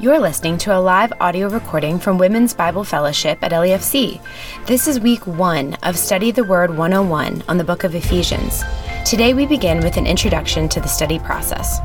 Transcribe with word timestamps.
You're 0.00 0.18
listening 0.18 0.56
to 0.60 0.74
a 0.74 0.80
live 0.80 1.12
audio 1.20 1.50
recording 1.50 1.98
from 1.98 2.16
Women's 2.16 2.54
Bible 2.54 2.84
Fellowship 2.84 3.38
at 3.42 3.52
LEFC. 3.52 4.18
This 4.64 4.88
is 4.88 4.98
week 4.98 5.26
one 5.26 5.74
of 5.82 5.98
Study 5.98 6.30
the 6.30 6.42
Word 6.42 6.70
101 6.70 7.42
on 7.46 7.58
the 7.58 7.64
book 7.64 7.84
of 7.84 7.94
Ephesians. 7.94 8.62
Today 9.04 9.34
we 9.34 9.44
begin 9.44 9.80
with 9.80 9.98
an 9.98 10.06
introduction 10.06 10.70
to 10.70 10.80
the 10.80 10.88
study 10.88 11.18
process. 11.18 11.80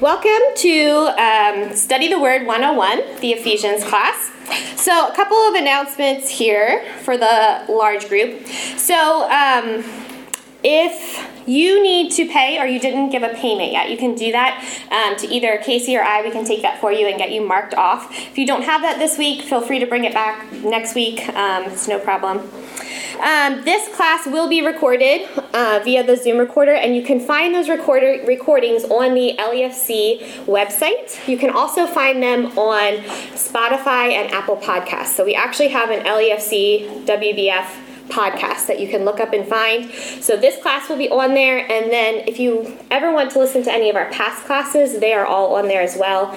Welcome 0.00 0.56
to 0.56 1.12
um, 1.18 1.76
Study 1.76 2.08
the 2.08 2.18
Word 2.18 2.46
101, 2.46 3.20
the 3.20 3.32
Ephesians 3.32 3.84
class. 3.84 4.30
So, 4.76 5.06
a 5.06 5.14
couple 5.14 5.36
of 5.36 5.54
announcements 5.54 6.30
here 6.30 6.82
for 7.02 7.18
the 7.18 7.66
large 7.68 8.08
group. 8.08 8.46
So, 8.46 9.30
um, 9.30 9.84
if 10.62 11.26
you 11.46 11.82
need 11.82 12.12
to 12.12 12.26
pay 12.26 12.58
or 12.58 12.66
you 12.66 12.80
didn't 12.80 13.10
give 13.10 13.22
a 13.22 13.30
payment 13.34 13.72
yet, 13.72 13.90
you 13.90 13.96
can 13.96 14.14
do 14.14 14.32
that 14.32 14.62
um, 14.90 15.16
to 15.16 15.26
either 15.28 15.58
Casey 15.58 15.96
or 15.96 16.02
I. 16.02 16.22
We 16.22 16.30
can 16.30 16.44
take 16.44 16.62
that 16.62 16.80
for 16.80 16.92
you 16.92 17.06
and 17.06 17.16
get 17.16 17.30
you 17.30 17.46
marked 17.46 17.74
off. 17.74 18.10
If 18.10 18.36
you 18.36 18.46
don't 18.46 18.62
have 18.62 18.82
that 18.82 18.98
this 18.98 19.16
week, 19.16 19.42
feel 19.42 19.60
free 19.60 19.78
to 19.78 19.86
bring 19.86 20.04
it 20.04 20.12
back 20.12 20.52
next 20.52 20.94
week. 20.94 21.28
Um, 21.30 21.64
it's 21.64 21.88
no 21.88 21.98
problem. 21.98 22.38
Um, 23.20 23.64
this 23.64 23.92
class 23.96 24.26
will 24.26 24.48
be 24.48 24.64
recorded 24.64 25.28
uh, 25.52 25.80
via 25.82 26.04
the 26.04 26.16
Zoom 26.16 26.38
recorder, 26.38 26.74
and 26.74 26.94
you 26.94 27.02
can 27.02 27.18
find 27.18 27.52
those 27.52 27.68
recorder 27.68 28.22
recordings 28.26 28.84
on 28.84 29.14
the 29.14 29.34
LEFC 29.38 30.20
website. 30.44 31.26
You 31.28 31.36
can 31.36 31.50
also 31.50 31.86
find 31.86 32.22
them 32.22 32.56
on 32.56 33.02
Spotify 33.34 34.12
and 34.12 34.32
Apple 34.32 34.56
Podcasts. 34.56 35.16
So 35.16 35.24
we 35.24 35.34
actually 35.34 35.68
have 35.68 35.90
an 35.90 36.04
LEFC 36.04 37.06
WBF 37.06 37.87
podcast 38.08 38.66
that 38.66 38.80
you 38.80 38.88
can 38.88 39.04
look 39.04 39.20
up 39.20 39.32
and 39.32 39.46
find. 39.46 39.90
So 40.22 40.36
this 40.36 40.60
class 40.60 40.88
will 40.88 40.96
be 40.96 41.08
on 41.08 41.34
there, 41.34 41.58
and 41.58 41.90
then 41.90 42.26
if 42.26 42.38
you 42.38 42.76
ever 42.90 43.12
want 43.12 43.30
to 43.32 43.38
listen 43.38 43.62
to 43.64 43.72
any 43.72 43.90
of 43.90 43.96
our 43.96 44.10
past 44.10 44.44
classes, 44.44 45.00
they 45.00 45.12
are 45.12 45.26
all 45.26 45.54
on 45.56 45.68
there 45.68 45.82
as 45.82 45.96
well. 45.96 46.30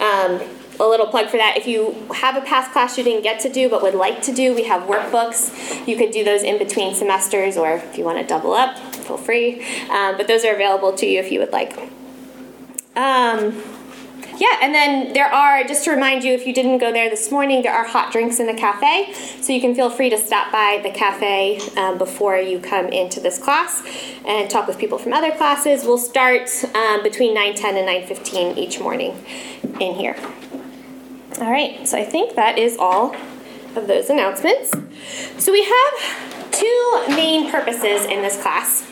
Um, 0.00 0.40
a 0.78 0.84
little 0.84 1.06
plug 1.06 1.28
for 1.28 1.38
that. 1.38 1.56
If 1.56 1.66
you 1.66 1.94
have 2.14 2.36
a 2.36 2.42
past 2.42 2.72
class 2.72 2.98
you 2.98 3.04
didn't 3.04 3.22
get 3.22 3.40
to 3.40 3.48
do 3.48 3.68
but 3.68 3.82
would 3.82 3.94
like 3.94 4.22
to 4.22 4.32
do, 4.32 4.54
we 4.54 4.64
have 4.64 4.82
workbooks. 4.82 5.86
You 5.86 5.96
could 5.96 6.10
do 6.10 6.24
those 6.24 6.42
in 6.42 6.58
between 6.58 6.94
semesters, 6.94 7.56
or 7.56 7.72
if 7.72 7.96
you 7.96 8.04
want 8.04 8.18
to 8.18 8.26
double 8.26 8.52
up, 8.52 8.78
feel 8.94 9.16
free. 9.16 9.62
Um, 9.90 10.16
but 10.16 10.28
those 10.28 10.44
are 10.44 10.54
available 10.54 10.92
to 10.94 11.06
you 11.06 11.18
if 11.18 11.32
you 11.32 11.40
would 11.40 11.52
like. 11.52 11.76
Um, 12.94 13.62
yeah, 14.38 14.58
and 14.60 14.74
then 14.74 15.12
there 15.12 15.32
are, 15.32 15.64
just 15.64 15.84
to 15.84 15.90
remind 15.90 16.22
you, 16.22 16.32
if 16.32 16.46
you 16.46 16.52
didn't 16.52 16.78
go 16.78 16.92
there 16.92 17.08
this 17.08 17.30
morning, 17.30 17.62
there 17.62 17.72
are 17.72 17.86
hot 17.86 18.12
drinks 18.12 18.38
in 18.38 18.46
the 18.46 18.54
cafe. 18.54 19.12
So 19.40 19.52
you 19.52 19.60
can 19.60 19.74
feel 19.74 19.88
free 19.88 20.10
to 20.10 20.18
stop 20.18 20.52
by 20.52 20.80
the 20.82 20.90
cafe 20.90 21.58
um, 21.76 21.98
before 21.98 22.36
you 22.36 22.58
come 22.58 22.86
into 22.88 23.20
this 23.20 23.38
class 23.38 23.82
and 24.26 24.50
talk 24.50 24.66
with 24.66 24.78
people 24.78 24.98
from 24.98 25.12
other 25.12 25.32
classes. 25.32 25.84
We'll 25.84 25.98
start 25.98 26.50
um, 26.74 27.02
between 27.02 27.36
9.10 27.36 27.64
and 27.64 28.08
9.15 28.08 28.56
each 28.58 28.78
morning 28.78 29.24
in 29.80 29.94
here. 29.94 30.16
All 31.40 31.50
right, 31.50 31.86
so 31.86 31.98
I 31.98 32.04
think 32.04 32.34
that 32.36 32.58
is 32.58 32.76
all 32.78 33.14
of 33.74 33.86
those 33.86 34.10
announcements. 34.10 34.72
So 35.38 35.52
we 35.52 35.64
have 35.64 36.50
two 36.50 37.04
main 37.08 37.50
purposes 37.50 38.04
in 38.06 38.22
this 38.22 38.40
class. 38.40 38.84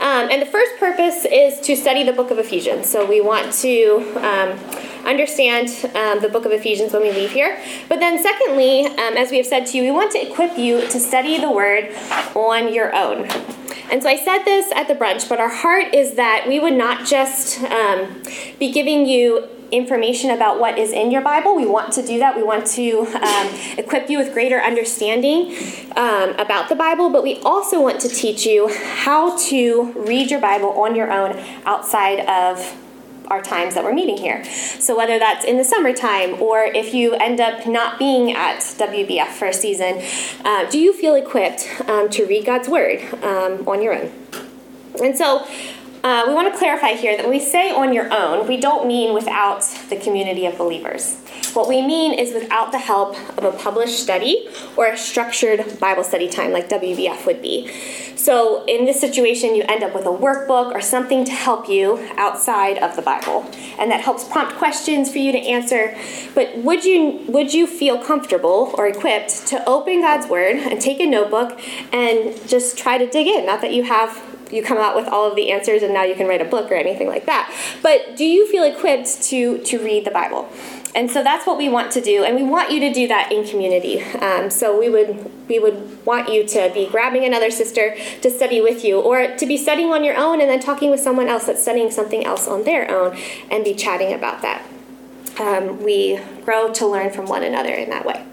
Um, 0.00 0.30
and 0.30 0.42
the 0.42 0.46
first 0.46 0.76
purpose 0.78 1.24
is 1.24 1.60
to 1.60 1.76
study 1.76 2.02
the 2.02 2.12
book 2.12 2.30
of 2.30 2.38
Ephesians. 2.38 2.88
So 2.88 3.06
we 3.06 3.20
want 3.20 3.52
to 3.54 3.98
um, 4.16 4.58
understand 5.06 5.68
um, 5.94 6.20
the 6.20 6.28
book 6.28 6.44
of 6.44 6.52
Ephesians 6.52 6.92
when 6.92 7.02
we 7.02 7.12
leave 7.12 7.30
here. 7.30 7.60
But 7.88 8.00
then, 8.00 8.22
secondly, 8.22 8.86
um, 8.86 9.16
as 9.16 9.30
we 9.30 9.36
have 9.38 9.46
said 9.46 9.66
to 9.66 9.76
you, 9.76 9.84
we 9.84 9.90
want 9.90 10.12
to 10.12 10.30
equip 10.30 10.58
you 10.58 10.80
to 10.80 11.00
study 11.00 11.38
the 11.38 11.50
word 11.50 11.94
on 12.34 12.72
your 12.72 12.94
own. 12.94 13.28
And 13.90 14.02
so 14.02 14.08
I 14.08 14.16
said 14.16 14.44
this 14.44 14.72
at 14.72 14.88
the 14.88 14.94
brunch, 14.94 15.28
but 15.28 15.38
our 15.38 15.50
heart 15.50 15.94
is 15.94 16.14
that 16.14 16.46
we 16.48 16.58
would 16.58 16.72
not 16.72 17.06
just 17.06 17.62
um, 17.64 18.22
be 18.58 18.72
giving 18.72 19.06
you 19.06 19.48
information 19.72 20.30
about 20.30 20.60
what 20.60 20.78
is 20.78 20.92
in 20.92 21.10
your 21.10 21.22
Bible. 21.22 21.56
We 21.56 21.66
want 21.66 21.92
to 21.94 22.06
do 22.06 22.18
that. 22.18 22.36
We 22.36 22.42
want 22.42 22.66
to 22.68 23.00
um, 23.00 23.78
equip 23.78 24.10
you 24.10 24.18
with 24.18 24.32
greater 24.32 24.60
understanding 24.60 25.56
um, 25.96 26.30
about 26.38 26.68
the 26.68 26.76
Bible, 26.76 27.10
but 27.10 27.22
we 27.22 27.38
also 27.38 27.80
want 27.80 28.00
to 28.02 28.08
teach 28.08 28.46
you 28.46 28.68
how 28.68 29.36
to 29.48 29.92
read 29.96 30.30
your 30.30 30.40
Bible 30.40 30.68
on 30.80 30.94
your 30.94 31.10
own 31.10 31.38
outside 31.64 32.20
of 32.28 32.78
our 33.28 33.40
times 33.40 33.74
that 33.74 33.82
we're 33.82 33.94
meeting 33.94 34.18
here. 34.18 34.44
So, 34.44 34.96
whether 34.96 35.18
that's 35.18 35.44
in 35.44 35.56
the 35.56 35.64
summertime 35.64 36.40
or 36.40 36.64
if 36.64 36.92
you 36.92 37.14
end 37.14 37.40
up 37.40 37.66
not 37.66 37.98
being 37.98 38.32
at 38.32 38.58
WBF 38.58 39.28
for 39.28 39.46
a 39.46 39.54
season, 39.54 40.02
uh, 40.44 40.68
do 40.70 40.78
you 40.78 40.92
feel 40.92 41.14
equipped 41.14 41.66
um, 41.88 42.10
to 42.10 42.26
read 42.26 42.44
God's 42.44 42.68
Word 42.68 43.00
um, 43.22 43.66
on 43.66 43.80
your 43.80 43.94
own? 43.94 44.12
And 45.02 45.16
so, 45.16 45.46
uh, 46.04 46.24
we 46.26 46.34
want 46.34 46.52
to 46.52 46.58
clarify 46.58 46.92
here 46.92 47.16
that 47.16 47.24
when 47.24 47.30
we 47.30 47.40
say 47.40 47.70
on 47.70 47.92
your 47.92 48.12
own, 48.12 48.48
we 48.48 48.56
don't 48.56 48.86
mean 48.86 49.14
without 49.14 49.62
the 49.88 49.96
community 49.96 50.46
of 50.46 50.58
believers. 50.58 51.16
What 51.54 51.68
we 51.68 51.80
mean 51.82 52.18
is 52.18 52.32
without 52.32 52.72
the 52.72 52.78
help 52.78 53.16
of 53.38 53.44
a 53.44 53.52
published 53.52 54.02
study 54.02 54.48
or 54.76 54.86
a 54.86 54.96
structured 54.96 55.78
Bible 55.78 56.02
study 56.02 56.28
time 56.28 56.50
like 56.50 56.68
WBF 56.68 57.26
would 57.26 57.42
be. 57.42 57.70
So, 58.16 58.64
in 58.66 58.84
this 58.84 59.00
situation, 59.00 59.54
you 59.54 59.64
end 59.68 59.82
up 59.82 59.94
with 59.94 60.06
a 60.06 60.10
workbook 60.10 60.72
or 60.72 60.80
something 60.80 61.24
to 61.24 61.32
help 61.32 61.68
you 61.68 61.98
outside 62.16 62.78
of 62.78 62.94
the 62.94 63.02
Bible, 63.02 63.50
and 63.78 63.90
that 63.90 64.00
helps 64.00 64.24
prompt 64.24 64.56
questions 64.56 65.10
for 65.10 65.18
you 65.18 65.32
to 65.32 65.38
answer. 65.38 65.96
But 66.34 66.56
would 66.58 66.84
you 66.84 67.24
would 67.26 67.52
you 67.52 67.66
feel 67.66 68.02
comfortable 68.02 68.74
or 68.78 68.86
equipped 68.86 69.46
to 69.48 69.68
open 69.68 70.02
God's 70.02 70.28
Word 70.28 70.56
and 70.56 70.80
take 70.80 71.00
a 71.00 71.06
notebook 71.06 71.60
and 71.92 72.48
just 72.48 72.78
try 72.78 72.96
to 72.96 73.08
dig 73.08 73.26
in? 73.26 73.44
Not 73.44 73.60
that 73.60 73.72
you 73.72 73.82
have 73.84 74.31
you 74.52 74.62
come 74.62 74.78
out 74.78 74.94
with 74.94 75.08
all 75.08 75.28
of 75.28 75.34
the 75.34 75.50
answers 75.50 75.82
and 75.82 75.92
now 75.92 76.04
you 76.04 76.14
can 76.14 76.28
write 76.28 76.40
a 76.40 76.44
book 76.44 76.70
or 76.70 76.74
anything 76.74 77.08
like 77.08 77.26
that. 77.26 77.52
But 77.82 78.16
do 78.16 78.24
you 78.24 78.46
feel 78.50 78.64
equipped 78.64 79.22
to 79.24 79.58
to 79.58 79.78
read 79.78 80.04
the 80.04 80.10
Bible? 80.10 80.48
And 80.94 81.10
so 81.10 81.22
that's 81.22 81.46
what 81.46 81.56
we 81.56 81.70
want 81.70 81.90
to 81.92 82.02
do, 82.02 82.22
and 82.22 82.36
we 82.36 82.42
want 82.42 82.70
you 82.70 82.78
to 82.80 82.92
do 82.92 83.08
that 83.08 83.32
in 83.32 83.46
community. 83.46 84.02
Um, 84.02 84.50
so 84.50 84.78
we 84.78 84.90
would 84.90 85.48
we 85.48 85.58
would 85.58 86.04
want 86.04 86.28
you 86.28 86.46
to 86.48 86.70
be 86.74 86.86
grabbing 86.86 87.24
another 87.24 87.50
sister 87.50 87.96
to 88.20 88.30
study 88.30 88.60
with 88.60 88.84
you, 88.84 89.00
or 89.00 89.34
to 89.36 89.46
be 89.46 89.56
studying 89.56 89.90
on 89.90 90.04
your 90.04 90.16
own 90.18 90.42
and 90.42 90.50
then 90.50 90.60
talking 90.60 90.90
with 90.90 91.00
someone 91.00 91.28
else 91.28 91.46
that's 91.46 91.62
studying 91.62 91.90
something 91.90 92.26
else 92.26 92.46
on 92.46 92.64
their 92.64 92.90
own, 92.90 93.16
and 93.50 93.64
be 93.64 93.74
chatting 93.74 94.12
about 94.12 94.42
that. 94.42 94.66
Um, 95.40 95.82
we 95.82 96.20
grow 96.44 96.70
to 96.74 96.86
learn 96.86 97.10
from 97.10 97.24
one 97.24 97.42
another 97.42 97.72
in 97.72 97.88
that 97.88 98.04
way. 98.04 98.26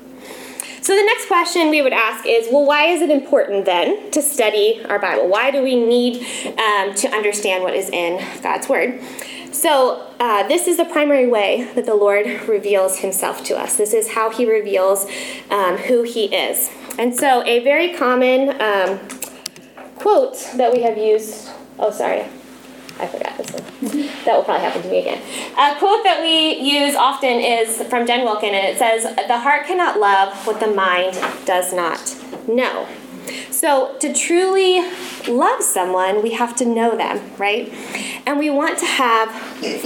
So 0.81 0.95
the 0.95 1.03
next 1.03 1.27
question 1.27 1.69
we 1.69 1.81
would 1.81 1.93
ask 1.93 2.25
is, 2.25 2.47
well, 2.51 2.65
why 2.65 2.85
is 2.85 3.01
it 3.01 3.09
important 3.09 3.65
then 3.65 4.11
to 4.11 4.21
study 4.21 4.83
our 4.87 4.99
Bible? 4.99 5.27
Why 5.27 5.51
do 5.51 5.61
we 5.61 5.75
need 5.75 6.25
um, 6.57 6.95
to 6.95 7.09
understand 7.13 7.63
what 7.63 7.75
is 7.75 7.89
in 7.89 8.25
God's 8.41 8.69
Word? 8.69 9.01
So, 9.51 10.07
uh, 10.19 10.47
this 10.47 10.67
is 10.67 10.77
the 10.77 10.85
primary 10.85 11.27
way 11.27 11.69
that 11.75 11.85
the 11.85 11.95
Lord 11.95 12.25
reveals 12.47 12.99
himself 12.99 13.43
to 13.45 13.57
us. 13.57 13.75
This 13.75 13.93
is 13.93 14.11
how 14.11 14.29
he 14.29 14.49
reveals 14.49 15.05
um, 15.49 15.75
who 15.77 16.03
he 16.03 16.25
is. 16.33 16.69
And 16.97 17.15
so, 17.15 17.43
a 17.45 17.63
very 17.63 17.93
common 17.93 18.49
um, 18.61 18.99
quote 19.97 20.37
that 20.55 20.71
we 20.71 20.83
have 20.83 20.97
used, 20.97 21.49
oh, 21.77 21.91
sorry, 21.91 22.25
I 22.99 23.07
forgot 23.07 23.37
this 23.37 23.51
one. 23.51 24.07
that 24.25 24.35
will 24.35 24.43
probably 24.43 24.61
happen 24.61 24.81
to 24.81 24.89
me 24.89 24.99
again. 24.99 25.21
A 25.53 25.79
quote 25.79 26.03
that 26.03 26.21
we 26.21 26.57
use 26.57 26.95
often 26.95 27.39
is 27.39 27.81
from 27.83 28.05
Jen 28.05 28.25
Wilkin, 28.25 28.53
and 28.53 28.67
it 28.67 28.77
says, 28.77 29.03
The 29.27 29.39
heart 29.39 29.65
cannot 29.65 29.99
love 29.99 30.45
what 30.45 30.59
the 30.59 30.67
mind 30.67 31.13
does 31.45 31.73
not 31.73 32.15
know. 32.47 32.87
So, 33.51 33.95
to 33.99 34.13
truly 34.13 34.81
love 35.27 35.61
someone, 35.61 36.23
we 36.23 36.31
have 36.31 36.55
to 36.57 36.65
know 36.65 36.97
them, 36.97 37.21
right? 37.37 37.71
And 38.25 38.39
we 38.39 38.49
want 38.49 38.79
to 38.79 38.85
have 38.85 39.31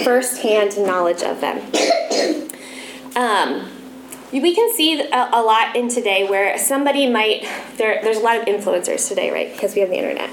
firsthand 0.03 0.77
knowledge 0.77 1.23
of 1.23 1.41
them. 1.41 1.61
Um, 3.15 3.69
we 4.31 4.55
can 4.55 4.73
see 4.73 4.99
a, 4.99 5.29
a, 5.33 5.43
lot 5.43 5.75
in 5.75 5.87
today 5.87 6.27
where 6.27 6.57
somebody 6.57 7.07
might, 7.07 7.47
there, 7.77 8.01
there's 8.01 8.17
a 8.17 8.21
lot 8.21 8.37
of 8.37 8.45
influencers 8.45 9.07
today, 9.07 9.29
right? 9.29 9.53
Because 9.53 9.75
we 9.75 9.81
have 9.81 9.91
the 9.91 9.97
internet. 9.97 10.31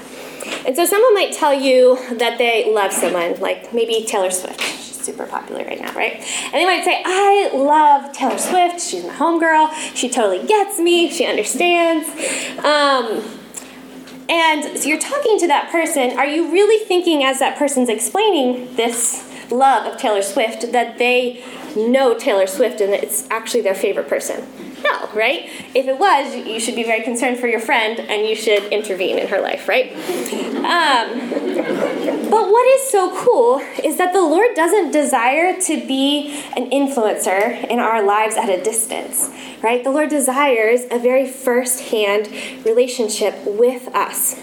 And 0.65 0.75
so 0.75 0.85
someone 0.85 1.13
might 1.13 1.33
tell 1.33 1.53
you 1.53 1.97
that 2.17 2.37
they 2.37 2.71
love 2.71 2.91
someone, 2.93 3.39
like 3.39 3.73
maybe 3.73 4.05
Taylor 4.05 4.31
Swift. 4.31 4.61
She's 4.61 5.01
super 5.01 5.25
popular 5.25 5.63
right 5.63 5.79
now, 5.79 5.93
right? 5.93 6.13
And 6.13 6.53
they 6.53 6.65
might 6.65 6.83
say, 6.83 7.01
I 7.05 7.51
love 7.53 8.13
Taylor 8.13 8.37
Swift. 8.37 8.81
She's 8.81 9.03
my 9.05 9.13
homegirl. 9.13 9.71
She 9.95 10.09
totally 10.09 10.45
gets 10.45 10.79
me. 10.79 11.09
She 11.09 11.25
understands. 11.25 12.07
Um, 12.59 13.23
and 14.29 14.77
so 14.79 14.87
you're 14.87 14.99
talking 14.99 15.37
to 15.39 15.47
that 15.47 15.71
person. 15.71 16.17
Are 16.17 16.25
you 16.25 16.51
really 16.51 16.85
thinking, 16.85 17.23
as 17.23 17.39
that 17.39 17.57
person's 17.57 17.89
explaining 17.89 18.75
this 18.75 19.27
love 19.51 19.91
of 19.91 19.99
Taylor 19.99 20.21
Swift, 20.21 20.71
that 20.71 20.97
they 20.97 21.43
know 21.75 22.17
Taylor 22.17 22.47
Swift 22.47 22.79
and 22.79 22.93
it's 22.93 23.27
actually 23.29 23.61
their 23.61 23.75
favorite 23.75 24.07
person? 24.07 24.47
No, 24.83 25.09
right? 25.13 25.49
If 25.75 25.87
it 25.87 25.97
was, 25.99 26.35
you 26.35 26.59
should 26.59 26.75
be 26.75 26.83
very 26.83 27.03
concerned 27.03 27.39
for 27.39 27.47
your 27.47 27.59
friend 27.59 27.99
and 27.99 28.27
you 28.27 28.35
should 28.35 28.63
intervene 28.65 29.17
in 29.17 29.27
her 29.27 29.41
life, 29.41 29.67
right? 29.67 29.91
Um, 30.61 31.29
but 32.29 32.49
what 32.49 32.67
is 32.67 32.89
so 32.89 33.15
cool 33.23 33.59
is 33.83 33.97
that 33.97 34.13
the 34.13 34.21
Lord 34.21 34.55
doesn't 34.55 34.91
desire 34.91 35.59
to 35.59 35.87
be 35.87 36.41
an 36.55 36.69
influencer 36.69 37.67
in 37.67 37.79
our 37.79 38.03
lives 38.03 38.35
at 38.35 38.49
a 38.49 38.61
distance, 38.63 39.29
right? 39.61 39.83
The 39.83 39.91
Lord 39.91 40.09
desires 40.09 40.81
a 40.89 40.99
very 40.99 41.27
first 41.27 41.89
hand 41.89 42.29
relationship 42.65 43.35
with 43.45 43.87
us. 43.95 44.39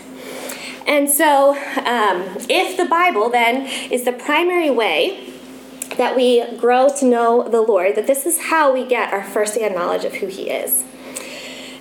And 0.87 1.11
so, 1.11 1.51
um, 1.85 2.37
if 2.49 2.77
the 2.77 2.87
Bible 2.87 3.29
then 3.29 3.67
is 3.91 4.05
the 4.05 4.13
primary 4.13 4.71
way 4.71 5.38
that 5.97 6.15
we 6.17 6.45
grow 6.57 6.89
to 6.99 7.05
know 7.05 7.49
the 7.49 7.61
Lord, 7.61 7.95
that 7.97 8.07
this 8.07 8.27
is 8.27 8.41
how 8.41 8.73
we 8.73 8.85
get 8.85 9.13
our 9.13 9.25
firsthand 9.25 9.75
knowledge 9.75 10.05
of 10.05 10.15
who 10.15 10.27
He 10.27 10.51
is. 10.51 10.85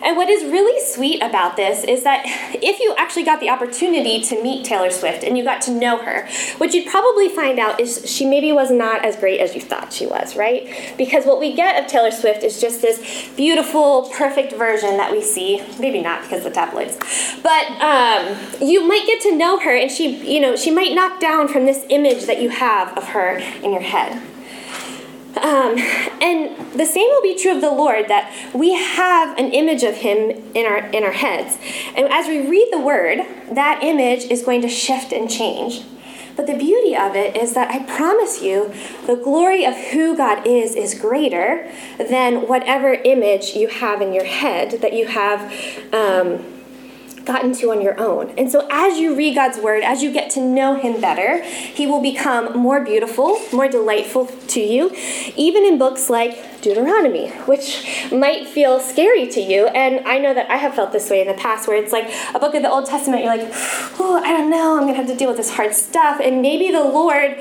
And 0.02 0.16
what 0.16 0.30
is 0.30 0.44
really 0.44 0.80
sweet 0.86 1.22
about 1.22 1.56
this 1.56 1.84
is 1.84 2.04
that 2.04 2.24
if 2.62 2.80
you 2.80 2.94
actually 2.98 3.24
got 3.24 3.40
the 3.40 3.50
opportunity 3.50 4.22
to 4.22 4.42
meet 4.42 4.66
Taylor 4.66 4.92
Swift 4.92 5.24
and 5.24 5.38
you 5.38 5.44
got 5.44 5.62
to 5.64 5.72
know 5.72 5.98
her, 5.98 6.28
what 6.58 6.74
you'd 6.74 6.88
probably 6.88 7.30
find 7.30 7.60
out 7.60 7.80
is 7.80 8.10
she 8.10 8.26
maybe 8.26 8.52
was 8.52 8.72
not 8.72 9.04
as 9.04 9.16
great 9.16 9.40
as 9.40 9.56
you 9.56 9.62
thought 9.62 9.92
she 9.92 10.06
was, 10.06 10.36
right? 10.36 10.94
Because 10.98 11.26
what 11.26 11.40
we 11.40 11.54
get 11.54 11.82
of 11.84 11.90
Taylor 11.90 12.12
Swift 12.12 12.44
is 12.44 12.62
just 12.62 12.82
this 12.82 13.30
beautiful, 13.36 14.10
perfect 14.14 14.54
version 14.54 14.98
that 14.98 15.12
we 15.12 15.22
see. 15.22 15.64
Maybe 15.80 16.02
not 16.02 16.22
because 16.22 16.46
of 16.46 16.46
the 16.46 16.52
tabloids, 16.52 16.98
but 17.42 17.66
um, 17.82 18.38
you 18.62 18.88
might 18.88 19.06
get 19.06 19.22
to 19.24 19.36
know 19.36 19.60
her, 19.60 19.76
and 19.76 19.92
she, 19.92 20.34
you 20.34 20.40
know, 20.40 20.56
she 20.56 20.72
might 20.72 20.94
knock 20.94 21.20
down 21.20 21.48
from 21.48 21.66
this 21.66 21.86
image 21.90 22.26
that 22.26 22.42
you 22.42 22.50
have 22.50 22.98
of 22.98 23.10
her 23.10 23.38
in 23.64 23.72
your 23.72 23.82
head. 23.82 24.22
Um, 25.38 25.78
and 26.22 26.74
the 26.74 26.86
same 26.86 27.08
will 27.10 27.22
be 27.22 27.38
true 27.38 27.56
of 27.56 27.62
the 27.62 27.72
Lord 27.72 28.08
that 28.08 28.34
we 28.54 28.74
have 28.74 29.38
an 29.38 29.52
image 29.52 29.84
of 29.84 29.96
Him 29.96 30.32
in 30.54 30.66
our 30.66 30.80
in 30.90 31.04
our 31.04 31.12
heads, 31.12 31.58
and 31.96 32.08
as 32.12 32.28
we 32.28 32.48
read 32.48 32.70
the 32.72 32.80
Word, 32.80 33.20
that 33.52 33.80
image 33.84 34.26
is 34.26 34.44
going 34.44 34.62
to 34.62 34.70
shift 34.70 35.12
and 35.12 35.30
change. 35.30 35.84
But 36.36 36.46
the 36.46 36.56
beauty 36.56 36.96
of 36.96 37.16
it 37.16 37.36
is 37.36 37.56
that 37.56 37.72
I 37.72 37.80
promise 37.80 38.44
you, 38.44 38.72
the 39.08 39.16
glory 39.16 39.66
of 39.66 39.76
who 39.76 40.16
God 40.16 40.46
is 40.46 40.76
is 40.76 40.94
greater 40.94 41.70
than 41.98 42.48
whatever 42.48 42.94
image 42.94 43.56
you 43.56 43.68
have 43.68 44.02
in 44.02 44.14
your 44.14 44.26
head 44.26 44.82
that 44.82 44.94
you 44.94 45.08
have. 45.08 45.52
Um, 45.94 46.57
gotten 47.28 47.54
to 47.54 47.72
on 47.72 47.82
your 47.82 48.00
own. 48.00 48.30
And 48.38 48.50
so, 48.50 48.68
as 48.72 48.98
you 48.98 49.16
read 49.16 49.36
God's 49.36 49.60
word, 49.60 49.84
as 49.84 50.02
you 50.02 50.12
get 50.12 50.32
to 50.32 50.42
know 50.42 50.76
Him 50.76 51.00
better, 51.00 51.44
He 51.44 51.86
will 51.86 52.02
become 52.02 52.58
more 52.58 52.84
beautiful, 52.84 53.40
more 53.52 53.68
delightful 53.68 54.26
to 54.26 54.60
you, 54.60 54.92
even 55.36 55.66
in 55.66 55.78
books 55.78 56.10
like 56.10 56.62
Deuteronomy, 56.62 57.30
which 57.46 58.10
might 58.12 58.48
feel 58.48 58.80
scary 58.80 59.28
to 59.28 59.42
you. 59.42 59.68
And 59.68 60.08
I 60.08 60.18
know 60.18 60.34
that 60.34 60.50
I 60.50 60.58
have 60.58 60.74
felt 60.74 60.92
this 60.94 61.10
way 61.10 61.22
in 61.22 61.28
the 61.28 61.34
past, 61.34 61.68
where 61.68 61.78
it's 61.78 61.92
like 61.92 62.10
a 62.34 62.40
book 62.40 62.56
of 62.56 62.64
the 62.64 62.72
Old 62.72 62.86
Testament, 62.88 63.24
you're 63.24 63.38
like, 63.38 63.50
oh, 64.00 64.22
I 64.24 64.30
don't 64.30 64.50
know, 64.50 64.78
I'm 64.78 64.84
going 64.84 64.94
to 64.94 64.98
have 64.98 65.08
to 65.08 65.16
deal 65.16 65.28
with 65.28 65.38
this 65.38 65.52
hard 65.52 65.76
stuff. 65.76 66.20
And 66.24 66.42
maybe 66.42 66.72
the 66.72 66.84
Lord 66.84 67.38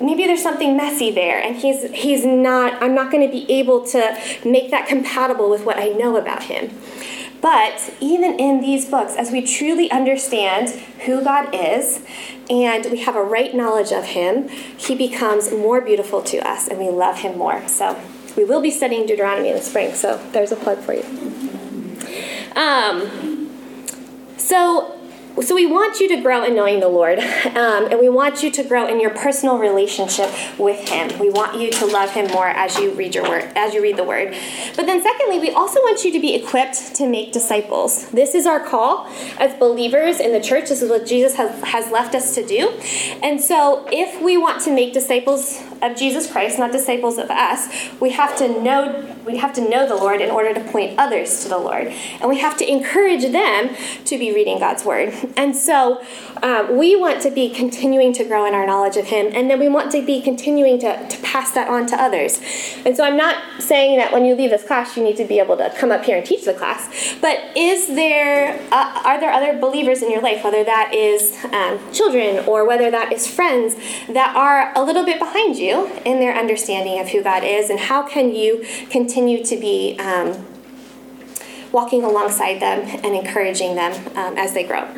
maybe 0.00 0.26
there's 0.26 0.42
something 0.42 0.76
messy 0.76 1.10
there 1.10 1.42
and 1.42 1.56
he's 1.56 1.90
he's 1.90 2.24
not 2.24 2.82
i'm 2.82 2.94
not 2.94 3.10
going 3.10 3.24
to 3.24 3.30
be 3.30 3.50
able 3.52 3.84
to 3.84 4.18
make 4.44 4.70
that 4.70 4.88
compatible 4.88 5.50
with 5.50 5.64
what 5.64 5.76
i 5.76 5.88
know 5.88 6.16
about 6.16 6.44
him 6.44 6.70
but 7.40 7.94
even 8.00 8.38
in 8.38 8.60
these 8.60 8.86
books, 8.86 9.14
as 9.16 9.30
we 9.30 9.42
truly 9.42 9.90
understand 9.90 10.70
who 11.06 11.22
God 11.22 11.54
is 11.54 12.04
and 12.50 12.86
we 12.90 12.98
have 12.98 13.16
a 13.16 13.22
right 13.22 13.54
knowledge 13.54 13.92
of 13.92 14.04
Him, 14.04 14.48
He 14.48 14.94
becomes 14.94 15.50
more 15.50 15.80
beautiful 15.80 16.22
to 16.22 16.38
us 16.38 16.68
and 16.68 16.78
we 16.78 16.90
love 16.90 17.18
Him 17.18 17.38
more. 17.38 17.66
So 17.68 17.98
we 18.36 18.44
will 18.44 18.60
be 18.60 18.70
studying 18.70 19.06
Deuteronomy 19.06 19.48
in 19.48 19.56
the 19.56 19.62
spring, 19.62 19.94
so 19.94 20.20
there's 20.32 20.52
a 20.52 20.56
plug 20.56 20.78
for 20.78 20.94
you. 20.94 21.04
Um, 22.56 23.50
so 24.36 24.99
so 25.42 25.54
we 25.54 25.66
want 25.66 26.00
you 26.00 26.08
to 26.08 26.20
grow 26.20 26.44
in 26.44 26.54
knowing 26.54 26.80
the 26.80 26.88
Lord, 26.88 27.18
um, 27.44 27.86
and 27.90 27.98
we 27.98 28.08
want 28.08 28.42
you 28.42 28.50
to 28.50 28.62
grow 28.62 28.86
in 28.86 29.00
your 29.00 29.10
personal 29.10 29.58
relationship 29.58 30.30
with 30.58 30.88
Him. 30.88 31.18
We 31.18 31.30
want 31.30 31.60
you 31.60 31.70
to 31.70 31.86
love 31.86 32.10
Him 32.10 32.30
more 32.30 32.48
as 32.48 32.76
you 32.78 32.92
read 32.92 33.14
your 33.14 33.28
word, 33.28 33.50
as 33.56 33.74
you 33.74 33.82
read 33.82 33.96
the 33.96 34.04
Word. 34.04 34.34
But 34.76 34.86
then, 34.86 35.02
secondly, 35.02 35.38
we 35.38 35.50
also 35.50 35.80
want 35.80 36.04
you 36.04 36.12
to 36.12 36.20
be 36.20 36.34
equipped 36.34 36.94
to 36.96 37.08
make 37.08 37.32
disciples. 37.32 38.08
This 38.10 38.34
is 38.34 38.46
our 38.46 38.60
call 38.60 39.06
as 39.38 39.54
believers 39.58 40.20
in 40.20 40.32
the 40.32 40.40
church. 40.40 40.68
This 40.68 40.82
is 40.82 40.90
what 40.90 41.06
Jesus 41.06 41.36
has, 41.36 41.62
has 41.64 41.90
left 41.90 42.14
us 42.14 42.34
to 42.34 42.46
do. 42.46 42.68
And 43.22 43.40
so, 43.40 43.86
if 43.90 44.22
we 44.22 44.36
want 44.36 44.62
to 44.64 44.74
make 44.74 44.92
disciples 44.92 45.62
of 45.82 45.96
Jesus 45.96 46.30
Christ, 46.30 46.58
not 46.58 46.72
disciples 46.72 47.18
of 47.18 47.30
us, 47.30 47.90
we 48.00 48.10
have 48.10 48.36
to 48.38 48.62
know 48.62 49.06
we 49.24 49.36
have 49.36 49.52
to 49.54 49.68
know 49.68 49.86
the 49.86 49.94
Lord 49.94 50.20
in 50.20 50.30
order 50.30 50.52
to 50.54 50.60
point 50.60 50.98
others 50.98 51.42
to 51.42 51.48
the 51.48 51.58
Lord, 51.58 51.88
and 51.88 52.28
we 52.28 52.38
have 52.38 52.56
to 52.58 52.70
encourage 52.70 53.22
them 53.30 53.76
to 54.04 54.18
be 54.18 54.34
reading 54.34 54.58
God's 54.58 54.84
Word. 54.84 55.12
And 55.36 55.56
so 55.56 56.02
um, 56.42 56.76
we 56.76 56.96
want 56.96 57.22
to 57.22 57.30
be 57.30 57.48
continuing 57.50 58.12
to 58.14 58.24
grow 58.24 58.44
in 58.44 58.54
our 58.54 58.66
knowledge 58.66 58.96
of 58.96 59.06
Him, 59.06 59.30
and 59.32 59.50
then 59.50 59.58
we 59.58 59.68
want 59.68 59.90
to 59.92 60.04
be 60.04 60.20
continuing 60.20 60.78
to, 60.80 61.08
to 61.08 61.22
pass 61.22 61.52
that 61.52 61.68
on 61.68 61.86
to 61.86 61.96
others. 61.96 62.40
And 62.84 62.96
so 62.96 63.04
I'm 63.04 63.16
not 63.16 63.36
saying 63.58 63.98
that 63.98 64.12
when 64.12 64.24
you 64.24 64.34
leave 64.34 64.50
this 64.50 64.64
class, 64.64 64.96
you 64.96 65.02
need 65.02 65.16
to 65.16 65.24
be 65.24 65.38
able 65.38 65.56
to 65.56 65.70
come 65.78 65.90
up 65.90 66.04
here 66.04 66.18
and 66.18 66.26
teach 66.26 66.44
the 66.44 66.54
class, 66.54 67.16
but 67.20 67.38
is 67.56 67.88
there, 67.88 68.60
uh, 68.70 69.02
are 69.04 69.20
there 69.20 69.32
other 69.32 69.58
believers 69.58 70.02
in 70.02 70.10
your 70.10 70.20
life, 70.20 70.44
whether 70.44 70.64
that 70.64 70.92
is 70.94 71.36
um, 71.52 71.78
children 71.92 72.44
or 72.46 72.66
whether 72.66 72.90
that 72.90 73.12
is 73.12 73.26
friends, 73.26 73.76
that 74.08 74.34
are 74.36 74.72
a 74.74 74.84
little 74.84 75.04
bit 75.04 75.18
behind 75.18 75.56
you 75.56 75.86
in 76.04 76.20
their 76.20 76.34
understanding 76.34 77.00
of 77.00 77.08
who 77.08 77.22
God 77.22 77.44
is, 77.44 77.70
and 77.70 77.78
how 77.78 78.02
can 78.02 78.34
you 78.34 78.64
continue 78.90 79.44
to 79.44 79.56
be 79.56 79.98
um, 79.98 80.46
walking 81.72 82.02
alongside 82.02 82.60
them 82.60 82.80
and 83.04 83.14
encouraging 83.14 83.74
them 83.74 83.92
um, 84.16 84.36
as 84.36 84.54
they 84.54 84.64
grow? 84.64 84.88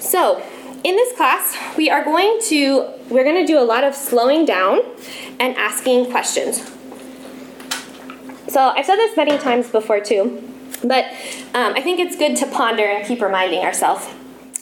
So, 0.00 0.42
in 0.82 0.96
this 0.96 1.14
class, 1.16 1.56
we 1.76 1.90
are 1.90 2.02
going 2.02 2.40
to 2.48 2.88
we're 3.10 3.24
going 3.24 3.44
to 3.44 3.46
do 3.46 3.58
a 3.58 3.64
lot 3.64 3.84
of 3.84 3.94
slowing 3.94 4.44
down 4.46 4.80
and 5.38 5.56
asking 5.56 6.10
questions. 6.10 6.58
So, 8.48 8.60
I've 8.60 8.86
said 8.86 8.96
this 8.96 9.16
many 9.16 9.36
times 9.38 9.68
before 9.68 10.00
too, 10.00 10.42
but 10.82 11.04
um, 11.54 11.74
I 11.74 11.82
think 11.82 12.00
it's 12.00 12.16
good 12.16 12.36
to 12.38 12.46
ponder 12.46 12.84
and 12.84 13.06
keep 13.06 13.20
reminding 13.20 13.60
ourselves. 13.60 14.08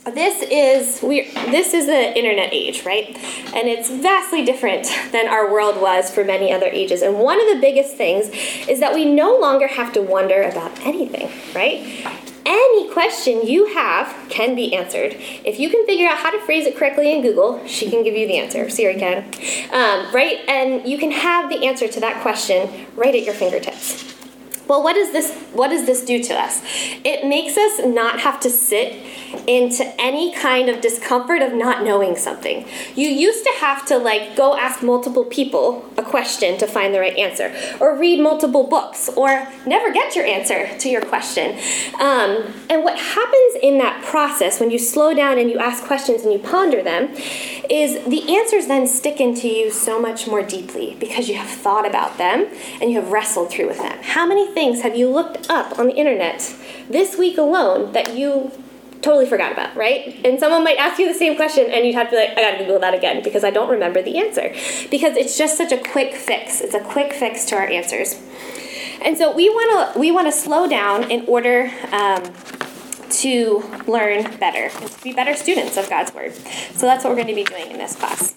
This 0.05 0.43
is 0.51 1.03
we 1.03 1.31
this 1.51 1.75
is 1.75 1.87
the 1.87 2.19
internet 2.19 2.53
age, 2.53 2.85
right? 2.85 3.09
And 3.55 3.69
it's 3.69 3.91
vastly 3.91 4.45
different 4.45 4.87
than 5.13 5.29
our 5.29 5.53
world 5.53 5.81
was 5.81 6.11
for 6.11 6.25
many 6.25 6.53
other 6.53 6.67
ages. 6.67 7.03
And 7.03 7.19
one 7.19 7.41
of 7.41 7.55
the 7.55 7.61
biggest 7.61 7.97
things 7.97 8.29
is 8.69 8.81
that 8.81 8.95
we 8.95 9.05
no 9.05 9.39
longer 9.39 9.69
have 9.69 9.93
to 9.93 10.03
wonder 10.03 10.43
about 10.43 10.79
anything, 10.81 11.31
right? 11.55 12.28
Any 12.49 12.91
question 12.93 13.47
you 13.47 13.67
have 13.75 14.17
can 14.31 14.55
be 14.55 14.75
answered. 14.75 15.15
If 15.45 15.61
you 15.61 15.69
can 15.69 15.85
figure 15.85 16.09
out 16.09 16.19
how 16.19 16.31
to 16.31 16.41
phrase 16.41 16.67
it 16.67 16.77
correctly 16.77 17.15
in 17.15 17.23
Google, 17.23 17.65
she 17.67 17.91
can 17.91 18.03
give 18.03 18.15
you 18.15 18.27
the 18.27 18.39
answer. 18.39 18.71
Siri 18.71 18.99
can. 18.99 19.25
Um, 19.71 20.13
right? 20.15 20.39
And 20.49 20.89
you 20.89 20.97
can 20.99 21.11
have 21.11 21.51
the 21.51 21.67
answer 21.67 21.87
to 21.89 22.01
that 22.01 22.23
question 22.23 22.87
right 22.97 23.15
at 23.15 23.23
your 23.23 23.35
fingertips. 23.35 24.18
Well, 24.69 24.83
what 24.83 24.95
does 24.95 25.13
this 25.13 25.35
what 25.53 25.69
does 25.69 25.87
this 25.87 26.05
do 26.05 26.23
to 26.23 26.35
us? 26.35 26.63
It 27.05 27.27
makes 27.27 27.57
us 27.57 27.81
not 27.85 28.21
have 28.21 28.39
to 28.41 28.51
sit 28.51 29.03
into 29.47 29.85
any 30.01 30.33
kind 30.35 30.69
of 30.69 30.81
discomfort 30.81 31.43
of 31.43 31.55
not 31.55 31.83
knowing 31.83 32.17
something. 32.17 32.67
You 32.95 33.09
used 33.09 33.45
to 33.45 33.53
have 33.61 33.87
to 33.87 33.97
like 33.97 34.37
go 34.37 34.57
ask 34.57 34.83
multiple 34.83 35.25
people 35.25 35.89
a 35.97 36.03
question 36.03 36.59
to 36.59 36.67
find 36.67 36.95
the 36.95 37.01
right 37.01 37.17
answer, 37.17 37.55
or 37.81 37.97
read 37.99 38.21
multiple 38.21 38.65
books, 38.65 39.09
or 39.17 39.49
never 39.67 39.93
get 39.93 40.15
your 40.15 40.27
answer 40.27 40.69
to 40.79 40.89
your 40.89 41.03
question. 41.03 41.59
Um, 41.99 42.53
and 42.69 42.85
what 42.85 42.99
happens 42.99 43.57
in 43.63 43.79
that 43.79 44.05
process 44.05 44.61
when 44.61 44.71
you 44.71 44.79
slow 44.79 45.15
down 45.15 45.39
and 45.39 45.51
you 45.51 45.59
ask 45.59 45.85
questions 45.85 46.23
and 46.23 46.33
you 46.33 46.39
ponder 46.39 46.83
them 46.83 47.15
is 47.71 48.05
the 48.07 48.37
answers 48.37 48.67
then 48.67 48.87
stick 48.87 49.21
into 49.21 49.49
you 49.49 49.71
so 49.71 50.01
much 50.01 50.27
more 50.27 50.43
deeply 50.43 50.97
because 51.01 51.29
you 51.29 51.37
have 51.37 51.49
thought 51.49 51.87
about 51.87 52.19
them 52.19 52.47
and 52.81 52.91
you 52.91 53.01
have 53.01 53.11
wrestled 53.11 53.51
through 53.51 53.69
with 53.69 53.79
them. 53.79 53.99
How 54.03 54.27
many 54.27 54.47
things 54.59 54.83
have 54.83 54.97
you 54.97 55.09
looked 55.09 55.49
up 55.49 55.79
on 55.79 55.87
the 55.87 55.95
internet 55.95 56.53
this 56.91 57.17
week 57.17 57.39
alone 57.39 57.93
that 57.93 58.17
you 58.17 58.51
totally 59.03 59.25
forgot 59.25 59.53
about, 59.53 59.77
right? 59.77 60.21
And 60.25 60.41
someone 60.41 60.65
might 60.65 60.79
ask 60.79 60.99
you 60.99 61.07
the 61.07 61.17
same 61.17 61.37
question 61.37 61.71
and 61.71 61.87
you'd 61.87 61.95
have 61.95 62.11
to 62.11 62.17
be 62.17 62.17
like, 62.17 62.31
I 62.31 62.41
gotta 62.41 62.59
Google 62.59 62.81
that 62.81 62.93
again 62.93 63.23
because 63.23 63.45
I 63.45 63.51
don't 63.51 63.71
remember 63.71 64.03
the 64.03 64.19
answer. 64.19 64.53
Because 64.91 65.17
it's 65.17 65.39
just 65.39 65.57
such 65.57 65.71
a 65.71 65.79
quick 65.79 66.17
fix. 66.17 66.61
It's 66.61 66.75
a 66.75 66.81
quick 66.81 67.13
fix 67.13 67.45
to 67.47 67.55
our 67.55 67.69
answers. 67.69 68.21
And 69.01 69.17
so 69.17 69.33
we 69.33 69.49
wanna 69.49 69.93
we 69.97 70.11
wanna 70.11 70.33
slow 70.33 70.69
down 70.69 71.09
in 71.09 71.25
order 71.27 71.71
um, 71.93 72.25
to 73.11 73.63
learn 73.87 74.25
better 74.39 74.77
and 74.77 74.91
to 74.91 75.05
be 75.05 75.13
better 75.13 75.35
students 75.35 75.77
of 75.77 75.89
God's 75.89 76.13
Word. 76.13 76.35
So 76.35 76.87
that's 76.87 77.05
what 77.05 77.11
we're 77.11 77.23
going 77.23 77.29
to 77.29 77.35
be 77.35 77.45
doing 77.45 77.71
in 77.71 77.79
this 77.79 77.95
class. 77.95 78.35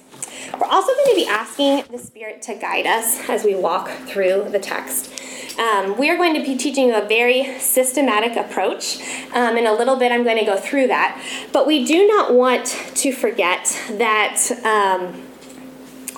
We're 0.60 0.68
also 0.68 0.94
going 0.94 1.10
to 1.10 1.16
be 1.16 1.28
asking 1.28 1.84
the 1.92 1.98
Spirit 1.98 2.42
to 2.44 2.56
guide 2.56 2.88
us 2.88 3.30
as 3.30 3.44
we 3.44 3.56
walk 3.56 3.90
through 4.08 4.50
the 4.50 4.60
text. 4.60 5.12
Um, 5.60 5.98
we 5.98 6.10
are 6.10 6.18
going 6.18 6.34
to 6.34 6.42
be 6.42 6.58
teaching 6.58 6.92
a 6.92 7.02
very 7.02 7.60
systematic 7.60 8.36
approach. 8.36 9.00
Um, 9.34 9.58
in 9.58 9.68
a 9.68 9.74
little 9.74 9.98
bit, 9.98 10.12
I'm 10.12 10.24
going 10.24 10.40
to 10.40 10.46
go 10.46 10.58
through 10.58 10.88
that. 10.88 11.22
But 11.52 11.68
we 11.68 11.86
do 11.86 12.08
not 12.08 12.34
want 12.34 12.68
to 12.96 13.12
forget 13.12 13.66
that. 13.92 14.40
Um, 14.64 15.28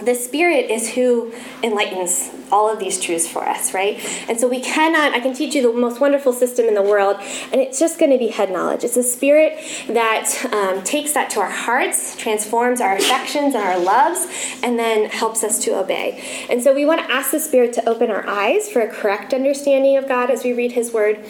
the 0.01 0.15
Spirit 0.15 0.69
is 0.69 0.93
who 0.93 1.33
enlightens 1.61 2.29
all 2.51 2.71
of 2.71 2.79
these 2.79 2.99
truths 2.99 3.27
for 3.27 3.47
us, 3.47 3.73
right? 3.73 3.99
And 4.29 4.39
so 4.39 4.47
we 4.47 4.59
cannot, 4.59 5.13
I 5.13 5.19
can 5.19 5.33
teach 5.33 5.55
you 5.55 5.61
the 5.61 5.73
most 5.73 5.99
wonderful 5.99 6.33
system 6.33 6.65
in 6.67 6.75
the 6.75 6.81
world, 6.81 7.17
and 7.51 7.55
it's 7.61 7.79
just 7.79 7.99
going 7.99 8.11
to 8.11 8.17
be 8.17 8.27
head 8.27 8.51
knowledge. 8.51 8.83
It's 8.83 8.95
the 8.95 9.03
Spirit 9.03 9.57
that 9.87 10.45
um, 10.51 10.83
takes 10.83 11.13
that 11.13 11.29
to 11.31 11.39
our 11.39 11.49
hearts, 11.49 12.15
transforms 12.15 12.81
our 12.81 12.95
affections 12.95 13.55
and 13.55 13.63
our 13.63 13.79
loves, 13.79 14.27
and 14.61 14.77
then 14.77 15.09
helps 15.09 15.43
us 15.43 15.59
to 15.59 15.77
obey. 15.77 16.45
And 16.49 16.61
so 16.61 16.73
we 16.73 16.85
want 16.85 17.01
to 17.01 17.11
ask 17.11 17.31
the 17.31 17.39
Spirit 17.39 17.73
to 17.73 17.89
open 17.89 18.11
our 18.11 18.27
eyes 18.27 18.69
for 18.69 18.81
a 18.81 18.91
correct 18.91 19.33
understanding 19.33 19.97
of 19.97 20.07
God 20.07 20.29
as 20.29 20.43
we 20.43 20.53
read 20.53 20.73
His 20.73 20.93
Word 20.93 21.23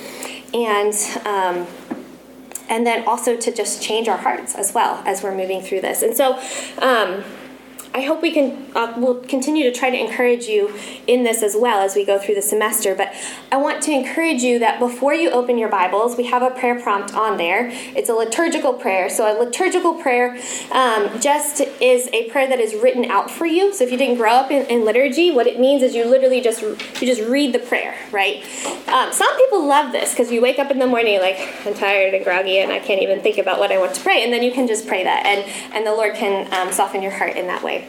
and. 0.54 0.94
Um, 1.26 1.68
and 2.70 2.88
then 2.88 3.06
also 3.06 3.36
to 3.36 3.52
just 3.54 3.84
change 3.84 4.08
our 4.08 4.18
hearts 4.18 4.56
as 4.56 4.74
well 4.74 5.04
as 5.06 5.22
we're 5.22 5.36
moving 5.36 5.62
through 5.62 5.82
this. 5.82 6.02
And 6.02 6.16
so, 6.16 6.40
um, 6.82 7.24
I 7.96 8.02
hope 8.02 8.24
we 8.24 8.32
can 8.32 8.66
uh, 8.76 8.94
we'll 8.98 9.22
continue 9.22 9.64
to 9.64 9.72
try 9.72 9.92
to 9.92 9.98
encourage 9.98 10.46
you 10.46 10.74
in 11.06 11.24
this 11.24 11.44
as 11.44 11.56
well 11.56 11.80
as 11.80 11.96
we 11.96 12.04
go 12.04 12.18
through 12.18 12.36
the 12.36 12.42
semester. 12.42 12.96
But 12.96 13.14
I 13.52 13.58
want 13.58 13.84
to 13.84 13.92
encourage 13.92 14.42
you 14.42 14.58
that 14.60 14.80
before 14.80 15.14
you 15.14 15.30
open 15.30 15.60
your 15.60 15.70
Bibles, 15.70 16.18
we 16.18 16.26
have 16.26 16.42
a 16.42 16.50
prayer 16.50 16.80
prompt 16.80 17.14
on 17.14 17.38
there. 17.38 17.70
It's 17.96 18.10
a 18.10 18.14
liturgical 18.14 18.74
prayer. 18.74 19.10
So 19.10 19.32
a 19.32 19.38
liturgical 19.38 19.94
prayer 19.96 20.40
um, 20.72 21.20
just 21.20 21.62
is 21.80 22.10
a 22.14 22.30
prayer 22.32 22.48
that 22.50 22.60
is 22.60 22.74
written 22.74 23.06
out 23.06 23.30
for 23.30 23.46
you. 23.46 23.72
So 23.74 23.84
if 23.84 23.92
you 23.92 23.98
didn't 23.98 24.18
grow 24.18 24.32
up 24.32 24.50
in, 24.50 24.66
in 24.66 24.86
liturgy, 24.86 25.30
what 25.30 25.46
it 25.46 25.60
means 25.60 25.84
is 25.84 25.94
you 25.94 26.06
literally 26.06 26.42
just 26.42 26.62
you 26.62 27.08
just 27.08 27.22
read 27.22 27.54
the 27.54 27.60
prayer, 27.60 27.96
right? 28.12 28.44
Um, 28.88 29.14
some 29.14 29.38
people 29.38 29.68
love 29.68 29.92
this 29.92 30.12
because 30.12 30.32
you 30.32 30.42
wake 30.42 30.58
up 30.58 30.72
in 30.72 30.80
the 30.80 30.88
morning 30.88 31.20
like 31.20 31.38
I'm 31.66 31.76
tired 31.76 32.16
and 32.16 32.24
groggy 32.24 32.58
and 32.58 32.72
I 32.72 32.80
can't 32.80 33.02
even 33.04 33.22
think 33.22 33.38
about 33.38 33.60
what 33.60 33.72
I 33.72 33.78
want 33.78 33.94
to 33.94 34.02
pray, 34.02 34.24
and 34.24 34.34
then 34.34 34.42
you 34.42 34.52
can 34.52 34.68
just 34.68 34.88
pray 34.88 35.04
that, 35.04 35.26
and 35.28 35.44
and 35.76 35.86
the 35.86 35.92
Lord 35.92 36.16
can 36.16 36.52
um, 36.54 36.74
soften 36.74 37.04
your 37.04 37.12
heart 37.12 37.36
in 37.36 37.46
that 37.48 37.62
way. 37.62 37.83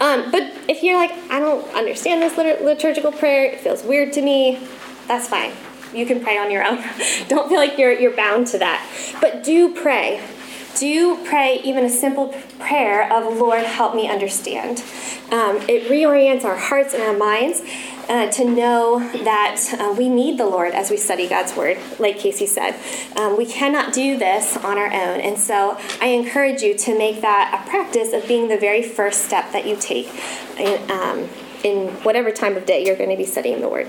Um, 0.00 0.30
but 0.30 0.42
if 0.68 0.82
you're 0.82 0.96
like, 0.96 1.12
I 1.30 1.38
don't 1.38 1.66
understand 1.74 2.22
this 2.22 2.36
liturgical 2.36 3.12
prayer, 3.12 3.46
it 3.46 3.60
feels 3.60 3.82
weird 3.82 4.12
to 4.14 4.22
me, 4.22 4.66
that's 5.06 5.28
fine. 5.28 5.52
You 5.94 6.06
can 6.06 6.20
pray 6.20 6.38
on 6.38 6.50
your 6.50 6.64
own. 6.64 6.82
don't 7.28 7.48
feel 7.48 7.58
like 7.58 7.78
you're, 7.78 7.92
you're 7.92 8.16
bound 8.16 8.46
to 8.48 8.58
that. 8.58 8.86
But 9.20 9.44
do 9.44 9.74
pray. 9.74 10.20
Do 10.78 11.24
pray 11.24 11.60
even 11.64 11.84
a 11.84 11.90
simple 11.90 12.28
prayer 12.58 13.12
of, 13.12 13.36
Lord, 13.36 13.64
help 13.64 13.94
me 13.94 14.08
understand. 14.08 14.82
Um, 15.30 15.56
it 15.68 15.90
reorients 15.90 16.44
our 16.44 16.56
hearts 16.56 16.94
and 16.94 17.02
our 17.02 17.16
minds 17.16 17.62
uh, 18.08 18.30
to 18.32 18.44
know 18.44 18.98
that 19.24 19.60
uh, 19.78 19.94
we 19.96 20.08
need 20.08 20.38
the 20.38 20.46
Lord 20.46 20.72
as 20.72 20.90
we 20.90 20.96
study 20.96 21.28
God's 21.28 21.54
Word, 21.56 21.78
like 21.98 22.18
Casey 22.18 22.46
said. 22.46 22.74
Um, 23.16 23.36
we 23.36 23.46
cannot 23.46 23.92
do 23.92 24.18
this 24.18 24.56
on 24.58 24.78
our 24.78 24.92
own. 24.92 25.20
And 25.20 25.38
so 25.38 25.78
I 26.00 26.06
encourage 26.08 26.62
you 26.62 26.76
to 26.78 26.98
make 26.98 27.20
that 27.20 27.62
a 27.64 27.70
practice 27.70 28.12
of 28.12 28.26
being 28.26 28.48
the 28.48 28.58
very 28.58 28.82
first 28.82 29.24
step 29.24 29.52
that 29.52 29.66
you 29.66 29.76
take 29.76 30.08
in, 30.58 30.90
um, 30.90 31.28
in 31.64 31.88
whatever 32.02 32.30
time 32.30 32.56
of 32.56 32.66
day 32.66 32.84
you're 32.84 32.96
going 32.96 33.10
to 33.10 33.16
be 33.16 33.26
studying 33.26 33.60
the 33.60 33.68
Word. 33.68 33.88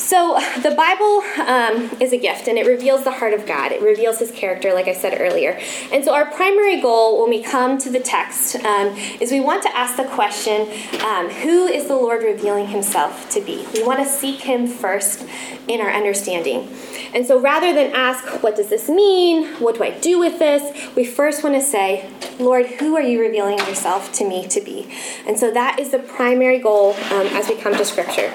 So, 0.00 0.40
the 0.62 0.70
Bible 0.70 1.22
um, 1.46 2.00
is 2.00 2.14
a 2.14 2.16
gift 2.16 2.48
and 2.48 2.56
it 2.56 2.66
reveals 2.66 3.04
the 3.04 3.10
heart 3.10 3.34
of 3.34 3.46
God. 3.46 3.70
It 3.70 3.82
reveals 3.82 4.18
his 4.18 4.30
character, 4.30 4.72
like 4.72 4.88
I 4.88 4.94
said 4.94 5.20
earlier. 5.20 5.60
And 5.92 6.02
so, 6.02 6.14
our 6.14 6.24
primary 6.24 6.80
goal 6.80 7.20
when 7.20 7.28
we 7.28 7.42
come 7.42 7.76
to 7.76 7.90
the 7.90 8.00
text 8.00 8.56
um, 8.64 8.96
is 9.20 9.30
we 9.30 9.40
want 9.40 9.62
to 9.64 9.76
ask 9.76 9.96
the 9.96 10.04
question 10.04 10.62
um, 11.04 11.28
who 11.28 11.66
is 11.66 11.86
the 11.86 11.94
Lord 11.94 12.22
revealing 12.22 12.68
himself 12.68 13.28
to 13.30 13.42
be? 13.42 13.66
We 13.74 13.84
want 13.84 13.98
to 13.98 14.06
seek 14.06 14.40
him 14.40 14.66
first 14.66 15.28
in 15.68 15.82
our 15.82 15.90
understanding. 15.90 16.74
And 17.12 17.26
so, 17.26 17.38
rather 17.38 17.74
than 17.74 17.92
ask, 17.92 18.42
what 18.42 18.56
does 18.56 18.70
this 18.70 18.88
mean? 18.88 19.48
What 19.60 19.76
do 19.76 19.84
I 19.84 19.90
do 19.90 20.18
with 20.18 20.38
this? 20.38 20.96
We 20.96 21.04
first 21.04 21.44
want 21.44 21.56
to 21.56 21.62
say, 21.62 22.10
Lord, 22.38 22.66
who 22.66 22.96
are 22.96 23.02
you 23.02 23.20
revealing 23.20 23.58
yourself 23.58 24.12
to 24.14 24.26
me 24.26 24.48
to 24.48 24.62
be? 24.62 24.90
And 25.26 25.38
so, 25.38 25.50
that 25.50 25.78
is 25.78 25.90
the 25.90 25.98
primary 25.98 26.58
goal 26.58 26.94
um, 27.10 27.26
as 27.26 27.50
we 27.50 27.56
come 27.56 27.76
to 27.76 27.84
Scripture. 27.84 28.32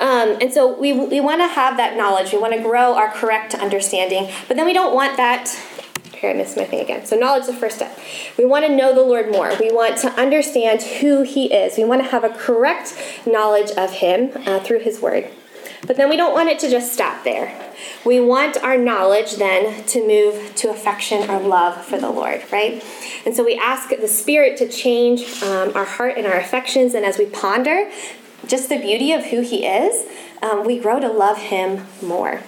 Um, 0.00 0.38
and 0.40 0.52
so 0.52 0.78
we, 0.78 0.92
we 0.92 1.20
want 1.20 1.40
to 1.40 1.48
have 1.48 1.76
that 1.76 1.96
knowledge. 1.96 2.32
We 2.32 2.38
want 2.38 2.54
to 2.54 2.62
grow 2.62 2.94
our 2.94 3.10
correct 3.10 3.54
understanding, 3.54 4.30
but 4.48 4.56
then 4.56 4.66
we 4.66 4.72
don't 4.72 4.94
want 4.94 5.16
that. 5.16 5.48
Here, 6.14 6.30
I 6.30 6.32
missed 6.32 6.56
my 6.56 6.64
thing 6.64 6.80
again. 6.80 7.04
So, 7.04 7.14
knowledge 7.16 7.42
is 7.42 7.48
the 7.48 7.54
first 7.54 7.76
step. 7.76 7.98
We 8.38 8.46
want 8.46 8.64
to 8.64 8.74
know 8.74 8.94
the 8.94 9.02
Lord 9.02 9.30
more. 9.30 9.52
We 9.60 9.70
want 9.70 9.98
to 9.98 10.10
understand 10.12 10.82
who 10.82 11.22
He 11.22 11.52
is. 11.52 11.76
We 11.76 11.84
want 11.84 12.02
to 12.02 12.08
have 12.08 12.24
a 12.24 12.30
correct 12.30 12.94
knowledge 13.26 13.70
of 13.72 13.90
Him 13.90 14.30
uh, 14.46 14.60
through 14.60 14.80
His 14.80 15.00
Word. 15.00 15.30
But 15.86 15.96
then 15.96 16.08
we 16.08 16.16
don't 16.16 16.32
want 16.32 16.48
it 16.48 16.58
to 16.60 16.70
just 16.70 16.92
stop 16.92 17.22
there. 17.22 17.54
We 18.04 18.18
want 18.18 18.56
our 18.62 18.78
knowledge 18.78 19.36
then 19.36 19.84
to 19.84 20.06
move 20.06 20.54
to 20.56 20.70
affection 20.70 21.28
or 21.30 21.38
love 21.38 21.84
for 21.84 21.98
the 21.98 22.10
Lord, 22.10 22.42
right? 22.50 22.82
And 23.24 23.36
so 23.36 23.44
we 23.44 23.56
ask 23.58 23.90
the 23.90 24.08
Spirit 24.08 24.56
to 24.58 24.68
change 24.68 25.42
um, 25.42 25.72
our 25.74 25.84
heart 25.84 26.14
and 26.16 26.26
our 26.26 26.38
affections. 26.38 26.94
And 26.94 27.04
as 27.04 27.18
we 27.18 27.26
ponder 27.26 27.90
just 28.46 28.68
the 28.68 28.78
beauty 28.78 29.12
of 29.12 29.26
who 29.26 29.40
he 29.40 29.66
is, 29.66 30.06
um, 30.42 30.64
we 30.64 30.78
grow 30.78 31.00
to 31.00 31.08
love 31.08 31.38
him 31.38 31.86
more. 32.02 32.42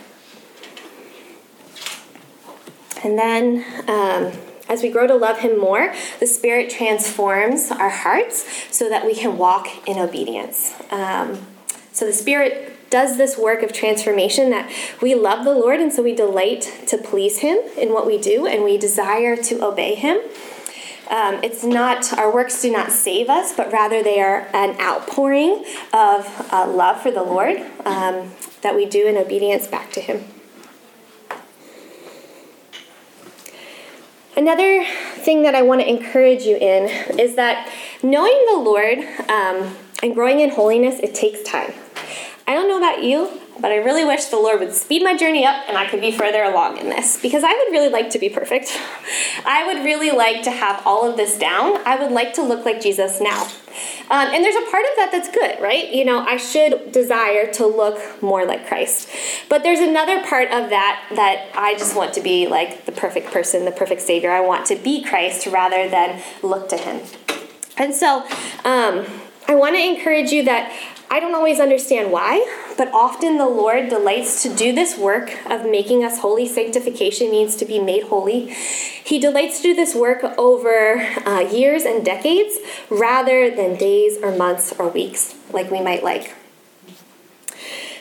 And 3.02 3.19
then, 3.19 3.64
um, 3.88 4.33
as 4.69 4.83
we 4.83 4.90
grow 4.90 5.07
to 5.07 5.14
love 5.14 5.38
him 5.38 5.59
more, 5.59 5.95
the 6.21 6.26
Spirit 6.26 6.69
transforms 6.69 7.71
our 7.71 7.88
hearts 7.88 8.45
so 8.71 8.88
that 8.88 9.07
we 9.07 9.14
can 9.14 9.38
walk 9.38 9.88
in 9.88 9.99
obedience. 9.99 10.75
Um, 10.90 11.47
so 11.93 12.07
the 12.07 12.12
Spirit 12.12 12.90
does 12.90 13.17
this 13.17 13.37
work 13.37 13.62
of 13.62 13.73
transformation 13.73 14.50
that 14.50 14.71
we 15.02 15.14
love 15.14 15.45
the 15.45 15.52
Lord 15.52 15.81
and 15.81 15.93
so 15.93 16.02
we 16.02 16.14
delight 16.14 16.81
to 16.87 16.97
please 16.97 17.38
him 17.38 17.59
in 17.76 17.93
what 17.93 18.07
we 18.07 18.19
do 18.19 18.47
and 18.47 18.64
we 18.64 18.78
desire 18.78 19.37
to 19.37 19.64
obey 19.64 19.95
him. 19.95 20.19
Um, 21.09 21.43
it's 21.43 21.65
not, 21.65 22.12
our 22.19 22.33
works 22.33 22.61
do 22.61 22.71
not 22.71 22.93
save 22.93 23.31
us, 23.31 23.55
but 23.55 23.73
rather 23.73 24.03
they 24.03 24.21
are 24.21 24.49
an 24.53 24.79
outpouring 24.79 25.65
of 25.93 26.47
uh, 26.53 26.71
love 26.71 27.00
for 27.00 27.11
the 27.11 27.23
Lord 27.23 27.59
um, 27.87 28.33
that 28.62 28.77
we 28.77 28.85
do 28.85 29.07
in 29.07 29.17
obedience 29.17 29.67
back 29.67 29.91
to 29.93 30.00
Him. 30.00 30.25
Another 34.37 34.85
thing 35.17 35.43
that 35.43 35.55
I 35.55 35.62
want 35.62 35.81
to 35.81 35.88
encourage 35.88 36.43
you 36.43 36.57
in 36.57 37.19
is 37.19 37.35
that 37.37 37.73
knowing 38.03 38.47
the 38.50 38.59
Lord 38.59 38.99
um, 39.29 39.77
and 40.03 40.15
growing 40.15 40.41
in 40.41 40.50
holiness, 40.50 41.00
it 41.00 41.15
takes 41.15 41.43
time. 41.43 41.73
I 42.47 42.55
don't 42.55 42.69
know 42.69 42.79
about 42.79 43.03
you, 43.03 43.41
but 43.61 43.73
I 43.73 43.77
really 43.77 44.05
wish 44.05 44.27
the 44.27 44.37
Lord 44.37 44.61
would 44.61 44.73
speed 44.73 45.03
my 45.03 45.17
journey 45.17 45.45
up 45.47 45.65
and 45.69 45.77
I 45.77 45.88
could 45.88 46.00
be 46.00 46.12
further 46.12 46.43
along 46.43 46.79
in 46.79 46.88
this 46.88 47.21
because 47.21 47.43
I 47.45 47.53
would 47.53 47.73
really 47.73 47.88
like 47.88 48.11
to 48.11 48.19
be 48.19 48.29
perfect. 48.29 48.79
I 49.45 49.67
would 49.67 49.85
really 49.85 50.11
like 50.11 50.43
to 50.45 50.50
have 50.50 50.83
all 50.87 51.09
of 51.09 51.17
this 51.17 51.38
down. 51.38 51.79
I 51.87 51.97
would 51.97 52.12
like 52.12 52.35
to 52.35 52.43
look 52.43 52.65
like 52.65 52.81
Jesus 52.81 53.21
now. 53.21 53.49
Um, 54.11 54.29
and 54.33 54.43
there's 54.43 54.57
a 54.57 54.71
part 54.71 54.85
of 54.85 54.97
that 54.97 55.11
that's 55.12 55.29
good, 55.31 55.61
right? 55.61 55.93
You 55.93 56.05
know, 56.05 56.21
I 56.21 56.37
should 56.37 56.93
desire 56.93 57.53
to 57.53 57.67
look 57.67 58.23
more 58.23 58.47
like 58.47 58.67
Christ. 58.67 59.09
But 59.49 59.62
there's 59.62 59.81
another 59.81 60.25
part 60.25 60.50
of 60.50 60.71
that 60.71 61.07
that 61.15 61.50
I 61.55 61.75
just 61.75 61.95
want 61.95 62.15
to 62.15 62.21
be 62.21 62.47
like 62.47 62.87
the 62.87 62.93
perfect 62.93 63.31
person, 63.31 63.65
the 63.65 63.73
perfect 63.73 64.00
Savior. 64.00 64.31
I 64.31 64.41
want 64.41 64.67
to 64.67 64.77
be 64.77 65.05
Christ 65.05 65.47
rather 65.47 65.88
than 65.88 66.23
look 66.43 66.69
to 66.71 66.77
Him. 66.77 67.03
And 67.77 67.95
so, 67.95 68.27
um, 68.65 69.07
I 69.47 69.55
want 69.55 69.77
to 69.77 69.81
encourage 69.81 70.31
you 70.31 70.45
that 70.45 70.71
I 71.11 71.21
don't 71.21 71.35
always 71.35 71.59
understand 71.59 72.12
why, 72.12 72.47
but 72.77 72.93
often 72.93 73.38
the 73.38 73.49
Lord 73.49 73.88
delights 73.88 74.43
to 74.43 74.55
do 74.55 74.75
this 74.75 74.99
work 74.99 75.35
of 75.50 75.65
making 75.65 76.05
us 76.05 76.19
holy. 76.19 76.47
Sanctification 76.47 77.31
means 77.31 77.57
to 77.57 77.65
be 77.65 77.79
made 77.79 78.05
holy. 78.05 78.50
He 78.50 79.19
delights 79.19 79.59
to 79.59 79.62
do 79.62 79.75
this 79.75 79.95
work 79.95 80.23
over 80.37 81.00
uh, 81.25 81.41
years 81.41 81.85
and 81.85 82.05
decades 82.05 82.59
rather 82.91 83.50
than 83.50 83.77
days 83.77 84.19
or 84.23 84.37
months 84.37 84.73
or 84.79 84.88
weeks, 84.88 85.35
like 85.50 85.71
we 85.71 85.81
might 85.81 86.05
like. 86.05 86.35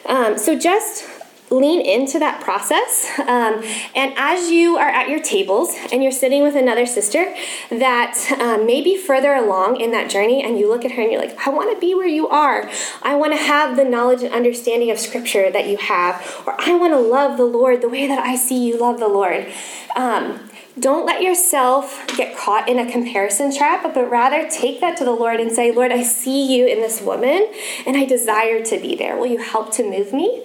Um, 0.05 0.37
so 0.37 0.57
just 0.57 1.05
lean 1.49 1.81
into 1.81 2.19
that 2.19 2.41
process. 2.41 3.07
Um, 3.19 3.63
and 3.95 4.13
as 4.17 4.49
you 4.49 4.77
are 4.77 4.89
at 4.89 5.09
your 5.09 5.19
tables 5.19 5.73
and 5.91 6.03
you're 6.03 6.11
sitting 6.11 6.43
with 6.43 6.55
another 6.55 6.85
sister 6.85 7.33
that 7.69 8.17
um, 8.39 8.65
may 8.65 8.81
be 8.81 8.97
further 8.97 9.33
along 9.33 9.79
in 9.79 9.91
that 9.91 10.09
journey, 10.09 10.43
and 10.43 10.59
you 10.59 10.67
look 10.67 10.83
at 10.83 10.91
her 10.91 11.01
and 11.01 11.11
you're 11.11 11.21
like, 11.21 11.47
I 11.47 11.49
want 11.49 11.73
to 11.73 11.79
be 11.79 11.95
where 11.95 12.07
you 12.07 12.27
are. 12.27 12.69
I 13.01 13.15
want 13.15 13.33
to 13.33 13.39
have 13.39 13.77
the 13.77 13.85
knowledge 13.85 14.23
and 14.23 14.33
understanding 14.33 14.91
of 14.91 14.99
Scripture 14.99 15.49
that 15.51 15.67
you 15.67 15.77
have, 15.77 16.43
or 16.45 16.55
I 16.59 16.75
want 16.75 16.93
to 16.93 16.99
love 16.99 17.37
the 17.37 17.45
Lord 17.45 17.81
the 17.81 17.89
way 17.89 18.07
that 18.07 18.19
I 18.19 18.35
see 18.35 18.65
you 18.65 18.79
love 18.79 18.99
the 18.99 19.07
Lord. 19.07 19.47
Um, 19.95 20.49
don't 20.79 21.05
let 21.05 21.21
yourself 21.21 22.05
get 22.15 22.37
caught 22.37 22.69
in 22.69 22.77
a 22.77 22.89
comparison 22.89 23.55
trap, 23.55 23.83
but 23.93 24.09
rather 24.09 24.47
take 24.47 24.79
that 24.81 24.95
to 24.97 25.05
the 25.05 25.11
Lord 25.11 25.39
and 25.39 25.51
say, 25.51 25.71
Lord, 25.71 25.91
I 25.91 26.03
see 26.03 26.55
you 26.55 26.67
in 26.67 26.81
this 26.81 27.01
woman 27.01 27.51
and 27.85 27.97
I 27.97 28.05
desire 28.05 28.63
to 28.65 28.79
be 28.79 28.95
there. 28.95 29.17
Will 29.17 29.27
you 29.27 29.39
help 29.39 29.71
to 29.73 29.83
move 29.83 30.13
me? 30.13 30.43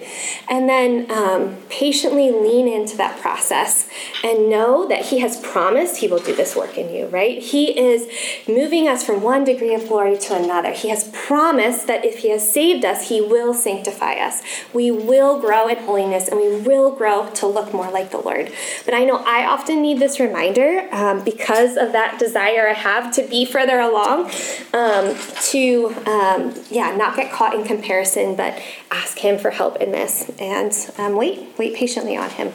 And 0.49 0.67
then 0.67 1.11
um, 1.11 1.57
patiently 1.69 2.31
lean 2.31 2.67
into 2.67 2.97
that 2.97 3.19
process 3.21 3.87
and 4.23 4.49
know 4.49 4.87
that 4.87 5.05
He 5.05 5.19
has 5.19 5.39
promised 5.39 5.97
He 5.97 6.07
will 6.07 6.19
do 6.19 6.35
this 6.35 6.55
work 6.55 6.77
in 6.77 6.93
you, 6.93 7.07
right? 7.07 7.41
He 7.41 7.77
is 7.77 8.09
moving 8.47 8.87
us 8.87 9.03
from 9.03 9.21
one 9.21 9.43
degree 9.43 9.75
of 9.75 9.87
glory 9.87 10.17
to 10.17 10.35
another. 10.35 10.71
He 10.71 10.89
has 10.89 11.09
promised 11.13 11.85
that 11.87 12.03
if 12.03 12.19
He 12.19 12.31
has 12.31 12.51
saved 12.51 12.85
us, 12.85 13.09
He 13.09 13.21
will 13.21 13.53
sanctify 13.53 14.13
us. 14.15 14.41
We 14.73 14.89
will 14.89 15.39
grow 15.39 15.67
in 15.67 15.77
holiness 15.77 16.27
and 16.27 16.39
we 16.39 16.59
will 16.59 16.95
grow 16.95 17.29
to 17.35 17.45
look 17.45 17.71
more 17.71 17.91
like 17.91 18.09
the 18.09 18.17
Lord. 18.17 18.51
But 18.85 18.95
I 18.95 19.03
know 19.03 19.17
I 19.17 19.45
often 19.45 19.81
need 19.81 19.99
this 19.99 20.19
reminder 20.25 20.87
um, 20.91 21.23
because 21.23 21.77
of 21.77 21.91
that 21.91 22.19
desire 22.19 22.67
I 22.67 22.73
have 22.73 23.13
to 23.15 23.27
be 23.27 23.45
further 23.45 23.79
along, 23.79 24.31
um, 24.73 25.15
to 25.51 25.93
um, 26.05 26.53
yeah, 26.69 26.95
not 26.95 27.15
get 27.15 27.31
caught 27.31 27.53
in 27.53 27.63
comparison, 27.63 28.35
but 28.35 28.61
ask 28.91 29.17
Him 29.17 29.37
for 29.37 29.51
help 29.51 29.77
in 29.77 29.91
this 29.91 30.29
and 30.39 30.73
um, 30.97 31.15
wait, 31.15 31.47
wait 31.57 31.75
patiently 31.75 32.15
on 32.17 32.29
Him. 32.29 32.51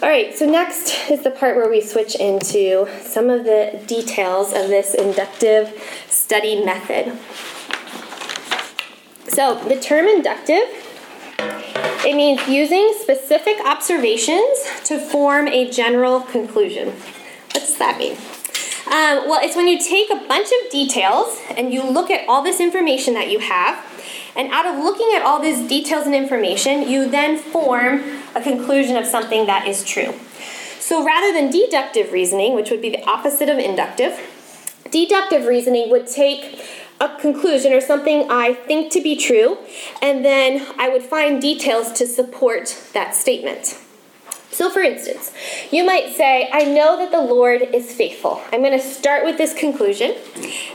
All 0.00 0.08
right, 0.08 0.32
so 0.38 0.46
next 0.46 1.10
is 1.10 1.24
the 1.24 1.30
part 1.30 1.56
where 1.56 1.68
we 1.68 1.80
switch 1.80 2.14
into 2.14 2.86
some 3.02 3.28
of 3.28 3.42
the 3.42 3.82
details 3.88 4.52
of 4.52 4.68
this 4.68 4.94
inductive 4.94 5.72
study 6.08 6.64
method. 6.64 7.18
So, 9.28 9.56
the 9.68 9.78
term 9.78 10.06
inductive 10.06 10.87
It 12.06 12.14
means 12.14 12.46
using 12.48 12.94
specific 13.00 13.58
observations 13.64 14.64
to 14.84 14.98
form 14.98 15.48
a 15.48 15.70
general 15.70 16.20
conclusion. 16.20 16.88
What 16.88 17.54
does 17.54 17.78
that 17.78 17.98
mean? 17.98 18.16
Um, 18.86 19.28
well, 19.28 19.40
it's 19.42 19.54
when 19.54 19.68
you 19.68 19.78
take 19.78 20.10
a 20.10 20.26
bunch 20.26 20.48
of 20.48 20.70
details 20.70 21.38
and 21.56 21.74
you 21.74 21.82
look 21.82 22.10
at 22.10 22.26
all 22.28 22.42
this 22.42 22.60
information 22.60 23.14
that 23.14 23.30
you 23.30 23.38
have, 23.40 23.84
and 24.34 24.50
out 24.50 24.66
of 24.66 24.82
looking 24.82 25.12
at 25.14 25.22
all 25.22 25.40
these 25.42 25.68
details 25.68 26.06
and 26.06 26.14
information, 26.14 26.88
you 26.88 27.08
then 27.08 27.36
form 27.36 28.02
a 28.34 28.40
conclusion 28.40 28.96
of 28.96 29.04
something 29.04 29.46
that 29.46 29.66
is 29.66 29.84
true. 29.84 30.14
So 30.78 31.04
rather 31.04 31.32
than 31.32 31.50
deductive 31.50 32.12
reasoning, 32.12 32.54
which 32.54 32.70
would 32.70 32.80
be 32.80 32.88
the 32.88 33.04
opposite 33.04 33.50
of 33.50 33.58
inductive, 33.58 34.18
deductive 34.90 35.44
reasoning 35.44 35.90
would 35.90 36.06
take 36.06 36.64
a 37.00 37.16
conclusion 37.20 37.72
or 37.72 37.80
something 37.80 38.30
I 38.30 38.54
think 38.54 38.92
to 38.92 39.00
be 39.00 39.16
true, 39.16 39.58
and 40.02 40.24
then 40.24 40.66
I 40.78 40.88
would 40.88 41.02
find 41.02 41.40
details 41.40 41.92
to 41.92 42.06
support 42.06 42.76
that 42.92 43.14
statement. 43.14 43.78
So, 44.50 44.70
for 44.70 44.80
instance, 44.80 45.32
you 45.70 45.84
might 45.84 46.14
say, 46.16 46.48
I 46.52 46.64
know 46.64 46.96
that 46.96 47.12
the 47.12 47.20
Lord 47.20 47.62
is 47.62 47.94
faithful. 47.94 48.42
I'm 48.52 48.60
going 48.60 48.76
to 48.76 48.84
start 48.84 49.24
with 49.24 49.38
this 49.38 49.54
conclusion 49.54 50.16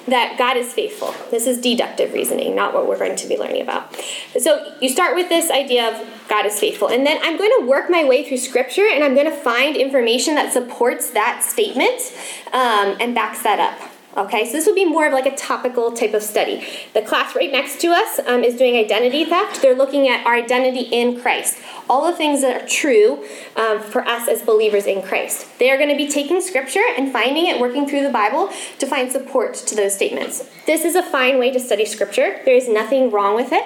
that 0.08 0.36
God 0.38 0.56
is 0.56 0.72
faithful. 0.72 1.14
This 1.32 1.48
is 1.48 1.60
deductive 1.60 2.14
reasoning, 2.14 2.56
not 2.56 2.74
what 2.74 2.88
we're 2.88 3.00
going 3.00 3.18
to 3.18 3.28
be 3.28 3.36
learning 3.36 3.62
about. 3.62 3.94
So, 4.40 4.74
you 4.80 4.88
start 4.88 5.16
with 5.16 5.28
this 5.28 5.52
idea 5.52 5.90
of 5.90 6.08
God 6.30 6.46
is 6.46 6.58
faithful, 6.60 6.88
and 6.88 7.06
then 7.06 7.20
I'm 7.24 7.38
going 7.38 7.52
to 7.60 7.66
work 7.66 7.90
my 7.90 8.06
way 8.06 8.26
through 8.26 8.38
Scripture 8.38 8.88
and 8.90 9.04
I'm 9.04 9.16
going 9.16 9.30
to 9.30 9.36
find 9.36 9.76
information 9.76 10.36
that 10.36 10.54
supports 10.54 11.10
that 11.10 11.44
statement 11.44 12.14
um, 12.54 12.96
and 13.02 13.14
backs 13.14 13.42
that 13.42 13.60
up. 13.60 13.93
Okay, 14.16 14.46
so 14.46 14.52
this 14.52 14.68
would 14.68 14.76
be 14.76 14.86
more 14.86 15.08
of 15.08 15.14
like 15.14 15.26
a 15.26 15.36
topical 15.36 15.92
type 15.92 16.14
of 16.14 16.22
study. 16.22 16.64
The 16.94 17.02
class 17.02 17.36
right 17.36 17.52
next 17.52 17.82
to 17.82 17.88
us 17.88 18.20
um, 18.28 18.44
is 18.44 18.56
doing 18.56 18.76
identity 18.76 19.26
theft. 19.26 19.64
They're 19.64 19.76
looking 19.76 20.08
at 20.08 20.24
our 20.28 20.36
identity 20.36 20.82
in 20.82 21.20
Christ, 21.20 21.58
all 21.90 22.06
the 22.06 22.16
things 22.16 22.42
that 22.42 22.62
are 22.62 22.68
true 22.68 23.26
um, 23.56 23.80
for 23.80 24.06
us 24.06 24.28
as 24.28 24.44
believers 24.44 24.86
in 24.86 25.02
Christ. 25.02 25.58
They 25.58 25.72
are 25.72 25.78
going 25.78 25.90
to 25.90 25.96
be 25.96 26.08
taking 26.08 26.42
scripture 26.42 26.84
and 26.96 27.12
finding 27.12 27.48
it, 27.48 27.60
working 27.60 27.88
through 27.88 28.04
the 28.04 28.12
Bible 28.12 28.52
to 28.78 28.86
find 28.86 29.12
support 29.12 29.56
to 29.56 29.76
those 29.76 29.96
statements. 29.96 30.48
This 30.68 30.86
is 30.86 30.94
a 30.94 31.02
fine 31.02 31.40
way 31.40 31.52
to 31.52 31.60
study 31.60 31.86
scripture. 31.86 32.40
There 32.46 32.56
is 32.56 32.70
nothing 32.70 33.10
wrong 33.10 33.36
with 33.36 33.50
it. 33.52 33.64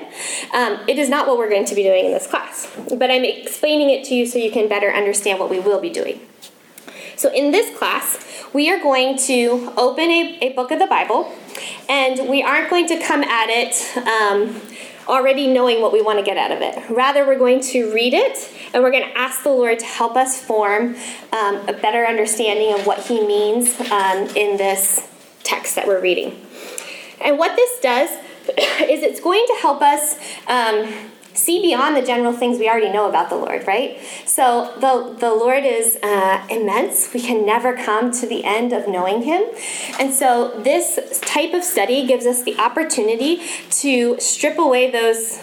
Um, 0.55 0.79
it 0.87 0.97
is 0.97 1.09
not 1.09 1.27
what 1.27 1.37
we're 1.37 1.49
going 1.49 1.65
to 1.65 1.75
be 1.75 1.83
doing 1.83 2.05
in 2.05 2.11
this 2.11 2.25
class, 2.25 2.71
but 2.87 3.11
I'm 3.11 3.25
explaining 3.25 3.89
it 3.89 4.05
to 4.05 4.15
you 4.15 4.25
so 4.25 4.39
you 4.39 4.51
can 4.51 4.69
better 4.69 4.93
understand 4.93 5.39
what 5.39 5.49
we 5.49 5.59
will 5.59 5.81
be 5.81 5.89
doing. 5.89 6.21
So, 7.17 7.33
in 7.33 7.49
this 7.49 7.75
class, 7.75 8.45
we 8.53 8.69
are 8.69 8.79
going 8.79 9.17
to 9.25 9.73
open 9.75 10.11
a, 10.11 10.37
a 10.39 10.53
book 10.53 10.69
of 10.69 10.77
the 10.77 10.85
Bible, 10.85 11.33
and 11.89 12.29
we 12.29 12.43
aren't 12.43 12.69
going 12.69 12.87
to 12.89 12.99
come 12.99 13.23
at 13.23 13.49
it 13.49 13.97
um, 14.07 14.61
already 15.07 15.47
knowing 15.47 15.81
what 15.81 15.91
we 15.91 15.99
want 15.99 16.19
to 16.19 16.23
get 16.23 16.37
out 16.37 16.51
of 16.51 16.61
it. 16.61 16.77
Rather, 16.91 17.25
we're 17.25 17.39
going 17.39 17.59
to 17.59 17.91
read 17.91 18.13
it, 18.13 18.51
and 18.71 18.83
we're 18.83 18.91
going 18.91 19.09
to 19.09 19.17
ask 19.17 19.41
the 19.41 19.49
Lord 19.49 19.79
to 19.79 19.85
help 19.85 20.15
us 20.15 20.39
form 20.39 20.95
um, 21.33 21.55
a 21.67 21.73
better 21.73 22.05
understanding 22.05 22.79
of 22.79 22.85
what 22.85 22.99
He 23.07 23.25
means 23.25 23.79
um, 23.89 24.27
in 24.35 24.57
this 24.57 25.09
text 25.41 25.75
that 25.75 25.87
we're 25.87 26.01
reading. 26.01 26.39
And 27.19 27.39
what 27.39 27.55
this 27.55 27.79
does 27.79 28.11
is 28.59 29.01
it's 29.01 29.21
going 29.21 29.43
to 29.47 29.57
help 29.59 29.81
us 29.81 30.19
um, 30.47 30.87
see 31.37 31.61
beyond 31.61 31.95
the 31.95 32.01
general 32.01 32.33
things 32.33 32.57
we 32.57 32.67
already 32.67 32.89
know 32.89 33.07
about 33.07 33.29
the 33.29 33.35
Lord, 33.35 33.65
right? 33.67 33.99
So 34.25 34.73
the, 34.79 35.15
the 35.19 35.33
Lord 35.33 35.63
is 35.63 35.97
uh, 36.01 36.45
immense. 36.49 37.13
We 37.13 37.21
can 37.21 37.45
never 37.45 37.77
come 37.77 38.11
to 38.11 38.27
the 38.27 38.43
end 38.43 38.73
of 38.73 38.87
knowing 38.87 39.21
Him. 39.21 39.43
And 39.99 40.13
so 40.13 40.59
this 40.59 41.19
type 41.21 41.53
of 41.53 41.63
study 41.63 42.05
gives 42.05 42.25
us 42.25 42.43
the 42.43 42.57
opportunity 42.57 43.41
to 43.69 44.19
strip 44.19 44.57
away 44.57 44.89
those 44.89 45.37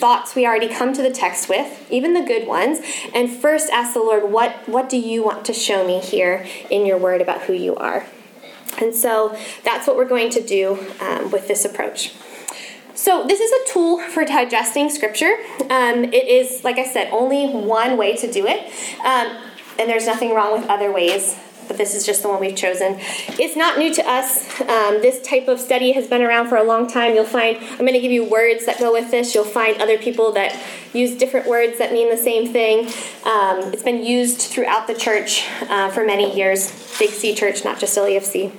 thoughts 0.00 0.34
we 0.34 0.46
already 0.46 0.68
come 0.68 0.94
to 0.94 1.02
the 1.02 1.10
text 1.10 1.48
with, 1.48 1.86
even 1.90 2.14
the 2.14 2.22
good 2.22 2.46
ones, 2.46 2.78
and 3.14 3.30
first 3.30 3.68
ask 3.70 3.92
the 3.92 4.00
Lord, 4.00 4.32
what, 4.32 4.66
what 4.66 4.88
do 4.88 4.96
you 4.96 5.22
want 5.22 5.44
to 5.44 5.52
show 5.52 5.86
me 5.86 6.00
here 6.00 6.46
in 6.70 6.86
your 6.86 6.96
word 6.96 7.20
about 7.20 7.42
who 7.42 7.52
you 7.52 7.76
are? 7.76 8.06
And 8.80 8.94
so 8.94 9.36
that's 9.62 9.86
what 9.86 9.96
we're 9.96 10.08
going 10.08 10.30
to 10.30 10.40
do 10.40 10.78
um, 11.00 11.30
with 11.30 11.48
this 11.48 11.66
approach. 11.66 12.14
So, 13.00 13.24
this 13.26 13.40
is 13.40 13.50
a 13.50 13.72
tool 13.72 13.98
for 14.10 14.26
digesting 14.26 14.90
scripture. 14.90 15.32
Um, 15.70 16.04
it 16.04 16.28
is, 16.28 16.62
like 16.64 16.76
I 16.76 16.84
said, 16.84 17.08
only 17.10 17.48
one 17.48 17.96
way 17.96 18.14
to 18.14 18.30
do 18.30 18.46
it, 18.46 18.70
um, 18.98 19.42
and 19.78 19.88
there's 19.88 20.04
nothing 20.04 20.34
wrong 20.34 20.52
with 20.52 20.68
other 20.68 20.92
ways. 20.92 21.34
But 21.66 21.78
this 21.78 21.94
is 21.94 22.04
just 22.04 22.20
the 22.20 22.28
one 22.28 22.40
we've 22.40 22.54
chosen. 22.54 22.96
It's 23.38 23.56
not 23.56 23.78
new 23.78 23.94
to 23.94 24.06
us. 24.06 24.60
Um, 24.60 25.00
this 25.00 25.26
type 25.26 25.48
of 25.48 25.58
study 25.58 25.92
has 25.92 26.08
been 26.08 26.20
around 26.20 26.48
for 26.48 26.56
a 26.56 26.62
long 26.62 26.88
time. 26.88 27.14
You'll 27.14 27.24
find, 27.24 27.56
I'm 27.56 27.78
going 27.78 27.94
to 27.94 28.00
give 28.00 28.12
you 28.12 28.28
words 28.28 28.66
that 28.66 28.78
go 28.78 28.92
with 28.92 29.10
this. 29.10 29.34
You'll 29.34 29.44
find 29.44 29.80
other 29.80 29.96
people 29.96 30.32
that 30.32 30.54
use 30.92 31.16
different 31.16 31.46
words 31.46 31.78
that 31.78 31.94
mean 31.94 32.10
the 32.10 32.18
same 32.18 32.52
thing. 32.52 32.80
Um, 33.24 33.72
it's 33.72 33.82
been 33.82 34.04
used 34.04 34.42
throughout 34.42 34.88
the 34.88 34.94
church 34.94 35.48
uh, 35.70 35.88
for 35.90 36.04
many 36.04 36.36
years. 36.36 36.70
Big 36.98 37.08
C 37.08 37.34
Church, 37.34 37.64
not 37.64 37.80
just 37.80 37.96
LEFC. 37.96 38.52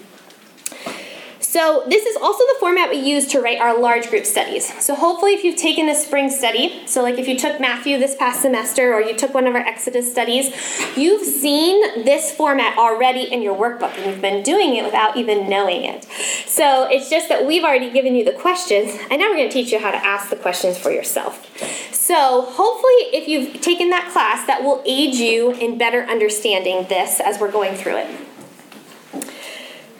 So 1.51 1.83
this 1.85 2.05
is 2.05 2.15
also 2.15 2.45
the 2.45 2.55
format 2.61 2.91
we 2.91 2.99
use 2.99 3.27
to 3.27 3.41
write 3.41 3.59
our 3.59 3.77
large 3.77 4.09
group 4.09 4.25
studies. 4.25 4.73
So 4.81 4.95
hopefully 4.95 5.33
if 5.33 5.43
you've 5.43 5.57
taken 5.57 5.89
a 5.89 5.95
spring 5.95 6.29
study, 6.29 6.81
so 6.85 7.01
like 7.01 7.17
if 7.17 7.27
you 7.27 7.37
took 7.37 7.59
Matthew 7.59 7.99
this 7.99 8.15
past 8.15 8.41
semester 8.41 8.93
or 8.93 9.01
you 9.01 9.17
took 9.17 9.33
one 9.33 9.45
of 9.45 9.53
our 9.53 9.59
Exodus 9.59 10.09
studies, 10.09 10.55
you've 10.95 11.25
seen 11.25 12.05
this 12.05 12.31
format 12.31 12.77
already 12.77 13.23
in 13.23 13.41
your 13.41 13.53
workbook 13.53 13.97
and 13.97 14.05
you've 14.05 14.21
been 14.21 14.43
doing 14.43 14.77
it 14.77 14.85
without 14.85 15.17
even 15.17 15.49
knowing 15.49 15.83
it. 15.83 16.05
So 16.45 16.87
it's 16.89 17.09
just 17.09 17.27
that 17.27 17.45
we've 17.45 17.65
already 17.65 17.91
given 17.91 18.15
you 18.15 18.23
the 18.23 18.31
questions 18.31 18.97
and 19.09 19.19
now 19.19 19.29
we're 19.29 19.35
going 19.35 19.49
to 19.49 19.53
teach 19.53 19.73
you 19.73 19.79
how 19.79 19.91
to 19.91 19.97
ask 19.97 20.29
the 20.29 20.37
questions 20.37 20.77
for 20.77 20.89
yourself. 20.89 21.45
So 21.93 22.43
hopefully 22.43 23.11
if 23.11 23.27
you've 23.27 23.59
taken 23.59 23.89
that 23.89 24.09
class, 24.13 24.47
that 24.47 24.63
will 24.63 24.81
aid 24.85 25.15
you 25.15 25.51
in 25.51 25.77
better 25.77 26.03
understanding 26.03 26.87
this 26.87 27.19
as 27.19 27.41
we're 27.41 27.51
going 27.51 27.75
through 27.75 27.97
it. 27.97 28.30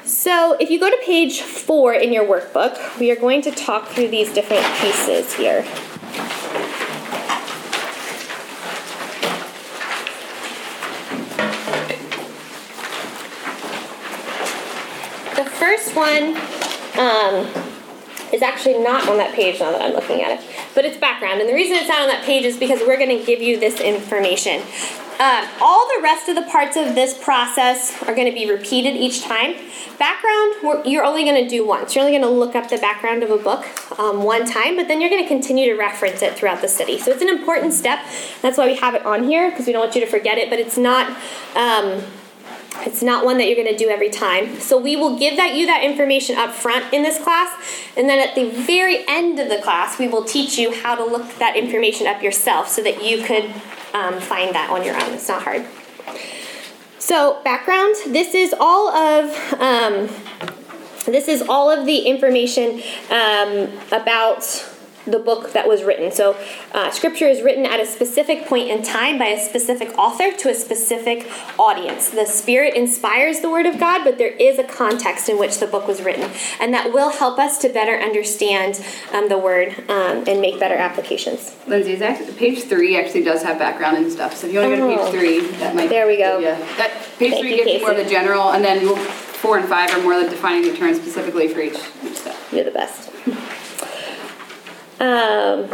So 0.03 0.57
if 0.59 0.69
you 0.69 0.79
go 0.79 0.89
to 0.89 0.97
page 1.05 1.41
four 1.41 1.93
in 1.93 2.11
your 2.11 2.25
workbook, 2.25 2.99
we 2.99 3.11
are 3.11 3.15
going 3.15 3.41
to 3.43 3.51
talk 3.51 3.87
through 3.87 4.09
these 4.09 4.33
different 4.33 4.65
pieces 4.77 5.33
here. 5.33 5.61
The 15.35 15.49
first 15.49 15.95
one 15.95 16.35
um, 16.99 17.70
is 18.33 18.41
actually 18.41 18.79
not 18.79 19.07
on 19.09 19.17
that 19.17 19.33
page 19.33 19.59
now 19.59 19.71
that 19.71 19.81
I'm 19.81 19.93
looking 19.93 20.21
at 20.21 20.39
it, 20.39 20.45
but 20.73 20.85
it's 20.85 20.97
background. 20.97 21.39
And 21.41 21.49
the 21.49 21.53
reason 21.53 21.77
it's 21.77 21.89
not 21.89 22.01
on 22.01 22.07
that 22.07 22.23
page 22.23 22.45
is 22.45 22.57
because 22.57 22.79
we're 22.81 22.97
going 22.97 23.17
to 23.17 23.25
give 23.25 23.41
you 23.41 23.59
this 23.59 23.79
information. 23.79 24.61
Um, 25.19 25.47
all 25.61 25.87
the 25.87 26.01
rest 26.01 26.29
of 26.29 26.35
the 26.35 26.49
parts 26.49 26.75
of 26.75 26.95
this 26.95 27.15
process 27.15 28.01
are 28.03 28.15
going 28.15 28.27
to 28.27 28.33
be 28.33 28.49
repeated 28.49 28.95
each 28.95 29.21
time. 29.21 29.53
Background, 29.99 30.83
you're 30.83 31.03
only 31.03 31.23
going 31.23 31.43
to 31.43 31.47
do 31.47 31.65
once. 31.65 31.93
You're 31.93 32.03
only 32.03 32.17
going 32.17 32.27
to 32.27 32.35
look 32.35 32.55
up 32.55 32.69
the 32.69 32.77
background 32.77 33.21
of 33.21 33.29
a 33.29 33.37
book 33.37 33.63
um, 33.99 34.23
one 34.23 34.45
time, 34.45 34.77
but 34.77 34.87
then 34.87 34.99
you're 34.99 35.11
going 35.11 35.21
to 35.21 35.27
continue 35.27 35.67
to 35.67 35.77
reference 35.77 36.23
it 36.23 36.33
throughout 36.33 36.61
the 36.61 36.67
study. 36.67 36.97
So 36.97 37.11
it's 37.11 37.21
an 37.21 37.29
important 37.29 37.73
step. 37.73 37.99
That's 38.41 38.57
why 38.57 38.65
we 38.65 38.77
have 38.77 38.95
it 38.95 39.05
on 39.05 39.25
here 39.25 39.51
because 39.51 39.67
we 39.67 39.73
don't 39.73 39.81
want 39.81 39.93
you 39.93 40.01
to 40.01 40.07
forget 40.07 40.39
it. 40.39 40.49
But 40.49 40.59
it's 40.59 40.77
not. 40.77 41.15
Um, 41.55 42.01
it's 42.85 43.01
not 43.03 43.25
one 43.25 43.37
that 43.37 43.47
you're 43.47 43.55
going 43.55 43.67
to 43.67 43.77
do 43.77 43.89
every 43.89 44.09
time. 44.09 44.59
So 44.59 44.77
we 44.77 44.95
will 44.95 45.17
give 45.17 45.37
that 45.37 45.55
you 45.55 45.65
that 45.67 45.83
information 45.83 46.37
up 46.37 46.51
front 46.51 46.93
in 46.93 47.03
this 47.03 47.21
class, 47.21 47.49
and 47.95 48.09
then 48.09 48.19
at 48.19 48.35
the 48.35 48.49
very 48.49 49.05
end 49.07 49.39
of 49.39 49.49
the 49.49 49.59
class, 49.59 49.99
we 49.99 50.07
will 50.07 50.23
teach 50.23 50.57
you 50.57 50.73
how 50.73 50.95
to 50.95 51.03
look 51.03 51.37
that 51.39 51.55
information 51.55 52.07
up 52.07 52.21
yourself 52.21 52.67
so 52.67 52.81
that 52.83 53.03
you 53.03 53.23
could 53.23 53.45
um, 53.93 54.19
find 54.19 54.55
that 54.55 54.69
on 54.69 54.83
your 54.83 54.95
own. 54.95 55.13
It's 55.13 55.27
not 55.27 55.43
hard. 55.43 55.65
So 56.99 57.41
background. 57.43 57.95
This 58.07 58.33
is 58.33 58.53
all 58.59 58.89
of 58.89 59.53
um, 59.59 60.07
this 61.05 61.27
is 61.27 61.41
all 61.41 61.69
of 61.69 61.85
the 61.85 61.99
information 61.99 62.81
um, 63.09 63.69
about 63.91 64.43
the 65.05 65.19
book 65.19 65.53
that 65.53 65.67
was 65.67 65.83
written. 65.83 66.11
So, 66.11 66.37
uh, 66.73 66.91
scripture 66.91 67.27
is 67.27 67.41
written 67.41 67.65
at 67.65 67.79
a 67.79 67.85
specific 67.85 68.45
point 68.45 68.69
in 68.69 68.83
time 68.83 69.17
by 69.17 69.27
a 69.27 69.39
specific 69.39 69.97
author 69.97 70.31
to 70.31 70.49
a 70.49 70.53
specific 70.53 71.29
audience. 71.57 72.09
The 72.09 72.25
Spirit 72.25 72.75
inspires 72.75 73.39
the 73.39 73.49
Word 73.49 73.65
of 73.65 73.79
God, 73.79 74.03
but 74.03 74.17
there 74.17 74.33
is 74.33 74.59
a 74.59 74.63
context 74.63 75.29
in 75.29 75.39
which 75.39 75.59
the 75.59 75.67
book 75.67 75.87
was 75.87 76.01
written, 76.01 76.29
and 76.59 76.73
that 76.73 76.93
will 76.93 77.09
help 77.09 77.39
us 77.39 77.57
to 77.59 77.69
better 77.69 77.95
understand 77.95 78.83
um, 79.13 79.29
the 79.29 79.37
Word 79.37 79.69
um, 79.89 80.23
and 80.27 80.41
make 80.41 80.59
better 80.59 80.75
applications. 80.75 81.55
Linsey, 81.67 81.97
page 82.37 82.63
three 82.63 82.97
actually 82.97 83.23
does 83.23 83.43
have 83.43 83.57
background 83.59 83.97
and 83.97 84.11
stuff. 84.11 84.35
So 84.35 84.47
if 84.47 84.53
you 84.53 84.59
want 84.59 84.71
to 84.71 84.77
go 84.77 84.89
to 84.89 84.95
page 84.95 85.07
oh. 85.07 85.11
three, 85.11 85.47
that 85.57 85.75
might. 85.75 85.89
There 85.89 86.07
we 86.07 86.17
go. 86.17 86.39
Yeah, 86.39 86.57
that 86.77 86.91
page 87.17 87.31
Thank 87.31 87.41
three 87.41 87.57
you, 87.57 87.65
gives 87.65 87.81
more 87.81 87.91
of 87.91 87.97
the 87.97 88.09
general, 88.09 88.51
and 88.51 88.63
then 88.63 88.95
four 89.41 89.57
and 89.57 89.67
five 89.67 89.91
are 89.91 90.01
more 90.01 90.21
the 90.21 90.29
defining 90.29 90.71
the 90.71 90.77
term 90.77 90.93
specifically 90.93 91.47
for 91.47 91.61
each, 91.61 91.79
each 92.03 92.17
step. 92.17 92.35
You're 92.51 92.65
the 92.65 92.71
best. 92.71 93.09
Um, 95.01 95.67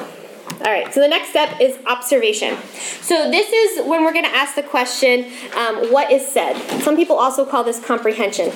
all 0.66 0.72
right, 0.72 0.92
so 0.94 1.02
the 1.02 1.08
next 1.10 1.30
step 1.30 1.60
is 1.60 1.78
observation. 1.86 2.58
So 3.02 3.30
this 3.30 3.52
is 3.52 3.86
when 3.86 4.06
we're 4.06 4.14
going 4.14 4.26
to 4.26 4.34
ask 4.34 4.56
the 4.56 4.64
question, 4.64 5.26
um, 5.56 5.92
what 5.92 6.10
is 6.12 6.26
said? 6.26 6.56
Some 6.82 6.96
people 6.96 7.18
also 7.18 7.46
call 7.46 7.66
this 7.66 7.84
comprehension. 7.86 8.54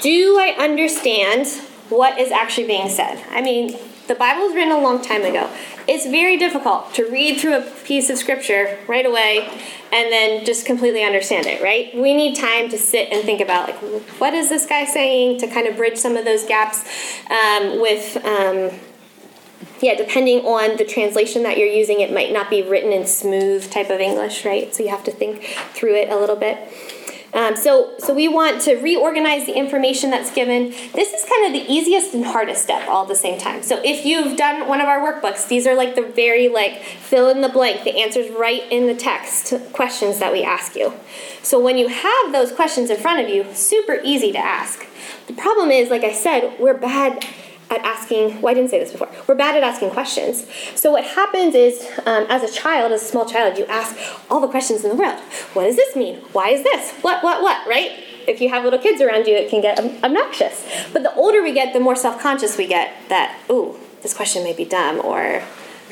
Do 0.00 0.38
I 0.38 0.56
understand 0.58 1.46
what 1.90 2.18
is 2.18 2.32
actually 2.32 2.66
being 2.66 2.88
said? 2.88 3.22
I 3.30 3.42
mean, 3.42 3.76
The 4.06 4.14
Bible 4.14 4.44
was 4.44 4.54
written 4.54 4.72
a 4.72 4.80
long 4.80 5.00
time 5.00 5.22
ago. 5.22 5.48
It's 5.88 6.04
very 6.04 6.36
difficult 6.36 6.92
to 6.94 7.04
read 7.04 7.40
through 7.40 7.56
a 7.56 7.62
piece 7.84 8.10
of 8.10 8.18
scripture 8.18 8.78
right 8.86 9.06
away 9.06 9.48
and 9.92 10.12
then 10.12 10.44
just 10.44 10.66
completely 10.66 11.02
understand 11.02 11.46
it, 11.46 11.62
right? 11.62 11.94
We 11.94 12.12
need 12.12 12.36
time 12.36 12.68
to 12.68 12.76
sit 12.76 13.10
and 13.10 13.24
think 13.24 13.40
about, 13.40 13.70
like, 13.70 14.02
what 14.20 14.34
is 14.34 14.50
this 14.50 14.66
guy 14.66 14.84
saying 14.84 15.40
to 15.40 15.46
kind 15.46 15.66
of 15.66 15.76
bridge 15.76 15.96
some 15.96 16.16
of 16.16 16.24
those 16.24 16.44
gaps 16.44 16.84
um, 17.30 17.80
with. 17.80 18.16
Um, 18.24 18.70
yeah, 19.80 19.94
depending 19.94 20.40
on 20.44 20.76
the 20.76 20.84
translation 20.84 21.42
that 21.42 21.58
you're 21.58 21.68
using, 21.68 22.00
it 22.00 22.12
might 22.12 22.32
not 22.32 22.50
be 22.50 22.62
written 22.62 22.92
in 22.92 23.06
smooth 23.06 23.70
type 23.70 23.90
of 23.90 24.00
English, 24.00 24.44
right? 24.44 24.74
So 24.74 24.82
you 24.82 24.90
have 24.90 25.04
to 25.04 25.12
think 25.12 25.42
through 25.72 25.94
it 25.96 26.08
a 26.08 26.16
little 26.16 26.36
bit. 26.36 26.58
Um, 27.34 27.56
so, 27.56 27.94
so 27.98 28.14
we 28.14 28.28
want 28.28 28.62
to 28.62 28.76
reorganize 28.76 29.44
the 29.46 29.54
information 29.58 30.10
that's 30.10 30.32
given. 30.32 30.70
This 30.70 31.12
is 31.12 31.28
kind 31.28 31.46
of 31.46 31.52
the 31.52 31.70
easiest 31.70 32.14
and 32.14 32.24
hardest 32.24 32.62
step 32.62 32.88
all 32.88 33.02
at 33.02 33.08
the 33.08 33.16
same 33.16 33.40
time. 33.40 33.64
So 33.64 33.82
if 33.84 34.06
you've 34.06 34.36
done 34.36 34.68
one 34.68 34.80
of 34.80 34.86
our 34.86 35.00
workbooks, 35.00 35.48
these 35.48 35.66
are 35.66 35.74
like 35.74 35.96
the 35.96 36.02
very 36.02 36.48
like 36.48 36.80
fill 36.82 37.28
in 37.30 37.40
the 37.40 37.48
blank, 37.48 37.82
the 37.82 37.98
answers 37.98 38.30
right 38.30 38.62
in 38.70 38.86
the 38.86 38.94
text 38.94 39.52
questions 39.72 40.20
that 40.20 40.32
we 40.32 40.44
ask 40.44 40.76
you. 40.76 40.94
So 41.42 41.58
when 41.58 41.76
you 41.76 41.88
have 41.88 42.32
those 42.32 42.52
questions 42.52 42.88
in 42.88 42.98
front 42.98 43.20
of 43.20 43.28
you, 43.28 43.52
super 43.52 43.98
easy 44.04 44.30
to 44.30 44.38
ask. 44.38 44.86
The 45.26 45.34
problem 45.34 45.72
is, 45.72 45.90
like 45.90 46.04
I 46.04 46.12
said, 46.12 46.56
we're 46.60 46.78
bad 46.78 47.26
at 47.74 47.84
asking, 47.84 48.40
well, 48.40 48.50
I 48.50 48.54
didn't 48.54 48.70
say 48.70 48.78
this 48.78 48.92
before, 48.92 49.10
we're 49.26 49.34
bad 49.34 49.56
at 49.56 49.62
asking 49.62 49.90
questions. 49.90 50.46
So 50.74 50.92
what 50.92 51.04
happens 51.04 51.54
is, 51.54 51.86
um, 52.06 52.26
as 52.28 52.42
a 52.42 52.52
child, 52.52 52.92
as 52.92 53.02
a 53.02 53.06
small 53.06 53.26
child, 53.26 53.58
you 53.58 53.66
ask 53.66 53.96
all 54.30 54.40
the 54.40 54.48
questions 54.48 54.84
in 54.84 54.90
the 54.90 54.96
world. 54.96 55.20
What 55.54 55.64
does 55.64 55.76
this 55.76 55.94
mean? 55.96 56.16
Why 56.32 56.50
is 56.50 56.62
this? 56.62 56.92
What, 57.02 57.22
what, 57.22 57.42
what, 57.42 57.66
right? 57.68 57.90
If 58.26 58.40
you 58.40 58.48
have 58.48 58.64
little 58.64 58.78
kids 58.78 59.02
around 59.02 59.26
you, 59.26 59.34
it 59.34 59.50
can 59.50 59.60
get 59.60 59.78
obnoxious. 60.02 60.66
But 60.92 61.02
the 61.02 61.14
older 61.14 61.42
we 61.42 61.52
get, 61.52 61.74
the 61.74 61.80
more 61.80 61.96
self-conscious 61.96 62.56
we 62.56 62.66
get 62.66 62.94
that, 63.08 63.38
ooh, 63.50 63.76
this 64.02 64.14
question 64.14 64.42
may 64.44 64.54
be 64.54 64.64
dumb, 64.64 65.00
or 65.04 65.42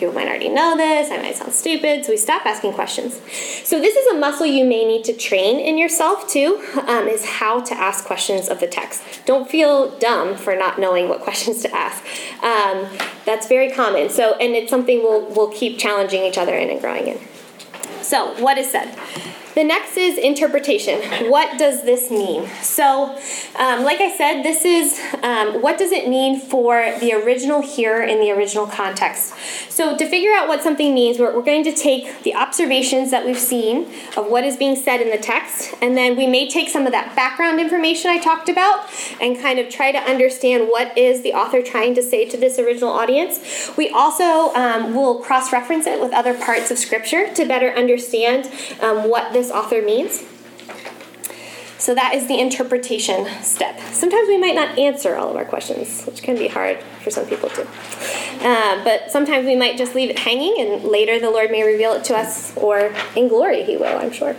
people 0.03 0.15
might 0.15 0.27
already 0.27 0.49
know 0.49 0.77
this, 0.77 1.13
I 1.13 1.19
might 1.19 1.37
sound 1.37 1.53
stupid, 1.53 2.05
so 2.05 2.11
we 2.11 2.17
stop 2.17 2.45
asking 2.45 2.73
questions. 2.73 3.21
So 3.65 3.79
this 3.79 3.95
is 3.95 4.07
a 4.09 4.19
muscle 4.19 4.45
you 4.45 4.65
may 4.65 4.85
need 4.85 5.05
to 5.05 5.13
train 5.13 5.61
in 5.61 5.79
yourself 5.79 6.29
too, 6.29 6.61
um, 6.89 7.07
is 7.07 7.25
how 7.25 7.61
to 7.61 7.75
ask 7.75 8.05
questions 8.05 8.49
of 8.49 8.59
the 8.59 8.67
text. 8.67 9.03
Don't 9.27 9.49
feel 9.49 9.97
dumb 10.01 10.35
for 10.35 10.57
not 10.57 10.81
knowing 10.81 11.09
what 11.09 11.21
questions 11.29 11.63
to 11.63 11.73
ask. 11.73 12.05
Um, 12.43 12.89
that's 13.25 13.47
very 13.47 13.71
common. 13.71 14.11
So, 14.11 14.35
and 14.39 14.57
it's 14.57 14.71
something 14.71 15.03
we'll, 15.05 15.25
we'll 15.27 15.53
keep 15.53 15.79
challenging 15.79 16.25
each 16.25 16.37
other 16.37 16.57
in 16.57 16.69
and 16.69 16.81
growing 16.81 17.07
in. 17.07 17.21
So, 18.03 18.35
what 18.43 18.59
is 18.59 18.73
said? 18.73 18.99
The 19.55 19.65
next 19.65 19.99
is 19.99 20.17
interpretation. 20.17 21.31
What 21.31 21.59
does 21.59 21.83
this 21.83 22.11
mean? 22.11 22.49
So, 22.63 23.19
um, 23.59 23.85
like 23.85 24.01
I 24.01 24.17
said, 24.17 24.43
this 24.43 24.65
is 24.65 24.99
um, 25.23 25.61
what 25.61 25.79
does 25.79 25.93
it 25.93 26.09
mean 26.09 26.41
for 26.41 26.95
the 27.01 27.13
original 27.13 27.61
hearer 27.61 28.03
in 28.03 28.21
the 28.21 28.31
original 28.31 28.67
context. 28.67 29.35
So, 29.69 29.97
to 29.97 30.07
figure 30.07 30.33
out 30.33 30.49
what 30.49 30.63
something 30.63 30.95
means, 30.95 31.19
we're, 31.19 31.35
we're 31.35 31.43
going 31.43 31.65
to 31.65 31.73
take 31.75 32.23
the 32.23 32.35
observations 32.35 33.11
that 33.11 33.27
we've 33.27 33.39
seen 33.39 33.93
of 34.17 34.27
what 34.31 34.45
is 34.45 34.57
being 34.57 34.75
said 34.75 35.03
in 35.03 35.11
the 35.11 35.19
text, 35.19 35.75
and 35.83 35.97
then 35.97 36.17
we 36.17 36.27
may 36.27 36.49
take 36.49 36.71
some 36.71 36.87
of 36.87 36.93
that 36.93 37.15
background 37.15 37.61
information 37.61 38.11
I 38.11 38.19
talked 38.19 38.49
about 38.49 38.89
and 39.21 39.39
kind 39.39 39.59
of 39.59 39.69
try 39.69 39.93
to 39.93 39.99
understand 39.99 40.69
what 40.69 40.97
is 40.97 41.23
the 41.23 41.35
author 41.35 41.61
trying 41.63 41.95
to 41.97 42.03
say 42.03 42.27
to 42.29 42.39
this 42.39 42.59
original 42.59 42.91
audience. 42.91 43.71
We 43.77 43.91
also 43.91 44.55
um, 44.55 44.95
will 44.95 45.21
cross 45.21 45.53
reference 45.53 45.87
it 45.87 46.01
with 46.01 46.13
other 46.13 46.33
parts 46.33 46.71
of 46.71 46.79
Scripture 46.79 47.33
to 47.35 47.45
better 47.45 47.71
understand 47.71 48.51
um, 48.81 49.11
what 49.11 49.33
this 49.33 49.42
this 49.43 49.51
author 49.51 49.83
means. 49.83 50.25
So 51.79 51.97
that 51.97 52.15
is 52.15 52.29
the 52.29 52.39
interpretation 52.39 53.27
step. 53.43 53.81
Sometimes 53.91 54.29
we 54.29 54.39
might 54.39 54.55
not 54.55 54.79
answer 54.79 55.17
all 55.17 55.31
of 55.31 55.37
our 55.37 55.45
questions, 55.45 56.05
which 56.05 56.23
can 56.23 56.37
be 56.37 56.47
hard 56.47 56.81
for 57.03 57.11
some 57.11 57.27
people 57.27 57.49
too. 57.49 57.67
Uh, 58.41 58.85
but 58.85 59.11
sometimes 59.11 59.47
we 59.47 59.57
might 59.57 59.77
just 59.77 59.97
leave 59.97 60.09
it 60.09 60.21
hanging, 60.21 60.55
and 60.61 60.85
later 60.85 61.19
the 61.19 61.31
Lord 61.31 61.51
may 61.51 61.65
reveal 61.65 61.93
it 61.95 62.05
to 62.05 62.17
us, 62.17 62.57
or 62.57 62.95
in 63.17 63.27
glory 63.27 63.65
He 63.65 63.77
will, 63.77 63.99
I'm 63.99 64.13
sure. 64.13 64.37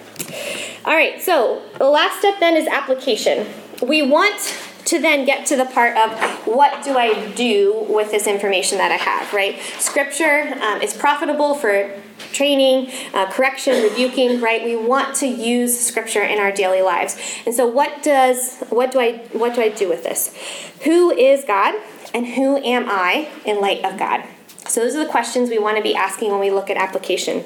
All 0.86 0.94
right, 0.94 1.22
so 1.22 1.62
the 1.78 1.90
last 1.90 2.20
step 2.20 2.40
then 2.40 2.56
is 2.56 2.66
application. 2.68 3.46
We 3.82 4.02
want 4.02 4.58
to 4.86 5.00
then 5.00 5.26
get 5.26 5.46
to 5.48 5.56
the 5.56 5.66
part 5.66 5.96
of 5.98 6.12
what 6.46 6.84
do 6.84 6.98
I 6.98 7.32
do 7.34 7.86
with 7.90 8.12
this 8.12 8.28
information 8.28 8.78
that 8.80 8.92
I 8.92 8.98
have, 8.98 9.34
right? 9.34 9.60
Scripture 9.80 10.54
um, 10.62 10.82
is 10.82 10.94
profitable 10.94 11.56
for 11.56 11.90
training, 12.32 12.92
uh, 13.14 13.32
correction, 13.32 13.84
rebuking, 13.84 14.42
right? 14.42 14.64
We 14.64 14.76
want 14.76 15.16
to 15.18 15.28
use 15.28 15.80
scripture 15.80 16.24
in 16.24 16.40
our 16.40 16.52
daily 16.52 16.82
lives. 16.82 17.18
And 17.46 17.56
so 17.56 17.66
what 17.66 18.04
does 18.04 18.60
what 18.70 18.92
do 18.92 19.00
I 19.00 19.18
what 19.32 19.56
do 19.56 19.62
I 19.62 19.70
do 19.70 19.88
with 19.88 20.04
this? 20.04 20.36
Who 20.84 21.12
is 21.12 21.44
God 21.46 21.76
and 22.14 22.28
who 22.28 22.58
am 22.58 22.86
I 22.90 23.30
in 23.46 23.62
light 23.62 23.84
of 23.86 23.98
God? 23.98 24.24
So 24.68 24.82
those 24.82 24.96
are 24.96 25.04
the 25.04 25.10
questions 25.10 25.50
we 25.50 25.60
want 25.60 25.78
to 25.78 25.84
be 25.84 25.96
asking 25.96 26.32
when 26.32 26.40
we 26.40 26.50
look 26.50 26.70
at 26.70 26.78
application. 26.78 27.44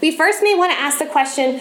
We 0.00 0.14
first 0.14 0.42
may 0.42 0.54
want 0.54 0.72
to 0.72 0.78
ask 0.78 0.98
the 0.98 1.06
question, 1.06 1.60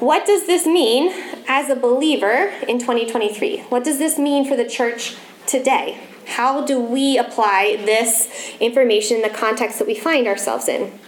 what 0.00 0.26
does 0.26 0.46
this 0.46 0.66
mean 0.66 1.12
as 1.46 1.68
a 1.68 1.76
believer 1.76 2.52
in 2.66 2.78
2023? 2.78 3.60
What 3.68 3.84
does 3.84 3.98
this 3.98 4.18
mean 4.18 4.46
for 4.46 4.56
the 4.56 4.66
church 4.66 5.16
today? 5.46 6.00
How 6.26 6.64
do 6.64 6.80
we 6.80 7.18
apply 7.18 7.76
this 7.84 8.54
information 8.60 9.16
in 9.18 9.22
the 9.22 9.28
context 9.28 9.78
that 9.78 9.86
we 9.86 9.94
find 9.94 10.26
ourselves 10.26 10.68
in? 10.68 10.98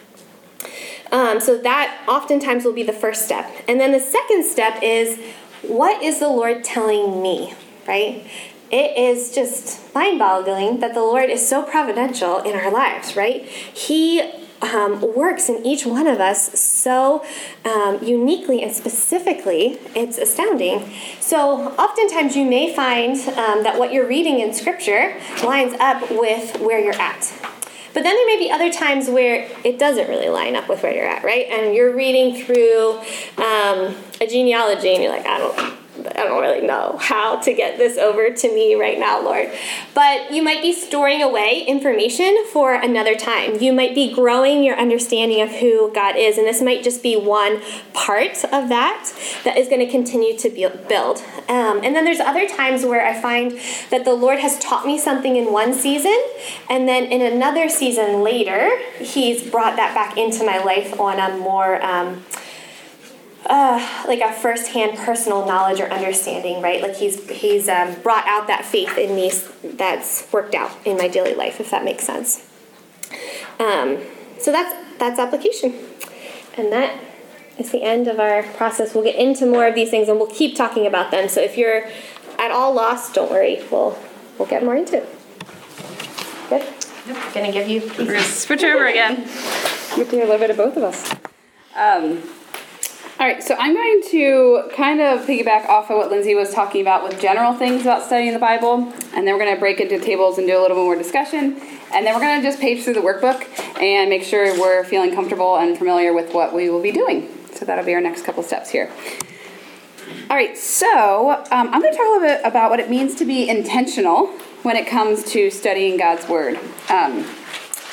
Um, 1.11 1.41
so 1.41 1.59
that 1.59 2.05
oftentimes 2.09 2.65
will 2.65 2.73
be 2.73 2.83
the 2.83 2.93
first 2.93 3.25
step. 3.25 3.51
And 3.69 3.81
then 3.81 3.93
the 3.93 4.01
second 4.01 4.45
step 4.45 4.83
is 4.83 5.19
what 5.63 6.03
is 6.03 6.19
the 6.19 6.29
Lord 6.29 6.65
telling 6.65 7.23
me, 7.23 7.55
right? 7.87 8.27
It 8.71 8.97
is 8.97 9.35
just 9.35 9.95
mind 9.95 10.19
boggling 10.19 10.81
that 10.81 10.95
the 10.95 11.01
Lord 11.01 11.29
is 11.29 11.47
so 11.47 11.63
providential 11.63 12.39
in 12.39 12.57
our 12.57 12.71
lives, 12.71 13.17
right? 13.17 13.45
He 13.45 14.42
um, 14.63 15.15
works 15.15 15.49
in 15.49 15.65
each 15.67 15.85
one 15.85 16.07
of 16.07 16.21
us 16.21 16.59
so 16.59 17.25
um, 17.65 18.03
uniquely 18.03 18.63
and 18.63 18.73
specifically, 18.73 19.79
it's 19.95 20.19
astounding. 20.19 20.93
So, 21.21 21.69
oftentimes, 21.73 22.37
you 22.37 22.45
may 22.45 22.75
find 22.75 23.17
um, 23.17 23.63
that 23.65 23.79
what 23.79 23.93
you're 23.93 24.07
reading 24.07 24.41
in 24.41 24.53
Scripture 24.55 25.17
lines 25.45 25.75
up 25.81 26.11
with 26.11 26.61
where 26.61 26.79
you're 26.79 27.01
at. 27.01 27.33
But 27.95 28.05
then 28.05 28.15
there 28.15 28.27
may 28.27 28.39
be 28.39 28.51
other 28.51 28.73
times 28.73 29.09
where 29.09 29.49
it 29.65 29.79
doesn't 29.79 30.09
really 30.09 30.29
line 30.29 30.57
up 30.57 30.69
with 30.69 30.83
where 30.83 30.95
you're 30.95 31.07
at, 31.07 31.25
right? 31.25 31.47
And 31.51 31.75
you're 31.75 31.95
reading 31.95 32.43
through 32.43 32.99
um, 33.37 33.95
a 34.21 34.27
genealogy 34.27 34.95
and 34.95 35.03
you're 35.03 35.13
like, 35.13 35.27
I 35.27 35.39
don't 35.39 35.72
I 36.07 36.25
don't 36.25 36.41
really 36.41 36.67
know 36.67 36.97
how 37.01 37.37
to 37.41 37.53
get 37.53 37.79
this 37.79 37.99
over 37.99 38.31
to 38.31 38.55
me 38.55 38.75
right 38.75 38.99
now, 38.99 39.23
Lord. 39.23 39.51
But 39.95 40.33
you 40.33 40.43
might 40.43 40.63
be 40.63 40.73
storing 40.73 41.23
away 41.23 41.65
information 41.67 42.45
for 42.53 42.75
another 42.75 43.15
time. 43.15 43.61
You 43.61 43.73
might 43.73 43.95
be 43.95 44.13
growing 44.13 44.63
your 44.63 44.77
understanding 44.77 45.41
of 45.41 45.51
who 45.51 45.93
God 45.93 46.17
is, 46.17 46.39
and 46.39 46.47
this 46.47 46.63
might 46.63 46.83
just 46.83 47.03
be 47.03 47.17
one 47.17 47.61
part 47.93 48.45
of 48.45 48.69
that 48.69 49.13
that 49.45 49.57
is 49.57 49.69
going 49.69 49.81
to 49.81 49.91
continue 49.91 50.37
to 50.39 50.51
build. 50.89 51.19
Um, 51.49 51.81
and 51.83 51.95
then 51.95 52.05
there's 52.05 52.21
other 52.21 52.49
times 52.49 52.85
where 52.85 53.05
I 53.05 53.21
find 53.21 53.53
that 53.91 54.05
the 54.05 54.15
Lord 54.15 54.39
has 54.39 54.59
taught 54.59 54.87
me 54.87 54.99
something 54.99 55.37
in 55.37 55.53
one 55.53 55.73
season, 55.73 56.19
and 56.69 56.89
then 56.89 57.05
in 57.05 57.21
another 57.21 57.69
season 57.69 58.23
later, 58.23 58.71
He's 58.99 59.49
brought 59.49 59.77
that 59.77 59.95
back 59.95 60.17
into 60.17 60.45
my 60.45 60.59
life 60.63 60.99
on 60.99 61.19
a 61.19 61.37
more 61.37 61.83
um, 61.85 62.25
uh, 63.47 64.05
like 64.07 64.21
a 64.21 64.33
firsthand 64.33 64.99
personal 64.99 65.47
knowledge 65.47 65.81
or 65.81 65.91
understanding, 65.91 66.63
right? 66.63 66.81
Like 66.83 66.97
he's 66.97 67.29
he's 67.31 67.69
um, 67.69 67.95
brought 68.03 68.27
out 68.27 68.47
that 68.47 68.65
faith 68.65 68.97
in 68.97 69.17
me 69.17 69.33
that's 69.77 70.31
worked 70.33 70.55
out 70.55 70.73
in 70.85 70.97
my 70.97 71.09
daily 71.09 71.35
life, 71.35 71.61
if 71.61 71.71
that 71.71 71.85
makes 71.85 72.05
sense. 72.05 72.49
Um, 73.59 73.99
so 74.39 74.53
that's 74.53 74.99
that's 74.99 75.19
application, 75.19 75.75
and 76.57 76.73
that 76.73 76.99
is 77.59 77.71
the 77.71 77.83
end 77.83 78.09
of 78.09 78.21
our 78.21 78.43
process. 78.43 78.95
We'll 78.95 79.05
get 79.05 79.17
into 79.17 79.47
more 79.47 79.67
of 79.67 79.75
these 79.75 79.91
things, 79.91 80.09
and 80.09 80.19
we'll 80.19 80.31
keep 80.31 80.57
talking 80.57 80.87
about 80.87 81.11
them. 81.11 81.29
So 81.29 81.41
if 81.41 81.57
you're 81.57 81.89
at 82.39 82.51
all 82.51 82.73
lost, 82.73 83.15
don't 83.15 83.31
worry. 83.31 83.63
We'll 83.71 83.99
we'll 84.39 84.49
get 84.49 84.65
more 84.65 84.77
into 84.77 84.99
it. 84.99 85.09
Good. 86.49 86.67
Yep. 87.07 87.35
Gonna 87.35 87.53
give 87.53 87.69
you. 87.69 87.81
We're 87.99 88.07
gonna 88.07 88.21
switch 88.23 88.63
over 88.63 88.87
again. 88.87 89.29
We're 89.97 90.05
doing 90.05 90.23
a 90.23 90.27
little 90.27 90.39
bit 90.39 90.51
of 90.51 90.57
both 90.57 90.77
of 90.77 90.85
us. 90.85 91.13
Um, 91.75 92.23
all 93.23 93.29
right, 93.29 93.41
so 93.41 93.55
I'm 93.57 93.73
going 93.73 94.03
to 94.11 94.69
kind 94.75 95.01
of 95.01 95.21
piggyback 95.21 95.69
off 95.69 95.93
of 95.93 95.97
what 95.97 96.11
Linsey 96.11 96.35
was 96.35 96.53
talking 96.53 96.81
about 96.81 97.05
with 97.05 97.21
general 97.21 97.55
things 97.55 97.83
about 97.83 98.05
studying 98.05 98.33
the 98.33 98.41
Bible, 98.41 98.93
and 99.15 99.25
then 99.25 99.27
we're 99.27 99.39
going 99.39 99.55
to 99.55 99.61
break 99.61 99.79
into 99.79 100.01
tables 100.01 100.39
and 100.39 100.49
do 100.49 100.59
a 100.59 100.61
little 100.61 100.77
bit 100.77 100.83
more 100.83 100.97
discussion, 100.97 101.57
and 101.95 102.05
then 102.05 102.17
we're 102.17 102.21
going 102.21 102.41
to 102.41 102.45
just 102.45 102.61
page 102.61 102.83
through 102.83 102.95
the 102.95 103.01
workbook 103.01 103.47
and 103.81 104.11
make 104.11 104.25
sure 104.25 104.59
we're 104.61 104.83
feeling 104.83 105.15
comfortable 105.15 105.57
and 105.57 105.79
familiar 105.79 106.13
with 106.13 106.35
what 106.35 106.53
we 106.53 106.69
will 106.69 106.83
be 106.83 106.91
doing. 106.91 107.29
So 107.53 107.65
that'll 107.65 107.85
be 107.85 107.95
our 107.95 108.01
next 108.01 108.25
couple 108.25 108.43
steps 108.43 108.71
here. 108.71 108.91
All 110.29 110.37
right, 110.37 110.59
so 110.59 111.31
um, 111.31 111.69
I'm 111.69 111.81
going 111.81 111.93
to 111.93 111.97
talk 111.97 112.09
a 112.09 112.11
little 112.11 112.27
bit 112.27 112.41
about 112.43 112.71
what 112.71 112.81
it 112.81 112.91
means 112.91 113.15
to 113.15 113.25
be 113.25 113.49
intentional 113.49 114.27
when 114.65 114.75
it 114.75 114.89
comes 114.89 115.23
to 115.31 115.49
studying 115.49 115.97
God's 115.97 116.27
Word. 116.29 116.59
Um, 116.91 117.23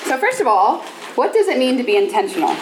so, 0.06 0.18
first 0.18 0.42
of 0.42 0.48
all, 0.48 0.82
what 1.14 1.34
does 1.34 1.48
it 1.48 1.60
mean 1.60 1.78
to 1.78 1.84
be 1.84 1.98
intentional? 1.98 2.56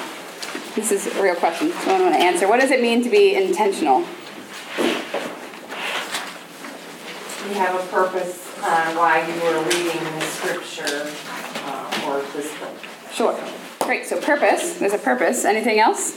This 0.78 0.92
is 0.92 1.08
a 1.08 1.24
real 1.24 1.34
question. 1.34 1.72
Someone 1.72 2.04
want 2.04 2.14
to 2.14 2.22
answer. 2.22 2.48
What 2.48 2.62
does 2.62 2.70
it 2.70 2.84
mean 2.84 3.04
to 3.04 3.10
be 3.10 3.34
intentional? 3.34 4.06
you 7.48 7.54
have 7.56 7.74
a 7.74 7.82
purpose 7.88 8.56
uh, 8.62 8.94
why 8.94 9.26
you 9.26 9.34
are 9.42 9.64
reading 9.64 10.04
the 10.04 10.22
scripture 10.22 11.12
uh, 11.66 12.06
or 12.06 12.22
this 12.34 12.56
book. 12.60 12.76
Sure. 13.12 13.36
Great. 13.80 14.06
So 14.06 14.22
purpose. 14.22 14.78
There's 14.78 14.94
a 14.94 15.00
purpose. 15.00 15.46
Anything 15.46 15.80
else? 15.80 16.16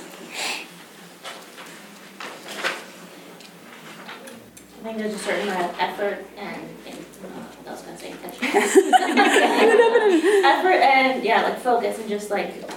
I 4.78 4.82
think 4.82 4.98
there's 4.98 5.14
a 5.14 5.18
certain 5.18 5.48
amount 5.48 5.72
of 5.72 5.78
effort 5.78 6.26
and, 6.36 6.68
and 6.86 6.98
uh, 7.24 7.28
I 7.66 7.70
was 7.70 7.80
gonna 7.80 7.96
say 7.96 8.10
intention. 8.10 8.44
effort 10.44 10.82
and 10.82 11.24
yeah, 11.24 11.44
like 11.44 11.60
focus 11.60 11.98
and 11.98 12.10
just 12.10 12.30
like 12.30 12.56
yeah, 12.60 12.76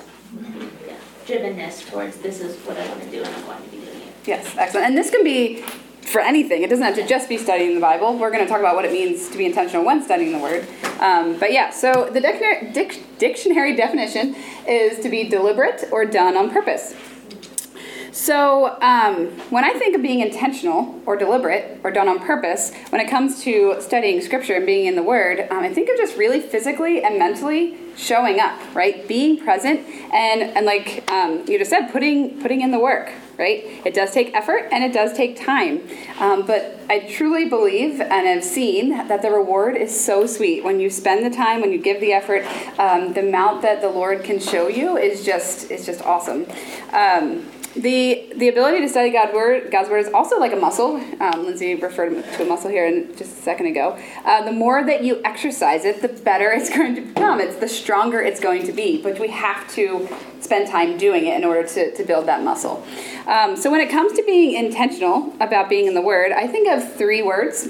drivenness 1.26 1.90
towards 1.90 2.18
this 2.18 2.42
is 2.42 2.58
what 2.66 2.78
I 2.78 2.88
want 2.88 3.04
to 3.04 3.12
do 3.12 3.24
and 3.24 3.36
I'm 3.36 3.46
going 3.46 3.64
to 3.64 3.70
be 3.70 3.78
doing 3.78 4.02
it. 4.02 4.14
Yes, 4.26 4.56
excellent. 4.58 4.88
And 4.88 4.98
this 4.98 5.10
can 5.10 5.24
be 5.24 5.64
for 6.02 6.22
anything. 6.22 6.64
It 6.64 6.70
doesn't 6.70 6.86
have 6.86 6.96
to 6.96 7.08
just 7.08 7.30
be 7.30 7.38
studying 7.38 7.76
the 7.76 7.82
Bible. 7.82 8.18
We're 8.18 8.32
going 8.32 8.44
to 8.44 8.50
talk 8.50 8.60
about 8.60 8.76
what 8.76 8.86
it 8.86 8.92
means 8.92 9.30
to 9.30 9.38
be 9.38 9.46
intentional 9.46 9.86
when 9.86 10.04
studying 10.04 10.32
the 10.32 10.40
Word. 10.40 10.68
Um, 11.00 11.38
but 11.40 11.52
yeah, 11.52 11.70
so 11.70 12.10
the 12.12 12.20
dic- 12.22 13.18
dictionary 13.18 13.76
definition 13.76 14.36
is 14.68 15.00
to 15.00 15.10
be 15.10 15.28
deliberate 15.28 15.86
or 15.92 16.06
done 16.06 16.38
on 16.38 16.52
purpose. 16.52 16.96
So, 18.14 18.80
um, 18.80 19.30
when 19.50 19.64
I 19.64 19.74
think 19.74 19.96
of 19.96 20.04
being 20.04 20.20
intentional 20.20 21.02
or 21.08 21.16
deliberate 21.16 21.80
or 21.84 21.90
done 21.90 22.08
on 22.08 22.20
purpose, 22.20 22.72
when 22.90 23.02
it 23.02 23.10
comes 23.10 23.42
to 23.42 23.82
studying 23.82 24.22
scripture 24.22 24.54
and 24.54 24.68
being 24.68 24.86
in 24.86 24.96
the 24.96 25.02
Word, 25.02 25.48
um, 25.50 25.64
I 25.64 25.74
think 25.74 25.90
of 25.90 25.98
just 25.98 26.16
really 26.16 26.40
physically 26.40 27.04
and 27.04 27.18
mentally 27.18 27.76
showing 27.98 28.40
up, 28.40 28.60
right? 28.76 29.08
Being 29.08 29.40
present 29.40 29.80
and, 30.14 30.44
and 30.44 30.64
like 30.64 31.10
um, 31.12 31.44
you 31.48 31.58
just 31.58 31.72
said, 31.72 31.88
putting, 31.88 32.40
putting 32.40 32.62
in 32.62 32.70
the 32.70 32.78
work, 32.78 33.12
right? 33.40 33.64
It 33.84 33.96
does 33.96 34.12
take 34.12 34.36
effort 34.36 34.68
and 34.72 34.84
it 34.84 34.94
does 34.94 35.14
take 35.14 35.44
time. 35.44 35.82
Um, 36.20 36.46
but 36.46 36.80
I 36.92 37.00
truly 37.00 37.50
believe 37.50 38.00
and 38.00 38.28
have 38.28 38.44
seen 38.44 38.90
that 39.08 39.24
the 39.24 39.32
reward 39.32 39.76
is 39.76 40.00
so 40.00 40.28
sweet. 40.28 40.64
When 40.64 40.80
you 40.80 40.92
spend 40.92 41.26
the 41.26 41.36
time, 41.36 41.62
when 41.62 41.72
you 41.72 41.80
give 41.80 42.00
the 42.00 42.14
effort, 42.14 42.46
um, 42.80 43.14
the 43.14 43.28
amount 43.28 43.64
that 43.64 43.82
the 43.82 43.90
Lord 43.90 44.24
can 44.24 44.40
show 44.40 44.68
you 44.68 44.98
is 44.98 45.26
just, 45.26 45.72
is 45.72 45.84
just 45.84 46.04
awesome. 46.04 46.46
The 47.76 48.32
the 48.36 48.50
ability 48.50 48.82
to 48.82 48.90
study 48.90 49.10
God's 49.10 49.34
word, 49.34 49.72
God's 49.72 49.90
word 49.90 50.06
is 50.06 50.14
also 50.14 50.40
like 50.40 50.54
a 50.54 50.56
muscle. 50.56 50.98
Um, 50.98 51.46
Linsey 51.46 51.82
referred 51.82 52.10
to 52.10 52.44
a 52.44 52.46
muscle 52.46 52.70
here 52.70 52.86
in 52.86 53.08
just 53.16 53.40
a 53.40 53.42
second 53.42 53.66
ago. 53.66 53.98
Uh, 54.24 54.44
the 54.44 54.52
more 54.52 54.86
that 54.86 55.04
you 55.04 55.20
exercise 55.26 55.84
it, 55.84 56.02
the 56.04 56.08
better 56.08 56.52
it's 56.52 56.70
going 56.76 56.94
to 56.94 57.02
become. 57.02 57.40
It's 57.40 57.56
the 57.56 57.68
stronger 57.68 58.22
it's 58.22 58.40
going 58.40 58.68
to 58.68 58.72
be. 58.72 59.02
But 59.02 59.20
we 59.20 59.30
have 59.30 59.68
to 59.74 60.08
spend 60.40 60.70
time 60.70 61.00
doing 61.00 61.26
it 61.26 61.36
in 61.36 61.44
order 61.44 61.68
to, 61.68 61.96
to 61.96 62.04
build 62.04 62.28
that 62.28 62.44
muscle. 62.44 62.86
Um, 63.26 63.56
so 63.56 63.72
when 63.72 63.82
it 63.82 63.90
comes 63.90 64.14
to 64.14 64.24
being 64.24 64.54
intentional 64.54 65.34
about 65.40 65.68
being 65.68 65.88
in 65.88 65.96
the 65.96 66.02
Word, 66.02 66.32
I 66.32 66.46
think 66.46 66.70
of 66.70 66.94
three 66.94 67.24
words. 67.24 67.70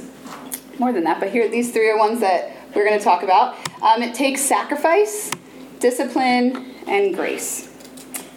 More 0.79 0.91
than 0.91 1.05
that, 1.05 1.19
but 1.19 1.29
here 1.29 1.47
these 1.47 1.71
three 1.71 1.89
are 1.89 1.97
ones 1.97 2.19
that 2.19 2.51
we're 2.75 2.85
going 2.85 2.97
to 2.97 3.03
talk 3.03 3.23
about. 3.23 3.55
Um, 3.81 4.01
it 4.01 4.15
takes 4.15 4.41
sacrifice, 4.41 5.31
discipline, 5.79 6.73
and 6.87 7.15
grace. 7.15 7.72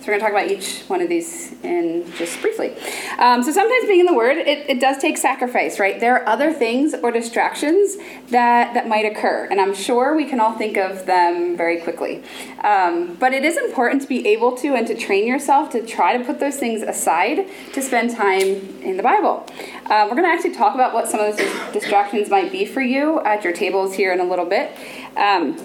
We're 0.07 0.19
going 0.19 0.21
to 0.21 0.33
talk 0.33 0.41
about 0.41 0.57
each 0.57 0.83
one 0.89 1.01
of 1.01 1.09
these 1.09 1.53
in 1.65 2.13
just 2.17 2.41
briefly. 2.41 2.77
Um, 3.19 3.43
so 3.43 3.51
sometimes 3.51 3.87
being 3.87 3.99
in 3.99 4.07
the 4.07 4.15
Word, 4.15 4.37
it, 4.37 4.71
it 4.71 4.81
does 4.81 4.99
take 4.99 5.19
sacrifice, 5.19 5.81
right? 5.81 5.99
There 5.99 6.15
are 6.15 6.29
other 6.29 6.53
things 6.53 6.95
or 6.95 7.11
distractions 7.11 7.97
that, 8.29 8.73
that 8.75 8.87
might 8.87 9.05
occur, 9.05 9.49
and 9.51 9.61
I'm 9.61 9.75
sure 9.75 10.15
we 10.15 10.27
can 10.27 10.39
all 10.39 10.57
think 10.57 10.77
of 10.77 11.07
them 11.07 11.57
very 11.57 11.81
quickly. 11.81 12.23
Um, 12.63 13.15
but 13.17 13.33
it 13.33 13.45
is 13.45 13.57
important 13.57 14.03
to 14.03 14.09
be 14.09 14.29
able 14.29 14.57
to 14.59 14.75
and 14.75 14.87
to 14.87 14.95
train 14.95 15.27
yourself 15.27 15.71
to 15.71 15.85
try 15.85 16.17
to 16.17 16.23
put 16.23 16.39
those 16.39 16.57
things 16.57 16.83
aside 16.83 17.49
to 17.73 17.83
spend 17.83 18.15
time 18.15 18.43
in 18.83 18.97
the 18.97 19.03
Bible. 19.03 19.45
Uh, 19.87 20.07
we're 20.09 20.17
going 20.17 20.23
to 20.23 20.29
actually 20.29 20.55
talk 20.55 20.75
about 20.75 20.95
what 20.95 21.09
some 21.09 21.19
of 21.19 21.37
those 21.37 21.73
distractions 21.73 22.31
might 22.31 22.53
be 22.53 22.65
for 22.65 22.81
you 22.81 23.19
at 23.21 23.43
your 23.43 23.53
tables 23.53 23.95
here 23.95 24.13
in 24.13 24.21
a 24.21 24.25
little 24.25 24.47
bit. 24.47 24.71
Um, 25.17 25.59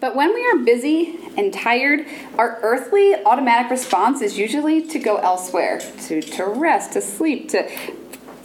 but 0.00 0.14
when 0.14 0.34
we 0.34 0.46
are 0.46 0.58
busy 0.58 1.18
and 1.36 1.52
tired, 1.52 2.06
our 2.38 2.58
earthly 2.62 3.14
automatic 3.14 3.70
response 3.70 4.20
is 4.20 4.38
usually 4.38 4.86
to 4.88 4.98
go 4.98 5.16
elsewhere, 5.16 5.80
to, 6.06 6.20
to 6.22 6.44
rest, 6.46 6.92
to 6.92 7.00
sleep, 7.00 7.48
to 7.50 7.68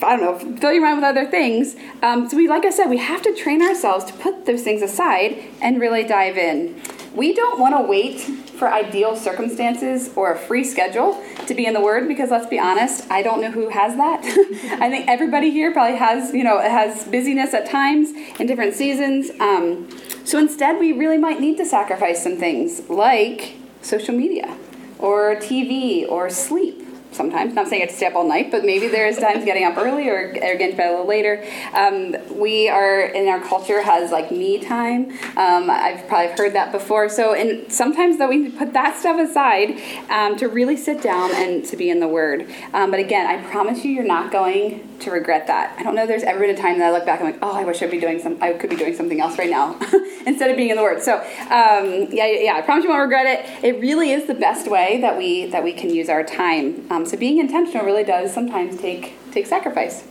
I 0.03 0.17
don't 0.17 0.21
know, 0.21 0.57
fill 0.57 0.73
your 0.73 0.81
mind 0.81 0.97
with 0.97 1.03
other 1.03 1.27
things. 1.27 1.75
Um, 2.01 2.27
so 2.27 2.35
we, 2.35 2.47
like 2.47 2.65
I 2.65 2.71
said, 2.71 2.87
we 2.87 2.97
have 2.97 3.21
to 3.21 3.35
train 3.35 3.61
ourselves 3.61 4.05
to 4.05 4.13
put 4.13 4.45
those 4.45 4.63
things 4.63 4.81
aside 4.81 5.43
and 5.61 5.79
really 5.79 6.03
dive 6.03 6.37
in. 6.37 6.81
We 7.13 7.33
don't 7.33 7.59
want 7.59 7.75
to 7.75 7.83
wait 7.83 8.21
for 8.21 8.71
ideal 8.71 9.15
circumstances 9.15 10.11
or 10.15 10.33
a 10.33 10.37
free 10.37 10.63
schedule 10.63 11.21
to 11.47 11.53
be 11.53 11.65
in 11.65 11.73
the 11.73 11.81
Word 11.81 12.07
because 12.07 12.31
let's 12.31 12.47
be 12.47 12.57
honest, 12.57 13.09
I 13.11 13.21
don't 13.21 13.41
know 13.41 13.51
who 13.51 13.69
has 13.69 13.95
that. 13.97 14.23
I 14.81 14.89
think 14.89 15.07
everybody 15.07 15.51
here 15.51 15.71
probably 15.71 15.97
has, 15.97 16.33
you 16.33 16.43
know, 16.43 16.59
has 16.59 17.05
busyness 17.05 17.53
at 17.53 17.69
times 17.69 18.11
in 18.39 18.47
different 18.47 18.73
seasons. 18.73 19.29
Um, 19.39 19.89
so 20.23 20.37
instead, 20.37 20.79
we 20.79 20.91
really 20.91 21.17
might 21.17 21.39
need 21.39 21.57
to 21.57 21.65
sacrifice 21.65 22.23
some 22.23 22.37
things 22.37 22.89
like 22.89 23.55
social 23.81 24.15
media 24.15 24.55
or 24.99 25.35
TV 25.35 26.07
or 26.07 26.29
sleep 26.29 26.85
sometimes. 27.11 27.53
Not 27.53 27.67
saying 27.67 27.81
I 27.81 27.85
have 27.85 27.91
to 27.91 27.95
stay 27.95 28.07
up 28.07 28.15
all 28.15 28.27
night, 28.27 28.51
but 28.51 28.63
maybe 28.63 28.87
there's 28.87 29.17
times 29.17 29.45
getting 29.45 29.63
up 29.63 29.77
early 29.77 30.09
or, 30.09 30.29
or 30.29 30.33
getting 30.33 30.71
to 30.71 30.77
bed 30.77 30.89
a 30.89 30.91
little 30.91 31.07
later. 31.07 31.43
Um, 31.73 32.15
we 32.37 32.69
are 32.69 33.01
in 33.01 33.27
our 33.27 33.41
culture 33.41 33.81
has 33.81 34.11
like 34.11 34.31
me 34.31 34.59
time. 34.59 35.11
Um, 35.37 35.69
I've 35.69 36.07
probably 36.07 36.35
heard 36.35 36.53
that 36.53 36.71
before. 36.71 37.09
So, 37.09 37.33
and 37.33 37.71
sometimes 37.71 38.17
though 38.17 38.29
we 38.29 38.49
put 38.49 38.73
that 38.73 38.97
stuff 38.97 39.19
aside 39.19 39.79
um, 40.09 40.37
to 40.37 40.47
really 40.47 40.77
sit 40.77 41.01
down 41.01 41.33
and 41.33 41.65
to 41.65 41.77
be 41.77 41.89
in 41.89 41.99
the 41.99 42.07
Word. 42.07 42.47
Um, 42.73 42.91
but 42.91 42.99
again, 42.99 43.27
I 43.27 43.41
promise 43.49 43.83
you, 43.83 43.91
you're 43.91 44.03
not 44.03 44.31
going 44.31 44.87
to 44.99 45.11
regret 45.11 45.47
that. 45.47 45.75
I 45.77 45.83
don't 45.83 45.95
know. 45.95 46.05
There's 46.05 46.23
ever 46.23 46.39
been 46.39 46.51
a 46.51 46.57
time 46.57 46.79
that 46.79 46.87
I 46.87 46.91
look 46.91 47.05
back 47.05 47.19
and 47.19 47.27
I'm 47.27 47.33
like, 47.33 47.43
oh, 47.43 47.53
I 47.53 47.63
wish 47.63 47.81
I'd 47.81 47.91
be 47.91 47.99
doing 47.99 48.19
some. 48.19 48.37
I 48.41 48.53
could 48.53 48.69
be 48.69 48.75
doing 48.75 48.95
something 48.95 49.19
else 49.19 49.37
right 49.37 49.49
now 49.49 49.77
instead 50.25 50.49
of 50.49 50.57
being 50.57 50.69
in 50.69 50.77
the 50.77 50.83
Word. 50.83 51.01
So, 51.01 51.17
um, 51.17 52.07
yeah, 52.11 52.27
yeah. 52.27 52.55
I 52.55 52.61
promise 52.61 52.83
you 52.83 52.89
won't 52.89 53.01
regret 53.01 53.25
it. 53.25 53.63
It 53.63 53.81
really 53.81 54.11
is 54.11 54.27
the 54.27 54.33
best 54.33 54.69
way 54.69 55.01
that 55.01 55.17
we 55.17 55.47
that 55.47 55.63
we 55.63 55.73
can 55.73 55.89
use 55.89 56.09
our 56.09 56.23
time. 56.23 56.85
Um, 57.01 57.07
so 57.07 57.17
being 57.17 57.39
intentional 57.39 57.85
really 57.85 58.03
does 58.03 58.33
sometimes 58.33 58.79
take 58.79 59.15
take 59.31 59.47
sacrifice. 59.47 60.03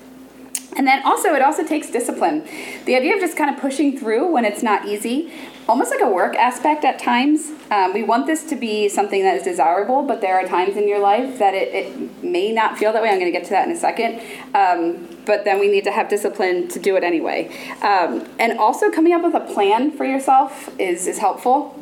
And 0.76 0.86
then 0.86 1.02
also, 1.04 1.34
it 1.34 1.42
also 1.42 1.66
takes 1.66 1.90
discipline. 1.90 2.46
The 2.84 2.94
idea 2.94 3.14
of 3.14 3.20
just 3.20 3.36
kind 3.36 3.52
of 3.52 3.60
pushing 3.60 3.98
through 3.98 4.30
when 4.32 4.44
it's 4.44 4.62
not 4.62 4.86
easy, 4.86 5.32
almost 5.68 5.90
like 5.90 6.00
a 6.00 6.08
work 6.08 6.36
aspect 6.36 6.84
at 6.84 7.00
times. 7.00 7.50
Um, 7.72 7.92
we 7.92 8.04
want 8.04 8.26
this 8.26 8.44
to 8.44 8.56
be 8.56 8.88
something 8.88 9.22
that 9.24 9.36
is 9.36 9.42
desirable, 9.42 10.02
but 10.02 10.20
there 10.20 10.36
are 10.38 10.46
times 10.46 10.76
in 10.76 10.86
your 10.86 11.00
life 11.00 11.40
that 11.40 11.54
it, 11.54 11.74
it 11.74 12.22
may 12.22 12.52
not 12.52 12.78
feel 12.78 12.92
that 12.92 13.02
way. 13.02 13.08
I'm 13.08 13.18
going 13.18 13.32
to 13.32 13.36
get 13.36 13.44
to 13.46 13.50
that 13.50 13.66
in 13.66 13.74
a 13.74 13.78
second. 13.78 14.20
Um, 14.54 15.08
but 15.26 15.44
then 15.44 15.58
we 15.58 15.68
need 15.68 15.84
to 15.84 15.90
have 15.90 16.08
discipline 16.08 16.68
to 16.68 16.78
do 16.78 16.94
it 16.96 17.02
anyway. 17.02 17.48
Um, 17.82 18.28
and 18.38 18.56
also, 18.56 18.90
coming 18.90 19.12
up 19.12 19.22
with 19.22 19.34
a 19.34 19.52
plan 19.52 19.90
for 19.90 20.04
yourself 20.04 20.70
is, 20.78 21.08
is 21.08 21.18
helpful. 21.18 21.76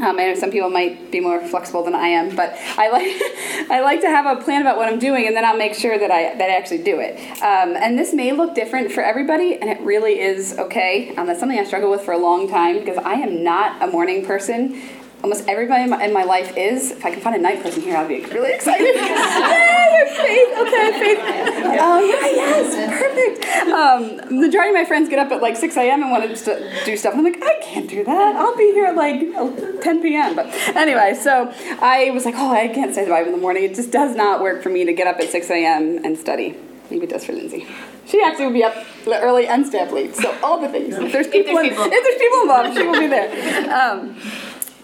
Um, 0.00 0.18
I 0.18 0.26
know 0.26 0.34
some 0.34 0.50
people 0.50 0.70
might 0.70 1.10
be 1.12 1.20
more 1.20 1.40
flexible 1.46 1.84
than 1.84 1.94
I 1.94 2.08
am, 2.08 2.34
but 2.34 2.54
I 2.76 2.90
like 2.90 3.06
I 3.70 3.80
like 3.80 4.00
to 4.00 4.08
have 4.08 4.26
a 4.26 4.42
plan 4.42 4.60
about 4.60 4.76
what 4.76 4.92
I'm 4.92 4.98
doing, 4.98 5.26
and 5.26 5.36
then 5.36 5.44
I'll 5.44 5.56
make 5.56 5.74
sure 5.74 5.98
that 5.98 6.10
I 6.10 6.34
that 6.36 6.50
I 6.50 6.56
actually 6.56 6.82
do 6.82 6.98
it. 7.00 7.18
Um, 7.42 7.76
and 7.76 7.98
this 7.98 8.12
may 8.12 8.32
look 8.32 8.54
different 8.54 8.90
for 8.90 9.02
everybody, 9.02 9.56
and 9.56 9.70
it 9.70 9.80
really 9.80 10.20
is 10.20 10.58
okay. 10.58 11.14
Um, 11.16 11.26
that's 11.26 11.40
something 11.40 11.58
I 11.58 11.64
struggle 11.64 11.90
with 11.90 12.02
for 12.02 12.12
a 12.12 12.18
long 12.18 12.48
time 12.48 12.80
because 12.80 12.98
I 12.98 13.14
am 13.14 13.44
not 13.44 13.82
a 13.82 13.86
morning 13.86 14.26
person 14.26 14.80
almost 15.24 15.48
everybody 15.48 15.84
in 15.84 15.90
my, 15.90 16.04
in 16.04 16.12
my, 16.12 16.22
life 16.22 16.54
is. 16.54 16.90
If 16.90 17.04
I 17.06 17.10
can 17.10 17.22
find 17.22 17.34
a 17.34 17.38
night 17.38 17.62
person 17.62 17.80
here, 17.80 17.96
I'll 17.96 18.06
be 18.06 18.22
really 18.26 18.52
excited. 18.52 18.84
Yay, 18.94 20.04
faith. 20.18 20.58
Okay, 20.58 20.92
faith. 21.00 21.18
Um, 21.80 22.04
yes, 22.04 22.90
perfect. 23.00 23.44
Um, 23.70 24.16
the 24.28 24.46
majority 24.46 24.68
of 24.68 24.74
my 24.74 24.84
friends 24.84 25.08
get 25.08 25.18
up 25.18 25.32
at 25.32 25.40
like 25.40 25.56
6 25.56 25.74
a.m. 25.78 26.02
and 26.02 26.10
want 26.10 26.24
to 26.24 26.82
do 26.84 26.96
stuff. 26.98 27.14
And 27.14 27.26
I'm 27.26 27.32
like, 27.32 27.42
I 27.42 27.58
can't 27.62 27.88
do 27.88 28.04
that. 28.04 28.36
I'll 28.36 28.54
be 28.54 28.72
here 28.72 28.84
at 28.84 28.96
like 28.96 29.20
10 29.82 30.02
p.m. 30.02 30.36
But 30.36 30.46
anyway, 30.76 31.14
so 31.14 31.50
I 31.80 32.10
was 32.10 32.26
like, 32.26 32.34
oh, 32.36 32.50
I 32.50 32.68
can't 32.68 32.92
stay 32.92 33.04
the 33.04 33.10
Bible 33.10 33.28
in 33.28 33.32
the 33.32 33.40
morning. 33.40 33.64
It 33.64 33.74
just 33.74 33.90
does 33.90 34.14
not 34.14 34.42
work 34.42 34.62
for 34.62 34.68
me 34.68 34.84
to 34.84 34.92
get 34.92 35.06
up 35.06 35.20
at 35.20 35.30
6 35.30 35.50
a.m. 35.50 36.04
and 36.04 36.18
study. 36.18 36.54
Maybe 36.90 37.06
it 37.06 37.10
does 37.10 37.24
for 37.24 37.32
Linsey. 37.32 37.66
She 38.06 38.22
actually 38.22 38.44
would 38.44 38.54
be 38.54 38.62
up 38.62 38.76
early 39.06 39.46
and 39.46 39.66
stay 39.66 39.80
up 39.80 39.90
late. 39.90 40.14
So 40.14 40.36
all 40.42 40.60
the 40.60 40.68
things. 40.68 40.94
If 40.94 41.12
there's 41.12 41.28
people, 41.28 41.56
if 41.56 41.62
there's 41.62 41.68
people, 41.70 41.84
in, 41.84 41.92
if 41.94 42.04
there's 42.04 42.20
people 42.20 42.40
involved, 42.42 42.76
she 42.76 42.86
will 42.86 43.00
be 43.00 43.06
there. 43.06 43.74
Um, 43.74 44.16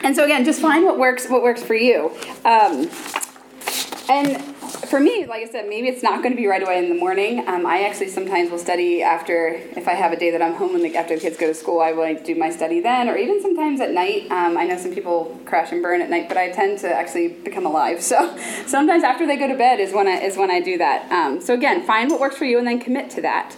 and 0.02 0.14
so 0.16 0.24
again, 0.24 0.44
just 0.44 0.60
find 0.60 0.84
what 0.84 0.98
works 0.98 1.28
what 1.28 1.42
works 1.42 1.62
for 1.62 1.74
you. 1.74 2.10
Um, 2.44 2.90
and 4.08 4.42
for 4.90 4.98
me, 4.98 5.24
like 5.24 5.46
I 5.46 5.50
said, 5.50 5.68
maybe 5.68 5.88
it's 5.88 6.02
not 6.02 6.20
going 6.20 6.34
to 6.34 6.36
be 6.36 6.48
right 6.48 6.62
away 6.62 6.78
in 6.78 6.88
the 6.88 6.96
morning. 6.96 7.46
Um, 7.46 7.64
I 7.64 7.82
actually 7.82 8.08
sometimes 8.08 8.50
will 8.50 8.58
study 8.58 9.02
after, 9.02 9.48
if 9.76 9.86
I 9.86 9.92
have 9.92 10.12
a 10.12 10.16
day 10.16 10.32
that 10.32 10.42
I'm 10.42 10.54
home 10.54 10.74
and 10.74 10.84
the, 10.84 10.96
after 10.96 11.14
the 11.14 11.20
kids 11.20 11.36
go 11.36 11.46
to 11.46 11.54
school, 11.54 11.80
I 11.80 11.92
will 11.92 12.12
do 12.22 12.34
my 12.34 12.50
study 12.50 12.80
then, 12.80 13.08
or 13.08 13.16
even 13.16 13.40
sometimes 13.40 13.80
at 13.80 13.92
night. 13.92 14.28
Um, 14.32 14.56
I 14.56 14.64
know 14.64 14.76
some 14.76 14.92
people 14.92 15.40
crash 15.44 15.70
and 15.70 15.80
burn 15.80 16.02
at 16.02 16.10
night, 16.10 16.28
but 16.28 16.36
I 16.36 16.50
tend 16.50 16.80
to 16.80 16.92
actually 16.92 17.28
become 17.28 17.66
alive. 17.66 18.02
So 18.10 18.36
sometimes 18.66 19.04
after 19.04 19.24
they 19.24 19.36
go 19.36 19.46
to 19.46 19.56
bed 19.56 19.78
is 19.78 19.92
when 19.92 20.08
I, 20.08 20.16
is 20.16 20.36
when 20.36 20.50
I 20.50 20.60
do 20.60 20.76
that. 20.78 21.08
Um, 21.12 21.40
so 21.40 21.54
again, 21.54 21.86
find 21.86 22.10
what 22.10 22.18
works 22.18 22.36
for 22.36 22.44
you 22.44 22.58
and 22.58 22.66
then 22.66 22.80
commit 22.80 23.08
to 23.10 23.20
that. 23.20 23.54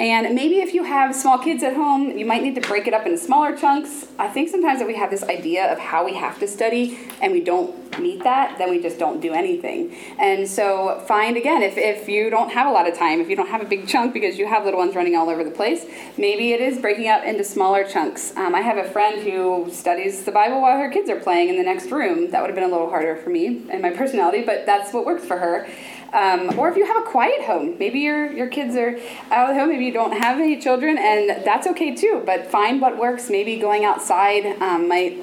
And 0.00 0.34
maybe 0.34 0.56
if 0.56 0.74
you 0.74 0.82
have 0.84 1.14
small 1.14 1.38
kids 1.38 1.62
at 1.62 1.74
home, 1.74 2.18
you 2.18 2.26
might 2.26 2.42
need 2.42 2.56
to 2.56 2.60
break 2.60 2.88
it 2.88 2.94
up 2.94 3.06
into 3.06 3.18
smaller 3.18 3.56
chunks. 3.56 4.06
I 4.18 4.28
think 4.28 4.48
sometimes 4.48 4.80
that 4.80 4.88
we 4.88 4.96
have 4.96 5.10
this 5.10 5.22
idea 5.22 5.72
of 5.72 5.78
how 5.78 6.04
we 6.04 6.14
have 6.14 6.38
to 6.40 6.48
study 6.48 6.98
and 7.22 7.32
we 7.32 7.40
don't 7.40 7.84
meet 8.00 8.24
that, 8.24 8.58
then 8.58 8.70
we 8.70 8.82
just 8.82 8.98
don't 8.98 9.20
do 9.20 9.32
anything. 9.32 9.94
And 10.18 10.48
so 10.48 11.00
find 11.06 11.36
again, 11.36 11.62
if, 11.62 11.76
if 11.76 12.08
you 12.08 12.28
don't 12.28 12.50
have 12.50 12.66
a 12.66 12.70
lot 12.70 12.88
of 12.88 12.98
time, 12.98 13.20
if 13.20 13.28
you 13.30 13.36
don't 13.36 13.48
have 13.48 13.62
a 13.62 13.64
big 13.66 13.86
chunk 13.86 14.12
because 14.12 14.36
you 14.36 14.48
have 14.48 14.64
little 14.64 14.80
ones 14.80 14.96
running 14.96 15.14
all 15.14 15.30
over 15.30 15.44
the 15.44 15.50
place, 15.50 15.86
maybe 16.18 16.52
it 16.52 16.60
is 16.60 16.78
breaking 16.78 17.08
up 17.08 17.22
into 17.22 17.44
smaller 17.44 17.84
chunks. 17.84 18.36
Um, 18.36 18.54
I 18.54 18.62
have 18.62 18.78
a 18.78 18.90
friend 18.90 19.22
who 19.22 19.68
studies 19.70 20.24
the 20.24 20.32
Bible 20.32 20.60
while 20.60 20.76
her 20.76 20.90
kids 20.90 21.08
are 21.08 21.20
playing 21.20 21.50
in 21.50 21.56
the 21.56 21.62
next 21.62 21.90
room. 21.92 22.32
That 22.32 22.40
would 22.40 22.50
have 22.50 22.56
been 22.56 22.68
a 22.68 22.72
little 22.72 22.90
harder 22.90 23.16
for 23.16 23.30
me 23.30 23.62
and 23.70 23.80
my 23.80 23.90
personality, 23.90 24.42
but 24.42 24.66
that's 24.66 24.92
what 24.92 25.06
works 25.06 25.24
for 25.24 25.38
her. 25.38 25.68
Um, 26.14 26.56
or 26.58 26.68
if 26.68 26.76
you 26.76 26.86
have 26.86 26.96
a 26.96 27.06
quiet 27.06 27.42
home, 27.42 27.76
maybe 27.78 27.98
your, 27.98 28.32
your 28.32 28.46
kids 28.46 28.76
are 28.76 28.96
out 29.32 29.50
of 29.50 29.54
the 29.54 29.60
home, 29.60 29.68
maybe 29.68 29.84
you 29.84 29.92
don't 29.92 30.12
have 30.12 30.38
any 30.38 30.60
children, 30.60 30.96
and 30.96 31.44
that's 31.44 31.66
okay 31.66 31.94
too. 31.94 32.22
But 32.24 32.46
find 32.46 32.80
what 32.80 32.96
works. 32.96 33.28
Maybe 33.28 33.58
going 33.58 33.84
outside 33.84 34.46
um, 34.62 34.86
might 34.88 35.18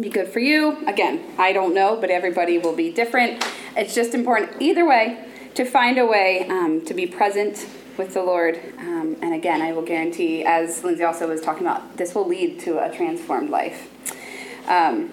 be 0.00 0.08
good 0.08 0.28
for 0.28 0.40
you. 0.40 0.78
Again, 0.86 1.22
I 1.38 1.52
don't 1.52 1.74
know, 1.74 1.98
but 2.00 2.10
everybody 2.10 2.56
will 2.56 2.74
be 2.74 2.90
different. 2.90 3.44
It's 3.76 3.94
just 3.94 4.14
important, 4.14 4.62
either 4.62 4.86
way, 4.86 5.24
to 5.54 5.64
find 5.64 5.98
a 5.98 6.06
way 6.06 6.48
um, 6.48 6.84
to 6.86 6.94
be 6.94 7.06
present 7.06 7.66
with 7.98 8.14
the 8.14 8.22
Lord. 8.22 8.58
Um, 8.78 9.16
and 9.22 9.34
again, 9.34 9.62
I 9.62 9.72
will 9.72 9.82
guarantee, 9.82 10.42
as 10.44 10.82
Linsey 10.82 11.06
also 11.06 11.28
was 11.28 11.40
talking 11.40 11.66
about, 11.66 11.96
this 11.96 12.14
will 12.14 12.26
lead 12.26 12.58
to 12.60 12.78
a 12.78 12.90
transformed 12.90 13.50
life. 13.50 13.88
Um, 14.68 15.10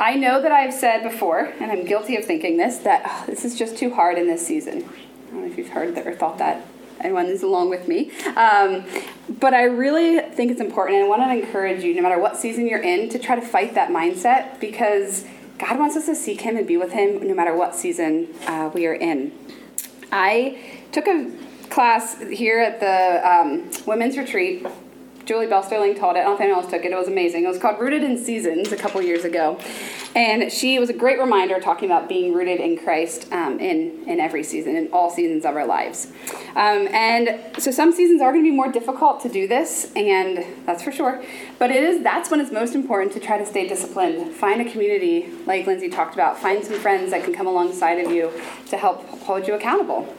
I 0.00 0.16
know 0.16 0.42
that 0.42 0.50
I've 0.50 0.74
said 0.74 1.02
before, 1.02 1.52
and 1.60 1.70
I'm 1.70 1.84
guilty 1.84 2.16
of 2.16 2.24
thinking 2.24 2.56
this, 2.56 2.78
that 2.78 3.02
oh, 3.06 3.24
this 3.26 3.44
is 3.44 3.56
just 3.56 3.76
too 3.76 3.94
hard 3.94 4.18
in 4.18 4.26
this 4.26 4.44
season. 4.44 4.84
I 4.84 5.30
don't 5.30 5.40
know 5.42 5.46
if 5.46 5.56
you've 5.56 5.68
heard 5.68 5.94
that 5.94 6.06
or 6.06 6.14
thought 6.14 6.38
that. 6.38 6.66
Anyone 7.00 7.26
is 7.26 7.42
along 7.42 7.70
with 7.70 7.86
me. 7.86 8.10
Um, 8.36 8.84
but 9.28 9.52
I 9.52 9.64
really 9.64 10.20
think 10.20 10.50
it's 10.50 10.60
important, 10.60 10.98
and 10.98 11.06
I 11.06 11.08
want 11.08 11.22
to 11.22 11.46
encourage 11.46 11.84
you, 11.84 11.94
no 11.94 12.02
matter 12.02 12.18
what 12.18 12.36
season 12.36 12.66
you're 12.66 12.82
in, 12.82 13.08
to 13.10 13.18
try 13.18 13.36
to 13.36 13.42
fight 13.42 13.74
that 13.74 13.90
mindset 13.90 14.58
because 14.60 15.24
God 15.58 15.78
wants 15.78 15.96
us 15.96 16.06
to 16.06 16.14
seek 16.14 16.40
Him 16.40 16.56
and 16.56 16.66
be 16.66 16.76
with 16.76 16.92
Him 16.92 17.26
no 17.26 17.34
matter 17.34 17.54
what 17.56 17.74
season 17.74 18.28
uh, 18.46 18.70
we 18.74 18.86
are 18.86 18.94
in. 18.94 19.32
I 20.10 20.58
took 20.92 21.06
a 21.06 21.30
class 21.70 22.20
here 22.20 22.60
at 22.60 22.80
the 22.80 23.28
um, 23.28 23.70
women's 23.86 24.16
retreat 24.16 24.66
Julie 25.26 25.46
Bell 25.46 25.62
Sterling 25.62 25.94
taught 25.94 26.16
it. 26.16 26.20
I 26.20 26.24
don't 26.24 26.36
think 26.36 26.46
anyone 26.46 26.64
else 26.64 26.72
took 26.72 26.84
it. 26.84 26.92
It 26.92 26.98
was 26.98 27.08
amazing. 27.08 27.44
It 27.44 27.48
was 27.48 27.58
called 27.58 27.80
Rooted 27.80 28.02
in 28.02 28.18
Seasons 28.18 28.72
a 28.72 28.76
couple 28.76 29.00
years 29.00 29.24
ago. 29.24 29.58
And 30.14 30.52
she 30.52 30.78
was 30.78 30.90
a 30.90 30.92
great 30.92 31.18
reminder 31.18 31.58
talking 31.60 31.90
about 31.90 32.08
being 32.08 32.34
rooted 32.34 32.60
in 32.60 32.76
Christ 32.76 33.32
um, 33.32 33.58
in, 33.58 34.04
in 34.06 34.20
every 34.20 34.44
season, 34.44 34.76
in 34.76 34.88
all 34.92 35.10
seasons 35.10 35.44
of 35.44 35.56
our 35.56 35.66
lives. 35.66 36.08
Um, 36.50 36.86
and 36.88 37.40
so 37.58 37.70
some 37.70 37.92
seasons 37.92 38.20
are 38.20 38.32
going 38.32 38.44
to 38.44 38.50
be 38.50 38.54
more 38.54 38.70
difficult 38.70 39.20
to 39.22 39.28
do 39.28 39.48
this, 39.48 39.90
and 39.96 40.44
that's 40.66 40.82
for 40.82 40.92
sure. 40.92 41.24
But 41.58 41.70
it 41.70 41.82
is 41.82 42.02
that's 42.02 42.30
when 42.30 42.40
it's 42.40 42.52
most 42.52 42.74
important 42.74 43.12
to 43.14 43.20
try 43.20 43.38
to 43.38 43.46
stay 43.46 43.66
disciplined. 43.66 44.34
Find 44.34 44.60
a 44.60 44.70
community, 44.70 45.30
like 45.46 45.64
Linsey 45.66 45.90
talked 45.90 46.14
about. 46.14 46.38
Find 46.38 46.64
some 46.64 46.78
friends 46.78 47.10
that 47.10 47.24
can 47.24 47.34
come 47.34 47.46
alongside 47.46 47.98
of 48.04 48.12
you 48.12 48.30
to 48.68 48.76
help 48.76 49.08
hold 49.20 49.48
you 49.48 49.54
accountable. 49.54 50.14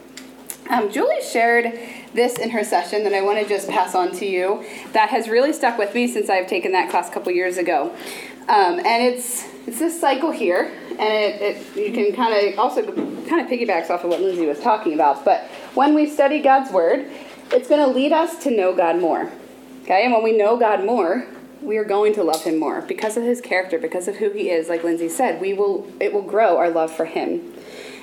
Um, 0.68 0.90
Julie 0.90 1.22
shared 1.22 1.78
this 2.12 2.38
in 2.38 2.50
her 2.50 2.64
session 2.64 3.04
that 3.04 3.12
I 3.12 3.22
want 3.22 3.38
to 3.38 3.48
just 3.48 3.68
pass 3.68 3.94
on 3.94 4.12
to 4.16 4.26
you 4.26 4.64
that 4.92 5.10
has 5.10 5.28
really 5.28 5.52
stuck 5.52 5.78
with 5.78 5.94
me 5.94 6.08
since 6.08 6.28
I've 6.28 6.48
taken 6.48 6.72
that 6.72 6.90
class 6.90 7.08
a 7.08 7.12
couple 7.12 7.32
years 7.32 7.56
ago. 7.56 7.94
Um, 8.48 8.78
and 8.78 9.02
it's 9.02 9.44
it's 9.66 9.80
this 9.80 10.00
cycle 10.00 10.30
here, 10.30 10.72
and 10.90 11.00
it, 11.00 11.42
it 11.42 11.76
you 11.76 11.92
can 11.92 12.14
kind 12.14 12.52
of 12.52 12.58
also 12.58 12.84
kind 12.84 13.40
of 13.40 13.48
piggybacks 13.48 13.90
off 13.90 14.04
of 14.04 14.10
what 14.10 14.20
Linsey 14.20 14.46
was 14.46 14.60
talking 14.60 14.94
about. 14.94 15.24
But 15.24 15.42
when 15.74 15.94
we 15.94 16.08
study 16.08 16.40
God's 16.40 16.70
word, 16.70 17.10
it's 17.52 17.68
going 17.68 17.84
to 17.84 17.92
lead 17.92 18.12
us 18.12 18.42
to 18.44 18.50
know 18.50 18.74
God 18.74 19.00
more. 19.00 19.32
Okay, 19.82 20.04
and 20.04 20.12
when 20.12 20.22
we 20.22 20.36
know 20.36 20.56
God 20.56 20.84
more, 20.84 21.26
we 21.60 21.76
are 21.76 21.84
going 21.84 22.14
to 22.14 22.22
love 22.22 22.44
Him 22.44 22.58
more 22.58 22.82
because 22.82 23.16
of 23.16 23.24
His 23.24 23.40
character, 23.40 23.78
because 23.78 24.06
of 24.06 24.16
who 24.16 24.30
He 24.30 24.50
is. 24.50 24.68
Like 24.68 24.82
Linsey 24.82 25.10
said, 25.10 25.40
we 25.40 25.52
will 25.52 25.90
it 25.98 26.12
will 26.12 26.22
grow 26.22 26.56
our 26.56 26.70
love 26.70 26.94
for 26.94 27.06
Him. 27.06 27.52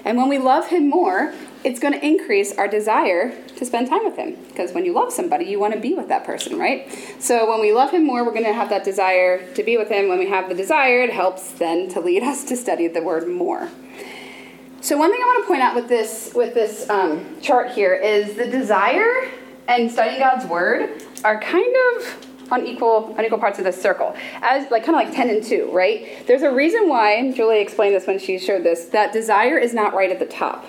And 0.04 0.17
when 0.17 0.28
we 0.28 0.38
love 0.39 0.67
Him 0.67 0.89
more, 0.89 1.34
it's 1.63 1.80
going 1.80 1.93
to 1.93 2.06
increase 2.06 2.52
our 2.58 2.67
desire 2.67 3.34
to 3.56 3.65
spend 3.65 3.88
time 3.88 4.04
with 4.04 4.17
him. 4.17 4.38
Because 4.47 4.73
when 4.73 4.86
you 4.86 4.93
love 4.93 5.13
somebody 5.13 5.45
you 5.45 5.60
want 5.60 5.73
to 5.73 5.80
be 5.80 5.93
with 5.93 6.10
that 6.10 6.26
person 6.26 6.58
right? 6.58 6.91
So 7.19 7.49
when 7.49 7.62
we 7.62 7.71
love 7.73 7.91
him 7.91 8.06
more 8.06 8.23
we're 8.23 8.32
going 8.32 8.45
to 8.45 8.54
have 8.54 8.69
that 8.69 8.84
desire 8.84 9.45
to 9.54 9.63
be 9.63 9.78
with 9.78 9.89
him. 9.89 10.10
When 10.10 10.19
we 10.19 10.28
have 10.28 10.49
the 10.49 10.56
desire 10.56 11.02
it 11.02 11.12
helps 11.12 11.52
then 11.52 11.89
to 11.89 11.99
lead 11.99 12.23
us 12.32 12.43
to 12.45 12.58
study 12.58 12.88
the 12.88 13.02
word 13.02 13.28
more. 13.28 13.69
So 14.82 14.97
one 14.97 15.12
thing 15.12 15.21
i 15.23 15.26
want 15.26 15.43
to 15.43 15.47
point 15.47 15.62
out 15.62 15.76
with 15.76 15.88
this 15.88 16.34
with 16.36 16.54
this 16.54 16.89
um, 16.89 17.39
chart 17.41 17.71
here 17.71 17.93
is 17.93 18.36
the 18.36 18.47
desire 18.47 19.30
and 19.69 19.89
studying 19.89 20.19
god's 20.19 20.45
word 20.45 21.02
are 21.23 21.39
kind 21.39 21.73
of 21.95 22.28
on 22.52 22.67
equal 22.67 23.15
on 23.17 23.23
equal 23.23 23.39
parts 23.39 23.58
of 23.60 23.63
this 23.63 23.82
circle. 23.82 24.13
As 24.41 24.69
like 24.69 24.84
kind 24.84 24.99
of 24.99 25.06
like 25.06 25.15
10 25.15 25.30
and 25.30 25.43
2 25.43 25.71
right? 25.71 26.28
There's 26.28 26.41
a 26.41 26.52
reason 26.52 26.89
why 26.89 27.32
julie 27.32 27.62
explained 27.62 27.95
this 27.95 28.06
when 28.06 28.19
she 28.19 28.38
showed 28.38 28.63
this 28.63 28.86
that 28.88 29.13
desire 29.13 29.58
is 29.58 29.73
not 29.73 29.93
right 29.93 30.12
at 30.12 30.19
the 30.19 30.26
top 30.26 30.65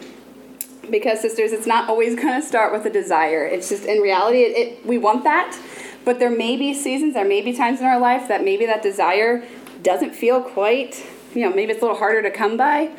because 0.91 1.21
sisters 1.21 1.53
it's 1.53 1.67
not 1.67 1.89
always 1.89 2.15
going 2.21 2.41
to 2.41 2.47
start 2.47 2.73
with 2.73 2.85
a 2.87 2.91
desire. 2.91 3.45
It's 3.45 3.69
just 3.69 3.85
in 3.85 4.01
reality 4.01 4.39
it, 4.39 4.57
it, 4.57 4.87
we 4.87 4.99
want 4.99 5.25
that 5.25 5.59
but 6.05 6.19
there 6.19 6.31
may 6.31 6.57
be 6.57 6.75
seasons 6.75 7.15
there 7.15 7.25
may 7.25 7.41
be 7.41 7.53
times 7.53 7.81
in 7.81 7.87
our 7.87 7.99
life 7.99 8.29
that 8.29 8.45
maybe 8.45 8.67
that 8.67 8.83
desire 8.83 9.45
doesn't 9.83 10.15
feel 10.15 10.41
quite 10.43 11.05
you 11.35 11.43
know 11.43 11.55
maybe 11.55 11.73
it's 11.73 11.83
a 11.83 11.85
little 11.85 11.99
harder 11.99 12.23
to 12.23 12.31
come 12.31 12.57
by 12.57 12.91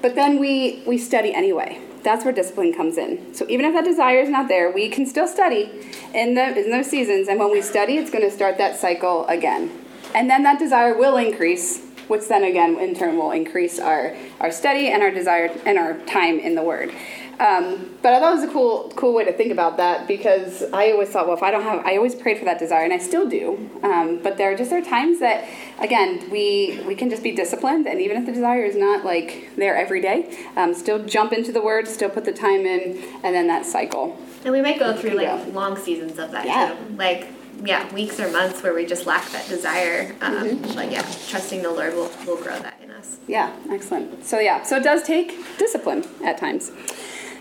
but 0.00 0.14
then 0.14 0.38
we 0.38 0.82
we 0.86 0.98
study 0.98 1.32
anyway. 1.32 1.80
That's 2.02 2.24
where 2.24 2.34
discipline 2.34 2.74
comes 2.74 2.98
in. 2.98 3.32
So 3.32 3.46
even 3.48 3.64
if 3.64 3.74
that 3.74 3.84
desire 3.84 4.18
is 4.20 4.28
not 4.28 4.48
there 4.48 4.70
we 4.70 4.88
can 4.88 5.06
still 5.06 5.28
study 5.28 5.70
in, 6.14 6.34
the, 6.34 6.58
in 6.58 6.70
those 6.70 6.90
seasons 6.90 7.28
and 7.28 7.38
when 7.38 7.50
we 7.50 7.62
study 7.62 7.96
it's 7.96 8.10
going 8.10 8.24
to 8.24 8.30
start 8.30 8.58
that 8.58 8.76
cycle 8.76 9.26
again. 9.26 9.70
And 10.14 10.28
then 10.28 10.42
that 10.42 10.58
desire 10.58 10.96
will 10.96 11.16
increase 11.16 11.80
which 12.08 12.28
then 12.28 12.44
again 12.44 12.78
in 12.78 12.94
turn 12.94 13.16
will 13.16 13.30
increase 13.30 13.78
our, 13.78 14.16
our 14.40 14.50
study 14.50 14.88
and 14.88 15.02
our 15.02 15.10
desire 15.10 15.50
and 15.66 15.78
our 15.78 15.98
time 16.06 16.38
in 16.38 16.54
the 16.54 16.62
Word. 16.62 16.92
Um, 17.40 17.96
but 18.02 18.12
I 18.12 18.20
thought 18.20 18.32
it 18.32 18.40
was 18.40 18.44
a 18.44 18.52
cool 18.52 18.92
cool 18.94 19.14
way 19.14 19.24
to 19.24 19.32
think 19.32 19.50
about 19.50 19.76
that 19.78 20.06
because 20.06 20.62
I 20.72 20.92
always 20.92 21.08
thought, 21.08 21.26
well, 21.26 21.36
if 21.36 21.42
I 21.42 21.50
don't 21.50 21.62
have, 21.62 21.84
I 21.84 21.96
always 21.96 22.14
prayed 22.14 22.38
for 22.38 22.44
that 22.44 22.58
desire, 22.58 22.84
and 22.84 22.92
I 22.92 22.98
still 22.98 23.28
do. 23.28 23.70
Um, 23.82 24.20
but 24.22 24.36
there 24.36 24.52
are 24.52 24.56
just 24.56 24.70
there 24.70 24.80
are 24.80 24.84
times 24.84 25.18
that, 25.20 25.48
again, 25.80 26.30
we 26.30 26.80
we 26.86 26.94
can 26.94 27.10
just 27.10 27.22
be 27.22 27.32
disciplined, 27.32 27.88
and 27.88 28.00
even 28.00 28.16
if 28.16 28.26
the 28.26 28.32
desire 28.32 28.64
is 28.64 28.76
not 28.76 29.04
like 29.04 29.50
there 29.56 29.74
every 29.74 30.00
day, 30.00 30.38
um, 30.56 30.72
still 30.72 31.04
jump 31.04 31.32
into 31.32 31.50
the 31.50 31.62
Word, 31.62 31.88
still 31.88 32.10
put 32.10 32.24
the 32.24 32.32
time 32.32 32.64
in, 32.66 33.02
and 33.24 33.34
then 33.34 33.48
that 33.48 33.64
cycle. 33.64 34.16
And 34.44 34.52
we 34.52 34.60
might 34.60 34.78
go 34.78 34.94
through 34.94 35.12
like 35.12 35.52
long 35.52 35.76
seasons 35.76 36.18
of 36.18 36.30
that 36.32 36.46
yeah. 36.46 36.74
too, 36.74 36.96
like 36.96 37.28
yeah, 37.64 37.92
weeks 37.94 38.18
or 38.20 38.30
months 38.30 38.62
where 38.62 38.74
we 38.74 38.84
just 38.86 39.06
lack 39.06 39.28
that 39.30 39.48
desire. 39.48 40.14
Um, 40.20 40.32
Mm-hmm. 40.42 40.74
But 40.74 40.90
yeah, 40.90 41.02
trusting 41.28 41.62
the 41.62 41.70
Lord 41.70 41.94
will, 41.94 42.10
will 42.26 42.36
grow 42.42 42.58
that 42.58 42.80
in 42.82 42.90
us. 42.90 43.18
Yeah, 43.28 43.54
excellent. 43.70 44.24
So 44.24 44.40
yeah, 44.40 44.62
so 44.64 44.76
it 44.76 44.82
does 44.82 45.02
take 45.02 45.28
discipline 45.58 46.04
at 46.24 46.38
times. 46.38 46.72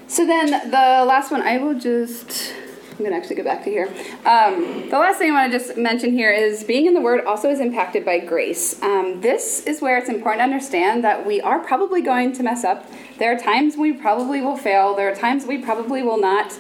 So 0.08 0.26
then 0.26 0.70
the 0.70 1.06
last 1.06 1.32
one, 1.32 1.42
I 1.42 1.58
will 1.58 1.78
just. 1.78 2.54
I'm 2.92 3.06
gonna 3.06 3.18
actually 3.18 3.38
go 3.38 3.44
back 3.44 3.64
to 3.64 3.70
here. 3.72 3.88
Um, 4.26 4.90
the 4.90 5.00
last 5.00 5.18
thing 5.18 5.32
I 5.32 5.34
want 5.34 5.52
to 5.52 5.58
just 5.58 5.76
mention 5.78 6.12
here 6.12 6.32
is 6.32 6.64
being 6.64 6.86
in 6.86 6.94
the 6.94 7.02
Word 7.02 7.26
also 7.26 7.50
is 7.50 7.60
impacted 7.60 8.06
by 8.06 8.20
grace. 8.20 8.80
Um, 8.84 9.22
this 9.22 9.66
is 9.66 9.82
where 9.82 9.98
it's 9.98 10.10
important 10.10 10.42
to 10.42 10.44
understand 10.44 11.04
that 11.04 11.26
we 11.26 11.42
are 11.42 11.60
probably 11.60 12.02
going 12.02 12.34
to 12.34 12.44
mess 12.44 12.64
up. 12.64 12.86
There 13.18 13.34
are 13.34 13.40
times 13.40 13.76
we 13.76 13.94
probably 13.94 14.42
will 14.42 14.58
fail. 14.58 14.94
There 14.96 15.12
are 15.12 15.16
times 15.16 15.46
we 15.46 15.58
probably 15.58 16.04
will 16.04 16.20
not 16.20 16.56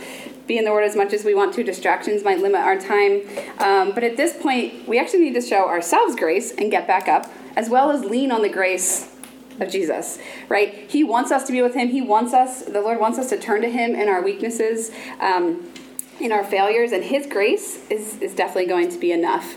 be 0.51 0.57
in 0.57 0.65
the 0.65 0.71
Word 0.71 0.83
as 0.83 0.97
much 0.97 1.13
as 1.13 1.23
we 1.23 1.33
want 1.33 1.53
to. 1.53 1.63
Distractions 1.63 2.25
might 2.25 2.39
limit 2.39 2.59
our 2.59 2.77
time. 2.77 3.21
Um, 3.59 3.93
but 3.93 4.03
at 4.03 4.17
this 4.17 4.35
point, 4.35 4.85
we 4.85 4.99
actually 4.99 5.21
need 5.21 5.33
to 5.35 5.41
show 5.41 5.67
ourselves 5.67 6.15
grace 6.15 6.51
and 6.51 6.69
get 6.69 6.85
back 6.87 7.07
up, 7.07 7.31
as 7.55 7.69
well 7.69 7.89
as 7.89 8.03
lean 8.03 8.33
on 8.33 8.41
the 8.41 8.49
grace 8.49 9.15
of 9.61 9.71
Jesus, 9.71 10.19
right? 10.49 10.89
He 10.89 11.05
wants 11.05 11.31
us 11.31 11.45
to 11.45 11.53
be 11.53 11.61
with 11.61 11.73
Him. 11.73 11.87
He 11.87 12.01
wants 12.01 12.33
us, 12.33 12.63
the 12.63 12.81
Lord 12.81 12.99
wants 12.99 13.17
us 13.17 13.29
to 13.29 13.39
turn 13.39 13.61
to 13.61 13.69
Him 13.69 13.95
in 13.95 14.09
our 14.09 14.21
weaknesses, 14.21 14.91
um, 15.21 15.71
in 16.19 16.33
our 16.33 16.43
failures, 16.43 16.91
and 16.91 17.03
His 17.03 17.27
grace 17.27 17.89
is, 17.89 18.17
is 18.21 18.35
definitely 18.35 18.65
going 18.67 18.89
to 18.89 18.99
be 18.99 19.13
enough. 19.13 19.55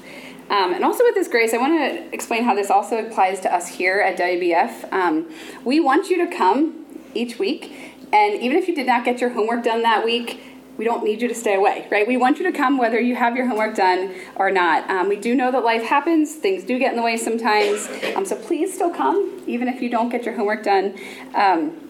Um, 0.49 0.75
and 0.75 0.85
also 0.85 1.03
with 1.03 1.17
this 1.17 1.27
grace, 1.27 1.55
I 1.55 1.57
want 1.57 1.73
to 1.73 2.15
explain 2.15 2.45
how 2.45 2.55
this 2.55 2.71
also 2.71 3.05
applies 3.05 3.41
to 3.41 3.53
us 3.53 3.67
here 3.67 3.99
at 4.01 4.17
WBF. 4.17 4.93
Um, 4.93 5.29
we 5.65 5.81
want 5.81 6.09
you 6.09 6.25
to 6.25 6.37
come 6.37 6.85
each 7.15 7.39
week, 7.41 7.73
and 8.13 8.41
even 8.41 8.57
if 8.57 8.69
you 8.69 8.77
did 8.77 8.87
not 8.87 9.05
get 9.05 9.21
your 9.21 9.31
homework 9.31 9.65
done 9.65 9.83
that 9.83 10.05
week, 10.05 10.54
we 10.77 10.85
don't 10.85 11.05
need 11.05 11.23
you 11.23 11.29
to 11.29 11.35
stay 11.35 11.55
away, 11.55 11.87
right? 11.91 12.07
We 12.07 12.17
want 12.17 12.39
you 12.39 12.51
to 12.51 12.57
come 12.57 12.79
whether 12.79 13.01
you 13.01 13.15
have 13.17 13.37
your 13.37 13.47
homework 13.47 13.77
done 13.77 14.15
or 14.37 14.51
not. 14.51 14.89
Um, 14.91 15.09
we 15.09 15.17
do 15.17 15.35
know 15.35 15.53
that 15.53 15.65
life 15.65 15.83
happens, 15.83 16.35
things 16.35 16.65
do 16.65 16.79
get 16.79 16.91
in 16.91 16.97
the 16.97 17.03
way 17.03 17.17
sometimes, 17.17 17.89
um, 18.17 18.25
so 18.25 18.37
please 18.37 18.75
still 18.75 18.91
come, 18.91 19.43
even 19.47 19.69
if 19.69 19.81
you 19.81 19.89
don't 19.89 20.09
get 20.09 20.25
your 20.25 20.35
homework 20.35 20.65
done. 20.65 20.99
Um, 21.35 21.84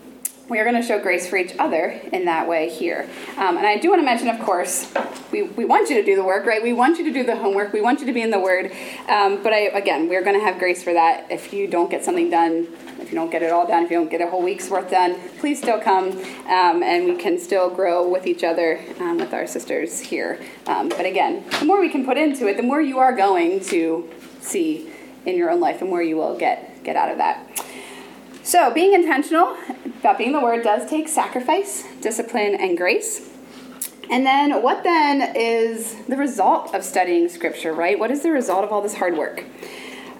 we 0.48 0.58
are 0.58 0.64
going 0.64 0.80
to 0.80 0.86
show 0.86 1.00
grace 1.00 1.28
for 1.28 1.36
each 1.36 1.54
other 1.58 2.00
in 2.12 2.26
that 2.26 2.46
way 2.46 2.68
here. 2.68 3.08
Um, 3.36 3.56
and 3.56 3.66
I 3.66 3.78
do 3.78 3.88
want 3.88 4.00
to 4.00 4.04
mention, 4.04 4.28
of 4.28 4.38
course, 4.40 4.92
we, 5.32 5.42
we 5.42 5.64
want 5.64 5.88
you 5.88 5.96
to 5.96 6.04
do 6.04 6.16
the 6.16 6.24
work, 6.24 6.44
right? 6.44 6.62
We 6.62 6.74
want 6.74 6.98
you 6.98 7.04
to 7.04 7.12
do 7.12 7.24
the 7.24 7.36
homework. 7.36 7.72
We 7.72 7.80
want 7.80 8.00
you 8.00 8.06
to 8.06 8.12
be 8.12 8.20
in 8.20 8.30
the 8.30 8.38
Word. 8.38 8.70
Um, 9.08 9.42
but 9.42 9.52
I, 9.52 9.68
again, 9.72 10.08
we're 10.08 10.22
going 10.22 10.38
to 10.38 10.44
have 10.44 10.58
grace 10.58 10.82
for 10.82 10.92
that. 10.92 11.30
If 11.30 11.52
you 11.52 11.66
don't 11.66 11.90
get 11.90 12.04
something 12.04 12.28
done, 12.28 12.68
if 13.00 13.10
you 13.10 13.14
don't 13.14 13.30
get 13.30 13.42
it 13.42 13.52
all 13.52 13.66
done, 13.66 13.84
if 13.84 13.90
you 13.90 13.96
don't 13.96 14.10
get 14.10 14.20
a 14.20 14.26
whole 14.26 14.42
week's 14.42 14.68
worth 14.68 14.90
done, 14.90 15.16
please 15.38 15.58
still 15.58 15.80
come 15.80 16.10
um, 16.46 16.82
and 16.82 17.06
we 17.06 17.16
can 17.16 17.38
still 17.38 17.70
grow 17.70 18.06
with 18.06 18.26
each 18.26 18.44
other, 18.44 18.80
um, 19.00 19.16
with 19.16 19.32
our 19.32 19.46
sisters 19.46 19.98
here. 19.98 20.38
Um, 20.66 20.90
but 20.90 21.06
again, 21.06 21.44
the 21.58 21.64
more 21.64 21.80
we 21.80 21.88
can 21.88 22.04
put 22.04 22.18
into 22.18 22.46
it, 22.48 22.56
the 22.56 22.62
more 22.62 22.82
you 22.82 22.98
are 22.98 23.14
going 23.14 23.60
to 23.66 24.10
see 24.40 24.90
in 25.24 25.36
your 25.36 25.50
own 25.50 25.60
life, 25.60 25.80
and 25.80 25.88
more 25.88 26.02
you 26.02 26.16
will 26.16 26.36
get, 26.36 26.84
get 26.84 26.96
out 26.96 27.10
of 27.10 27.16
that. 27.16 27.64
So, 28.44 28.70
being 28.70 28.92
intentional 28.92 29.56
about 30.00 30.18
being 30.18 30.32
the 30.32 30.40
word 30.40 30.62
does 30.62 30.88
take 30.88 31.08
sacrifice, 31.08 31.82
discipline, 32.02 32.54
and 32.54 32.76
grace. 32.76 33.30
And 34.10 34.26
then, 34.26 34.62
what 34.62 34.84
then 34.84 35.34
is 35.34 35.96
the 36.08 36.18
result 36.18 36.74
of 36.74 36.84
studying 36.84 37.30
scripture, 37.30 37.72
right? 37.72 37.98
What 37.98 38.10
is 38.10 38.22
the 38.22 38.30
result 38.30 38.62
of 38.62 38.70
all 38.70 38.82
this 38.82 38.96
hard 38.96 39.16
work? 39.16 39.44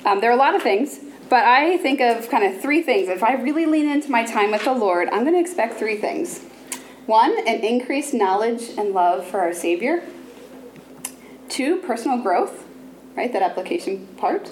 Um, 0.07 0.23
there 0.23 0.31
are 0.31 0.33
a 0.33 0.39
lot 0.39 0.55
of 0.55 0.63
things, 0.63 1.01
but 1.29 1.45
I 1.45 1.77
think 1.77 2.01
of 2.01 2.31
kind 2.31 2.45
of 2.45 2.63
three 2.63 2.83
things. 2.83 3.11
If 3.11 3.23
I 3.23 3.35
really 3.35 3.67
lean 3.67 3.91
into 3.91 4.11
my 4.11 4.25
time 4.25 4.53
with 4.53 4.65
the 4.65 4.73
Lord, 4.73 5.11
I'm 5.11 5.21
going 5.25 5.35
to 5.35 5.41
expect 5.41 5.79
three 5.79 5.99
things. 5.99 6.43
One, 7.05 7.37
an 7.47 7.61
increased 7.61 8.15
knowledge 8.15 8.71
and 8.79 8.95
love 8.95 9.27
for 9.27 9.41
our 9.41 9.53
Savior. 9.53 10.03
Two, 11.51 11.77
personal 11.77 12.23
growth, 12.23 12.65
right? 13.17 13.31
That 13.31 13.43
application 13.43 14.07
part 14.17 14.51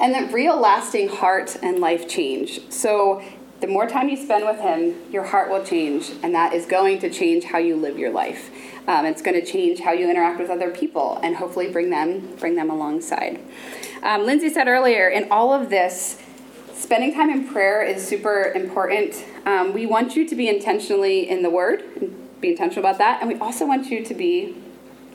and 0.00 0.14
that 0.14 0.32
real 0.32 0.58
lasting 0.58 1.08
heart 1.08 1.56
and 1.62 1.78
life 1.78 2.08
change. 2.08 2.60
So 2.70 3.22
the 3.60 3.66
more 3.66 3.88
time 3.88 4.08
you 4.08 4.16
spend 4.16 4.46
with 4.46 4.60
Him, 4.60 4.94
your 5.10 5.24
heart 5.24 5.50
will 5.50 5.64
change, 5.64 6.12
and 6.22 6.34
that 6.34 6.52
is 6.52 6.66
going 6.66 7.00
to 7.00 7.10
change 7.10 7.44
how 7.44 7.58
you 7.58 7.76
live 7.76 7.98
your 7.98 8.10
life. 8.10 8.50
Um, 8.86 9.04
it's 9.04 9.20
going 9.20 9.38
to 9.38 9.44
change 9.44 9.80
how 9.80 9.92
you 9.92 10.08
interact 10.08 10.38
with 10.38 10.48
other 10.48 10.70
people, 10.70 11.18
and 11.22 11.36
hopefully 11.36 11.68
bring 11.70 11.90
them 11.90 12.36
bring 12.36 12.54
them 12.54 12.70
alongside. 12.70 13.40
Um, 14.02 14.22
Linsey 14.22 14.50
said 14.50 14.68
earlier, 14.68 15.08
in 15.08 15.30
all 15.30 15.52
of 15.52 15.70
this, 15.70 16.22
spending 16.72 17.12
time 17.12 17.30
in 17.30 17.48
prayer 17.48 17.82
is 17.82 18.06
super 18.06 18.52
important. 18.54 19.24
Um, 19.44 19.72
we 19.72 19.86
want 19.86 20.14
you 20.14 20.28
to 20.28 20.36
be 20.36 20.48
intentionally 20.48 21.28
in 21.28 21.42
the 21.42 21.50
Word, 21.50 21.82
be 22.40 22.50
intentional 22.50 22.86
about 22.86 22.98
that, 22.98 23.20
and 23.20 23.28
we 23.28 23.38
also 23.40 23.66
want 23.66 23.90
you 23.90 24.04
to 24.04 24.14
be 24.14 24.56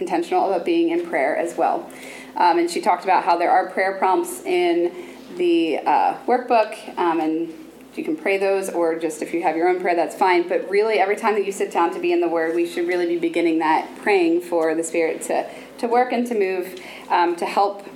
intentional 0.02 0.52
about 0.52 0.66
being 0.66 0.90
in 0.90 1.08
prayer 1.08 1.38
as 1.38 1.56
well. 1.56 1.90
Um, 2.36 2.58
and 2.58 2.70
she 2.70 2.82
talked 2.82 3.04
about 3.04 3.24
how 3.24 3.38
there 3.38 3.52
are 3.52 3.70
prayer 3.70 3.98
prompts 3.98 4.42
in 4.44 4.92
the 5.38 5.80
uh, 5.80 6.18
workbook, 6.26 6.98
um, 6.98 7.20
and 7.20 7.54
you 7.96 8.04
can 8.04 8.16
pray 8.16 8.38
those, 8.38 8.70
or 8.70 8.98
just 8.98 9.22
if 9.22 9.34
you 9.34 9.44
have 9.44 9.56
your 9.56 9.68
own 9.68 9.80
prayer, 9.80 9.96
that's 9.96 10.16
fine. 10.16 10.48
But 10.48 10.68
really, 10.70 10.96
every 11.00 11.16
time 11.16 11.36
that 11.36 11.46
you 11.46 11.52
sit 11.52 11.72
down 11.72 11.94
to 11.94 12.00
be 12.00 12.12
in 12.12 12.22
the 12.22 12.28
Word, 12.28 12.56
we 12.56 12.68
should 12.68 12.88
really 12.88 13.06
be 13.06 13.20
beginning 13.20 13.60
that 13.60 13.88
praying 13.98 14.42
for 14.42 14.74
the 14.74 14.84
Spirit 14.84 15.22
to, 15.24 15.48
to 15.78 15.88
work 15.88 16.12
and 16.12 16.26
to 16.28 16.34
move, 16.34 16.80
um, 17.10 17.36
to 17.36 17.46
help 17.46 17.88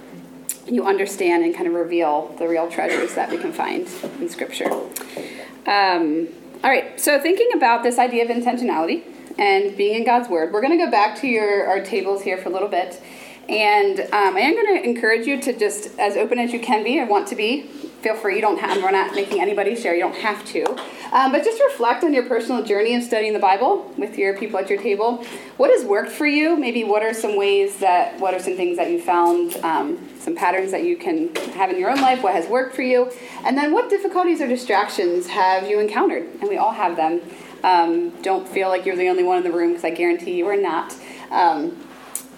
you 0.67 0.85
understand 0.85 1.43
and 1.43 1.55
kind 1.55 1.67
of 1.67 1.73
reveal 1.73 2.35
the 2.37 2.47
real 2.47 2.69
treasures 2.69 3.15
that 3.15 3.29
we 3.29 3.37
can 3.37 3.53
find 3.53 3.87
in 4.19 4.29
Scripture. 4.29 4.71
Um, 5.65 6.27
all 6.63 6.69
right, 6.69 6.99
so 6.99 7.19
thinking 7.19 7.49
about 7.55 7.83
this 7.83 7.97
idea 7.97 8.23
of 8.23 8.29
intentionality 8.29 9.03
and 9.37 9.77
being 9.77 9.95
in 9.95 10.05
God's 10.05 10.29
Word, 10.29 10.51
we're 10.51 10.61
going 10.61 10.77
to 10.77 10.83
go 10.83 10.91
back 10.91 11.19
to 11.21 11.27
your 11.27 11.67
our 11.67 11.79
tables 11.79 12.21
here 12.23 12.37
for 12.37 12.49
a 12.49 12.51
little 12.51 12.67
bit. 12.67 13.01
And 13.49 13.99
um, 13.99 14.35
I 14.35 14.41
am 14.41 14.55
going 14.55 14.81
to 14.81 14.83
encourage 14.87 15.25
you 15.25 15.39
to 15.41 15.57
just, 15.57 15.97
as 15.97 16.17
open 16.17 16.37
as 16.37 16.51
you 16.51 16.59
can 16.59 16.83
be, 16.83 16.99
I 16.99 17.05
want 17.05 17.27
to 17.29 17.35
be. 17.35 17.63
Feel 18.01 18.15
free. 18.15 18.35
You 18.35 18.41
don't 18.41 18.59
have. 18.59 18.81
We're 18.81 18.91
not 18.91 19.15
making 19.15 19.41
anybody 19.41 19.75
share. 19.75 19.95
You 19.95 20.01
don't 20.01 20.17
have 20.17 20.45
to. 20.45 20.69
Um, 21.11 21.31
but 21.31 21.43
just 21.43 21.61
reflect 21.63 22.03
on 22.03 22.13
your 22.13 22.25
personal 22.27 22.63
journey 22.63 22.93
of 22.95 23.03
studying 23.03 23.33
the 23.33 23.39
Bible 23.39 23.91
with 23.97 24.17
your 24.17 24.37
people 24.37 24.59
at 24.59 24.69
your 24.69 24.81
table. 24.81 25.23
What 25.55 25.71
has 25.71 25.83
worked 25.83 26.11
for 26.11 26.27
you? 26.27 26.55
Maybe 26.55 26.83
what 26.83 27.01
are 27.01 27.13
some 27.13 27.37
ways 27.37 27.79
that? 27.79 28.19
What 28.19 28.33
are 28.33 28.39
some 28.39 28.55
things 28.55 28.77
that 28.77 28.91
you 28.91 29.01
found? 29.01 29.55
Um, 29.57 30.07
some 30.19 30.35
patterns 30.35 30.71
that 30.71 30.83
you 30.83 30.97
can 30.97 31.33
have 31.53 31.69
in 31.69 31.79
your 31.79 31.89
own 31.89 32.01
life. 32.01 32.21
What 32.21 32.33
has 32.33 32.47
worked 32.47 32.75
for 32.75 32.81
you? 32.81 33.11
And 33.45 33.57
then 33.57 33.71
what 33.71 33.89
difficulties 33.89 34.41
or 34.41 34.47
distractions 34.47 35.27
have 35.27 35.67
you 35.67 35.79
encountered? 35.79 36.27
And 36.41 36.49
we 36.49 36.57
all 36.57 36.73
have 36.73 36.97
them. 36.97 37.21
Um, 37.63 38.09
don't 38.21 38.47
feel 38.47 38.67
like 38.67 38.85
you're 38.85 38.95
the 38.95 39.09
only 39.09 39.23
one 39.23 39.37
in 39.37 39.43
the 39.43 39.51
room 39.51 39.69
because 39.69 39.85
I 39.85 39.89
guarantee 39.91 40.33
you 40.33 40.47
are 40.47 40.57
not. 40.57 40.93
Um, 41.31 41.77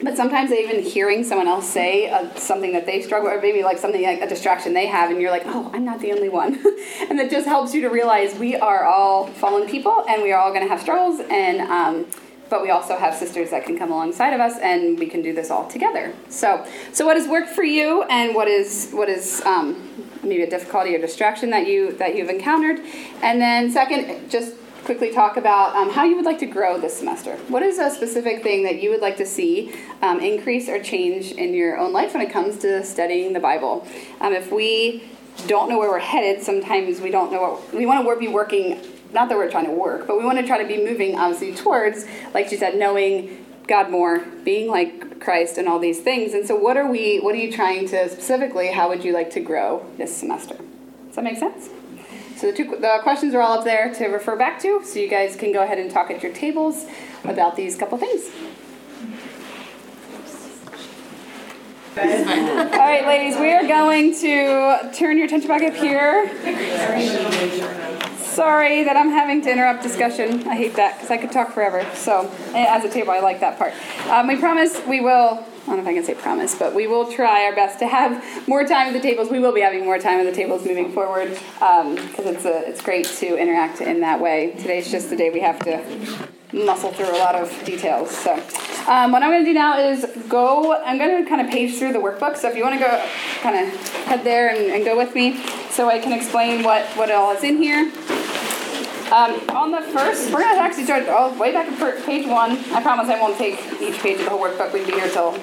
but 0.02 0.16
sometimes 0.16 0.52
even 0.52 0.82
hearing 0.82 1.24
someone 1.24 1.48
else 1.48 1.68
say 1.68 2.10
uh, 2.10 2.34
something 2.36 2.74
that 2.74 2.86
they 2.86 3.02
struggle 3.02 3.30
or 3.30 3.42
maybe 3.42 3.64
like 3.64 3.78
something 3.78 4.02
like 4.02 4.22
a 4.22 4.28
distraction 4.28 4.74
they 4.74 4.88
have 4.88 5.10
and 5.10 5.22
you're 5.22 5.32
like 5.32 5.44
oh 5.46 5.70
i'm 5.74 5.86
not 5.86 6.00
the 6.00 6.12
only 6.12 6.30
one. 6.30 6.60
And 7.10 7.18
that 7.18 7.32
just 7.32 7.48
helps 7.48 7.74
you 7.74 7.82
to 7.82 7.90
realize 7.90 8.38
we 8.38 8.56
are 8.56 8.84
all 8.84 9.28
fallen 9.28 9.68
people 9.68 10.06
and 10.08 10.22
we 10.22 10.32
are 10.32 10.40
all 10.40 10.52
going 10.52 10.62
to 10.62 10.70
have 10.70 10.82
struggles 10.82 11.20
and 11.30 11.62
um, 11.62 12.06
but 12.50 12.62
we 12.62 12.72
also 12.72 12.98
have 12.98 13.16
sisters 13.16 13.52
that 13.52 13.66
can 13.66 13.78
come 13.78 13.92
alongside 13.92 14.34
of 14.34 14.40
us 14.40 14.58
and 14.60 14.98
we 15.00 15.08
can 15.08 15.22
do 15.22 15.34
this 15.34 15.50
all 15.52 15.68
together. 15.68 16.14
So 16.30 16.66
so 16.92 17.06
what 17.06 17.18
has 17.18 17.28
worked 17.28 17.50
for 17.50 17.64
you 17.64 18.04
and 18.04 18.36
what 18.36 18.48
is 18.48 18.92
what 18.92 19.10
is 19.10 19.42
um, 19.46 20.08
maybe 20.24 20.44
a 20.44 20.50
difficulty 20.50 20.96
or 20.96 21.00
distraction 21.00 21.50
that 21.52 21.68
you 21.68 21.94
that 21.94 22.16
you've 22.16 22.30
encountered? 22.30 22.80
And 23.22 23.42
then 23.42 23.72
second 23.72 24.30
just 24.30 24.56
quickly 24.84 25.12
talk 25.12 25.38
about 25.38 25.76
um, 25.76 25.90
how 25.90 26.04
you 26.04 26.16
would 26.16 26.26
like 26.26 26.40
to 26.40 26.46
grow 26.46 26.80
this 26.80 26.98
semester. 26.98 27.38
What 27.48 27.64
is 27.64 27.80
a 27.80 27.90
specific 27.90 28.44
thing 28.44 28.64
that 28.64 28.82
you 28.82 28.90
would 28.90 29.02
like 29.02 29.18
to 29.18 29.26
see 29.26 29.74
um, 30.02 30.20
increase 30.20 30.68
or 30.70 30.82
change 30.82 31.32
in 31.32 31.54
your 31.54 31.78
own 31.78 31.94
life 31.94 32.14
when 32.14 32.22
it 32.22 32.32
comes 32.32 32.58
to 32.60 32.84
studying 32.84 33.34
the 33.34 33.40
Bible? 33.40 33.88
Um, 34.22 34.34
if 34.34 34.52
we 34.52 35.04
don't 35.48 35.70
know 35.70 35.78
where 35.78 35.90
we're 35.90 36.00
headed, 36.00 36.44
sometimes 36.44 37.02
we 37.02 37.12
don't 37.12 37.32
know 37.32 37.42
what 37.42 37.74
we 37.74 37.86
want 37.86 38.06
to 38.06 38.20
be 38.20 38.28
working. 38.28 38.80
Not 39.12 39.30
that 39.30 39.38
we're 39.38 39.50
trying 39.50 39.66
to 39.66 39.72
work, 39.72 40.06
but 40.08 40.18
we 40.18 40.26
want 40.26 40.38
to 40.38 40.46
try 40.46 40.62
to 40.62 40.68
be 40.68 40.78
moving 40.78 41.18
obviously 41.18 41.56
towards, 41.56 42.06
like 42.34 42.48
she 42.48 42.58
said, 42.58 42.78
knowing 42.78 43.46
God 43.68 43.90
more, 43.90 44.20
being 44.44 44.70
like 44.70 45.20
Christ, 45.20 45.58
and 45.58 45.68
all 45.68 45.80
these 45.80 46.00
things. 46.00 46.34
And 46.34 46.46
so, 46.46 46.56
what 46.56 46.78
are 46.78 46.90
we? 46.90 47.20
What 47.20 47.34
are 47.34 47.40
you 47.40 47.52
trying 47.52 47.88
to 47.90 48.10
specifically? 48.10 48.68
How 48.68 48.90
would 48.90 49.04
you 49.04 49.14
like 49.14 49.32
to 49.32 49.40
grow 49.40 49.86
this 49.98 50.16
semester? 50.16 50.56
Does 51.08 51.16
that 51.16 51.24
make 51.24 51.38
sense? 51.38 51.70
So 52.40 52.52
the, 52.52 52.54
two, 52.54 52.78
the 52.80 53.00
questions 53.04 53.36
are 53.36 53.42
all 53.42 53.58
up 53.58 53.66
there 53.66 53.94
to 53.96 54.08
refer 54.08 54.38
back 54.38 54.62
to, 54.62 54.82
so 54.86 54.98
you 54.98 55.10
guys 55.10 55.36
can 55.36 55.52
go 55.52 55.62
ahead 55.62 55.78
and 55.78 55.92
talk 55.92 56.10
at 56.10 56.24
your 56.24 56.32
tables 56.32 56.86
about 57.26 57.58
these 57.58 57.76
couple 57.76 57.98
things. 57.98 58.30
All 61.98 62.06
right, 62.06 63.06
ladies, 63.06 63.38
we 63.38 63.52
are 63.52 63.68
going 63.68 64.16
to 64.20 64.90
turn 64.94 65.18
your 65.18 65.26
attention 65.26 65.50
back 65.50 65.64
up 65.64 65.74
here. 65.74 66.30
Sorry 68.20 68.86
that 68.86 68.96
I'm 68.96 69.10
having 69.10 69.42
to 69.42 69.52
interrupt 69.52 69.84
discussion. 69.84 70.48
I 70.48 70.56
hate 70.56 70.76
that 70.76 70.96
because 70.96 71.12
I 71.12 71.18
could 71.18 71.34
talk 71.34 71.52
forever. 71.52 71.86
So, 71.94 72.32
as 72.56 72.86
a 72.86 72.90
table, 72.90 73.12
I 73.12 73.20
like 73.20 73.42
that 73.42 73.58
part. 73.58 73.74
Um, 74.08 74.28
we 74.28 74.38
promise 74.38 74.82
we 74.88 75.02
will 75.02 75.46
I 75.70 75.74
don't 75.76 75.84
know 75.86 75.92
if 75.92 75.96
I 75.96 76.02
can 76.02 76.04
say 76.04 76.20
promise, 76.20 76.56
but 76.56 76.74
we 76.74 76.88
will 76.88 77.12
try 77.12 77.46
our 77.46 77.54
best 77.54 77.78
to 77.78 77.88
have 77.88 78.48
more 78.48 78.64
time 78.64 78.88
at 78.88 78.94
the 78.94 79.00
tables. 79.00 79.30
We 79.30 79.38
will 79.38 79.54
be 79.54 79.62
having 79.62 79.86
more 79.86 80.00
time 80.00 80.20
at 80.20 80.24
the 80.24 80.32
tables 80.32 80.66
moving 80.66 80.92
forward 80.92 81.30
because 81.30 81.86
um, 81.86 81.98
it's 82.34 82.44
a, 82.44 82.68
it's 82.68 82.82
great 82.82 83.06
to 83.06 83.38
interact 83.38 83.80
in 83.80 84.00
that 84.00 84.20
way. 84.20 84.56
Today's 84.58 84.90
just 84.90 85.12
the 85.12 85.16
day 85.16 85.30
we 85.30 85.42
have 85.42 85.60
to 85.60 86.28
muscle 86.52 86.92
through 86.92 87.12
a 87.12 87.20
lot 87.20 87.36
of 87.36 87.54
details. 87.66 88.10
So, 88.10 88.34
um, 88.88 89.12
what 89.12 89.22
I'm 89.22 89.30
going 89.30 89.46
to 89.46 89.50
do 89.52 89.54
now 89.54 89.78
is 89.78 90.08
go. 90.28 90.74
I'm 90.74 90.98
going 90.98 91.24
to 91.24 91.30
kind 91.30 91.40
of 91.40 91.52
page 91.52 91.78
through 91.78 91.94
the 91.94 92.00
workbook. 92.00 92.36
So, 92.38 92.50
if 92.50 92.56
you 92.56 92.64
want 92.64 92.74
to 92.74 92.84
go, 92.84 93.08
kind 93.42 93.56
of 93.56 93.90
head 94.06 94.24
there 94.24 94.50
and, 94.50 94.72
and 94.72 94.84
go 94.84 94.98
with 94.98 95.14
me, 95.14 95.38
so 95.70 95.88
I 95.88 96.00
can 96.00 96.14
explain 96.14 96.64
what 96.64 96.88
what 96.98 97.12
all 97.12 97.32
is 97.36 97.44
in 97.44 97.58
here. 97.58 97.92
Um, 99.12 99.42
on 99.50 99.72
the 99.72 99.82
first, 99.82 100.32
we're 100.32 100.42
going 100.42 100.56
to 100.56 100.62
actually 100.62 100.84
start 100.84 101.08
all 101.10 101.34
way 101.34 101.52
back 101.52 101.68
at 101.68 102.06
page 102.06 102.28
one. 102.28 102.52
I 102.72 102.82
promise 102.84 103.08
I 103.08 103.20
won't 103.20 103.40
take 103.40 103.56
each 103.82 103.98
page 104.00 104.20
of 104.20 104.26
the 104.26 104.30
whole 104.30 104.40
workbook. 104.40 104.72
We'd 104.72 104.86
be 104.86 104.92
here 104.92 105.10
till 105.10 105.34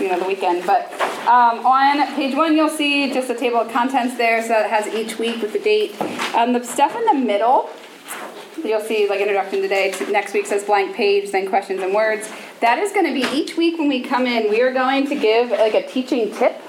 you 0.00 0.08
know 0.08 0.20
the 0.20 0.24
weekend. 0.24 0.64
But 0.64 0.92
um, 1.26 1.66
on 1.66 2.06
page 2.14 2.36
one, 2.36 2.56
you'll 2.56 2.68
see 2.68 3.12
just 3.12 3.28
a 3.28 3.34
table 3.34 3.58
of 3.58 3.72
contents 3.72 4.16
there, 4.16 4.40
so 4.46 4.56
it 4.60 4.70
has 4.70 4.86
each 4.94 5.18
week 5.18 5.42
with 5.42 5.52
the 5.52 5.58
date. 5.58 6.00
Um, 6.36 6.52
the 6.52 6.62
stuff 6.62 6.94
in 6.94 7.04
the 7.06 7.14
middle, 7.14 7.70
you'll 8.64 8.80
see 8.80 9.08
like 9.08 9.18
introduction 9.18 9.62
today. 9.62 9.92
Next 10.08 10.32
week 10.32 10.46
says 10.46 10.62
blank 10.62 10.94
page, 10.94 11.32
then 11.32 11.48
questions 11.48 11.82
and 11.82 11.92
words. 11.92 12.30
That 12.60 12.78
is 12.78 12.92
going 12.92 13.06
to 13.06 13.12
be 13.12 13.26
each 13.36 13.56
week 13.56 13.80
when 13.80 13.88
we 13.88 14.00
come 14.00 14.28
in. 14.28 14.48
We 14.48 14.60
are 14.60 14.72
going 14.72 15.08
to 15.08 15.16
give 15.16 15.50
like 15.50 15.74
a 15.74 15.84
teaching 15.84 16.32
tip 16.32 16.62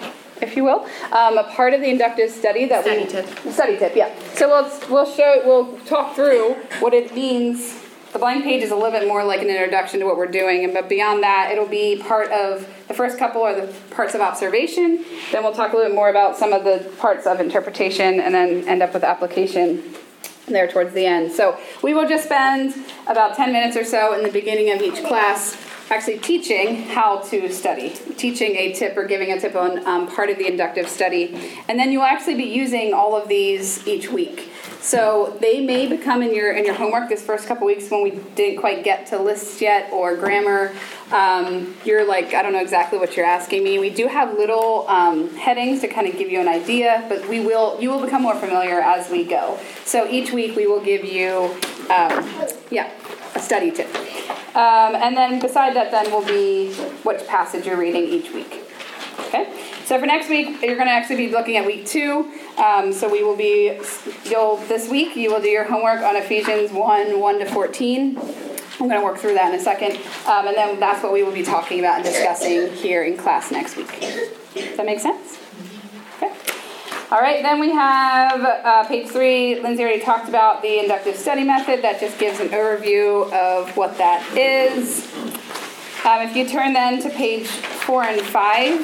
if 0.44 0.56
you 0.56 0.64
will, 0.64 0.88
um, 1.12 1.38
a 1.38 1.44
part 1.44 1.74
of 1.74 1.82
the 1.82 1.90
inductive 1.90 2.30
study 2.30 2.66
that 2.66 2.84
study 2.84 3.04
we 3.04 3.10
tip. 3.10 3.28
study 3.52 3.78
tip, 3.78 3.96
yeah. 3.96 4.14
So 4.36 4.48
we'll 4.48 4.90
we'll 4.90 5.12
show 5.12 5.42
we'll 5.46 5.78
talk 5.86 6.16
through 6.16 6.54
what 6.80 6.94
it 6.94 7.16
means. 7.16 7.80
The 8.12 8.20
blank 8.20 8.44
page 8.44 8.62
is 8.62 8.70
a 8.70 8.76
little 8.76 8.92
bit 8.92 9.08
more 9.08 9.24
like 9.24 9.42
an 9.42 9.48
introduction 9.48 10.00
to 10.02 10.06
what 10.06 10.18
we're 10.18 10.28
doing, 10.28 10.64
and 10.64 10.74
but 10.74 10.88
beyond 10.88 11.24
that, 11.24 11.50
it'll 11.52 11.68
be 11.68 11.98
part 11.98 12.32
of 12.32 12.68
the 12.88 12.94
first 12.94 13.18
couple 13.18 13.42
are 13.42 13.60
the 13.60 13.74
parts 13.92 14.14
of 14.14 14.22
observation. 14.22 15.04
Then 15.32 15.42
we'll 15.42 15.54
talk 15.54 15.74
a 15.74 15.76
little 15.76 15.90
bit 15.90 15.96
more 15.96 16.10
about 16.10 16.38
some 16.38 16.54
of 16.54 16.64
the 16.64 16.88
parts 17.00 17.26
of 17.26 17.40
interpretation, 17.40 18.20
and 18.20 18.36
then 18.36 18.68
end 18.68 18.84
up 18.84 18.94
with 18.94 19.04
application 19.04 19.82
there 20.48 20.68
towards 20.68 20.94
the 20.94 21.06
end. 21.06 21.32
So 21.32 21.58
we 21.82 21.94
will 21.94 22.08
just 22.08 22.26
spend 22.26 22.76
about 23.08 23.36
10 23.36 23.54
minutes 23.54 23.78
or 23.78 23.86
so 23.86 24.14
in 24.14 24.24
the 24.24 24.32
beginning 24.32 24.72
of 24.72 24.82
each 24.82 25.04
class 25.06 25.56
actually 25.94 26.20
teaching 26.20 26.84
how 26.84 27.20
to 27.20 27.52
study, 27.52 27.90
teaching 28.18 28.56
a 28.56 28.74
tip 28.74 28.98
or 28.98 29.06
giving 29.06 29.32
a 29.32 29.40
tip 29.40 29.56
on 29.56 29.86
um, 29.86 30.08
part 30.08 30.30
of 30.30 30.38
the 30.38 30.48
inductive 30.48 30.88
study. 30.90 31.36
And 31.70 31.80
then 31.80 31.92
you'll 31.92 32.04
actually 32.04 32.36
be 32.36 32.46
using 32.46 32.94
all 32.94 33.16
of 33.16 33.28
these 33.28 33.88
each 33.88 34.10
week. 34.10 34.50
So 34.82 35.38
they 35.40 35.66
may 35.66 35.88
become 35.88 36.22
in 36.22 36.36
your 36.36 36.52
in 36.52 36.66
your 36.66 36.74
homework 36.74 37.08
this 37.08 37.22
first 37.22 37.48
couple 37.48 37.66
weeks 37.66 37.90
when 37.90 38.04
we 38.04 38.12
didn't 38.36 38.60
quite 38.60 38.84
get 38.84 39.08
to 39.08 39.22
lists 39.22 39.62
yet 39.62 39.90
or 39.94 40.18
grammar. 40.18 40.74
Um, 41.10 41.78
you're 41.86 42.06
like 42.06 42.34
I 42.34 42.42
don't 42.42 42.52
know 42.52 42.62
exactly 42.62 43.00
what 43.00 43.16
you're 43.16 43.26
asking 43.26 43.64
me. 43.64 43.80
We 43.80 43.90
do 43.90 44.08
have 44.08 44.38
little 44.38 44.86
um, 44.90 45.30
headings 45.38 45.80
to 45.82 45.88
kind 45.88 46.06
of 46.06 46.18
give 46.18 46.30
you 46.30 46.42
an 46.42 46.50
idea, 46.50 47.06
but 47.08 47.30
we 47.30 47.40
will 47.40 47.80
you 47.80 47.92
will 47.92 48.02
become 48.02 48.24
more 48.24 48.36
familiar 48.36 48.82
as 48.82 49.10
we 49.10 49.24
go. 49.24 49.58
So 49.86 50.06
each 50.10 50.34
week 50.34 50.58
we 50.58 50.68
will 50.68 50.84
give 50.84 51.06
you 51.06 51.56
um, 51.90 52.30
yeah 52.70 52.92
a 53.36 53.40
study 53.40 53.72
tip, 53.72 53.88
um, 54.56 54.96
and 54.96 55.18
then 55.18 55.40
beside 55.40 55.76
that 55.76 55.92
then 55.92 56.12
will 56.12 56.26
be 56.26 56.74
which 57.04 57.26
passage 57.28 57.66
you're 57.66 57.78
reading 57.78 58.04
each 58.04 58.32
week. 58.32 58.62
Okay, 59.20 59.52
so 59.86 60.00
for 60.00 60.06
next 60.06 60.30
week, 60.30 60.62
you're 60.62 60.76
going 60.76 60.88
to 60.88 60.94
actually 60.94 61.18
be 61.18 61.30
looking 61.30 61.58
at 61.58 61.66
week 61.66 61.86
two. 61.86 62.32
Um, 62.58 62.94
so 62.94 63.10
we 63.10 63.24
will 63.24 63.36
be, 63.36 63.80
you'll 64.26 64.58
this 64.68 64.90
week 64.90 65.16
you 65.16 65.32
will 65.32 65.42
do 65.42 65.50
your 65.50 65.64
homework 65.64 66.02
on 66.02 66.16
Ephesians 66.16 66.72
one 66.72 67.20
one 67.20 67.40
to 67.40 67.46
fourteen. 67.46 68.18
I'm 68.80 68.90
going 68.90 69.00
to 69.00 69.06
work 69.06 69.18
through 69.18 69.36
that 69.36 69.54
in 69.54 69.60
a 69.60 69.64
second, 69.64 69.98
um, 70.28 70.48
and 70.48 70.58
then 70.58 70.80
that's 70.80 71.04
what 71.04 71.14
we 71.14 71.24
will 71.24 71.32
be 71.32 71.44
talking 71.44 71.80
about 71.80 71.98
and 71.98 72.06
discussing 72.06 72.72
here 72.74 73.04
in 73.04 73.18
class 73.18 73.52
next 73.52 73.78
week. 73.78 73.88
Does 74.56 74.78
that 74.78 74.86
make 74.86 75.00
sense? 75.00 75.40
All 77.14 77.22
right, 77.22 77.44
then 77.44 77.60
we 77.60 77.70
have 77.70 78.42
uh, 78.42 78.88
page 78.88 79.08
three. 79.08 79.60
Linsey 79.62 79.82
already 79.82 80.00
talked 80.00 80.30
about 80.30 80.64
the 80.64 80.80
inductive 80.80 81.16
study 81.16 81.44
method. 81.44 81.84
That 81.84 82.00
just 82.00 82.18
gives 82.18 82.40
an 82.40 82.48
overview 82.48 83.32
of 83.32 83.78
what 83.78 84.00
that 84.00 84.36
is. 84.36 85.06
Um, 86.06 86.28
if 86.28 86.36
you 86.36 86.50
turn 86.50 86.74
then 86.74 87.00
to 87.04 87.12
page 87.12 87.46
four 87.46 88.02
and 88.02 88.20
five, 88.20 88.80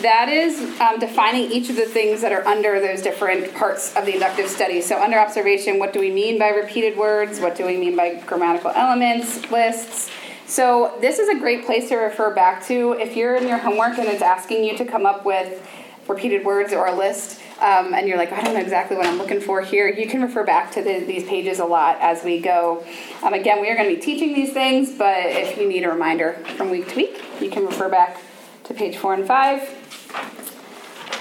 that 0.00 0.28
is 0.28 0.80
um, 0.80 1.00
defining 1.00 1.50
each 1.50 1.68
of 1.68 1.74
the 1.74 1.86
things 1.86 2.20
that 2.20 2.30
are 2.30 2.46
under 2.46 2.78
those 2.78 3.02
different 3.02 3.52
parts 3.52 3.96
of 3.96 4.06
the 4.06 4.14
inductive 4.14 4.48
study. 4.48 4.80
So, 4.80 5.02
under 5.02 5.18
observation, 5.18 5.80
what 5.80 5.92
do 5.92 5.98
we 5.98 6.12
mean 6.12 6.38
by 6.38 6.50
repeated 6.50 6.96
words? 6.96 7.40
What 7.40 7.56
do 7.56 7.66
we 7.66 7.76
mean 7.76 7.96
by 7.96 8.14
grammatical 8.26 8.70
elements, 8.76 9.50
lists? 9.50 10.08
So, 10.46 10.96
this 11.00 11.18
is 11.18 11.28
a 11.28 11.40
great 11.40 11.66
place 11.66 11.88
to 11.88 11.96
refer 11.96 12.32
back 12.32 12.64
to 12.66 12.92
if 12.92 13.16
you're 13.16 13.34
in 13.34 13.48
your 13.48 13.58
homework 13.58 13.98
and 13.98 14.06
it's 14.06 14.22
asking 14.22 14.62
you 14.62 14.78
to 14.78 14.84
come 14.84 15.04
up 15.04 15.24
with 15.24 15.66
repeated 16.08 16.44
words 16.44 16.72
or 16.72 16.86
a 16.86 16.94
list. 16.94 17.40
Um, 17.60 17.94
and 17.94 18.06
you're 18.06 18.18
like, 18.18 18.32
I 18.32 18.42
don't 18.42 18.54
know 18.54 18.60
exactly 18.60 18.96
what 18.96 19.06
I'm 19.06 19.16
looking 19.16 19.40
for 19.40 19.62
here, 19.62 19.88
you 19.88 20.06
can 20.06 20.20
refer 20.20 20.44
back 20.44 20.72
to 20.72 20.82
the, 20.82 21.00
these 21.00 21.24
pages 21.24 21.58
a 21.58 21.64
lot 21.64 21.98
as 22.00 22.22
we 22.22 22.38
go. 22.38 22.84
Um, 23.22 23.32
again, 23.32 23.62
we 23.62 23.70
are 23.70 23.76
going 23.76 23.88
to 23.88 23.96
be 23.96 24.00
teaching 24.00 24.34
these 24.34 24.52
things, 24.52 24.92
but 24.92 25.24
if 25.26 25.56
you 25.56 25.66
need 25.66 25.84
a 25.84 25.88
reminder 25.88 26.34
from 26.56 26.70
week 26.70 26.88
to 26.88 26.96
week, 26.96 27.24
you 27.40 27.50
can 27.50 27.64
refer 27.64 27.88
back 27.88 28.20
to 28.64 28.74
page 28.74 28.98
four 28.98 29.14
and 29.14 29.26
five. 29.26 29.62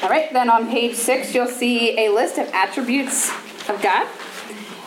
All 0.04 0.10
right, 0.10 0.32
then 0.34 0.50
on 0.50 0.68
page 0.68 0.96
six, 0.96 1.34
you'll 1.34 1.48
see 1.48 1.98
a 1.98 2.10
list 2.10 2.38
of 2.38 2.48
attributes 2.54 3.30
of 3.70 3.82
God. 3.82 4.08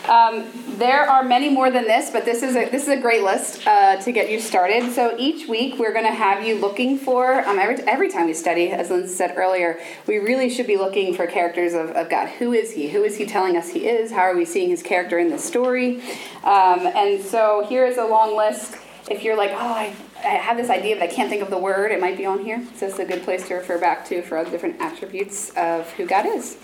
Um, 0.09 0.67
there 0.78 1.08
are 1.10 1.24
many 1.24 1.48
more 1.48 1.70
than 1.70 1.84
this, 1.84 2.10
but 2.10 2.24
this 2.24 2.42
is 2.42 2.54
a 2.54 2.68
this 2.70 2.84
is 2.84 2.88
a 2.88 3.00
great 3.00 3.22
list 3.22 3.66
uh, 3.66 3.96
to 3.96 4.12
get 4.12 4.30
you 4.30 4.40
started. 4.40 4.92
So 4.92 5.16
each 5.18 5.48
week 5.48 5.78
we're 5.78 5.92
going 5.92 6.04
to 6.04 6.12
have 6.12 6.46
you 6.46 6.54
looking 6.54 6.98
for 6.98 7.40
um, 7.46 7.58
every 7.58 7.76
every 7.88 8.10
time 8.10 8.26
we 8.26 8.34
study, 8.34 8.70
as 8.70 8.88
Linsey 8.88 9.08
said 9.08 9.34
earlier, 9.36 9.78
we 10.06 10.18
really 10.18 10.48
should 10.48 10.66
be 10.66 10.76
looking 10.76 11.14
for 11.14 11.26
characters 11.26 11.74
of, 11.74 11.90
of 11.90 12.08
God. 12.08 12.28
Who 12.28 12.52
is 12.52 12.72
He? 12.72 12.88
Who 12.88 13.02
is 13.02 13.16
He 13.16 13.26
telling 13.26 13.56
us 13.56 13.70
He 13.70 13.88
is? 13.88 14.12
How 14.12 14.20
are 14.20 14.36
we 14.36 14.44
seeing 14.44 14.70
His 14.70 14.82
character 14.82 15.18
in 15.18 15.30
the 15.30 15.38
story? 15.38 16.00
Um, 16.44 16.86
and 16.86 17.22
so 17.22 17.66
here 17.68 17.84
is 17.84 17.98
a 17.98 18.04
long 18.04 18.36
list. 18.36 18.76
If 19.10 19.22
you're 19.24 19.36
like, 19.36 19.50
oh, 19.50 19.56
I 19.56 19.94
I 20.18 20.36
have 20.36 20.56
this 20.56 20.70
idea, 20.70 20.96
but 20.96 21.04
I 21.04 21.06
can't 21.08 21.28
think 21.28 21.42
of 21.42 21.50
the 21.50 21.58
word. 21.58 21.90
It 21.90 22.00
might 22.00 22.16
be 22.16 22.26
on 22.26 22.44
here. 22.44 22.64
So 22.76 22.86
it's 22.86 22.98
a 22.98 23.04
good 23.04 23.22
place 23.22 23.48
to 23.48 23.54
refer 23.54 23.78
back 23.78 24.04
to 24.06 24.22
for 24.22 24.38
other 24.38 24.50
different 24.50 24.80
attributes 24.80 25.50
of 25.56 25.90
who 25.92 26.06
God 26.06 26.26
is. 26.26 26.56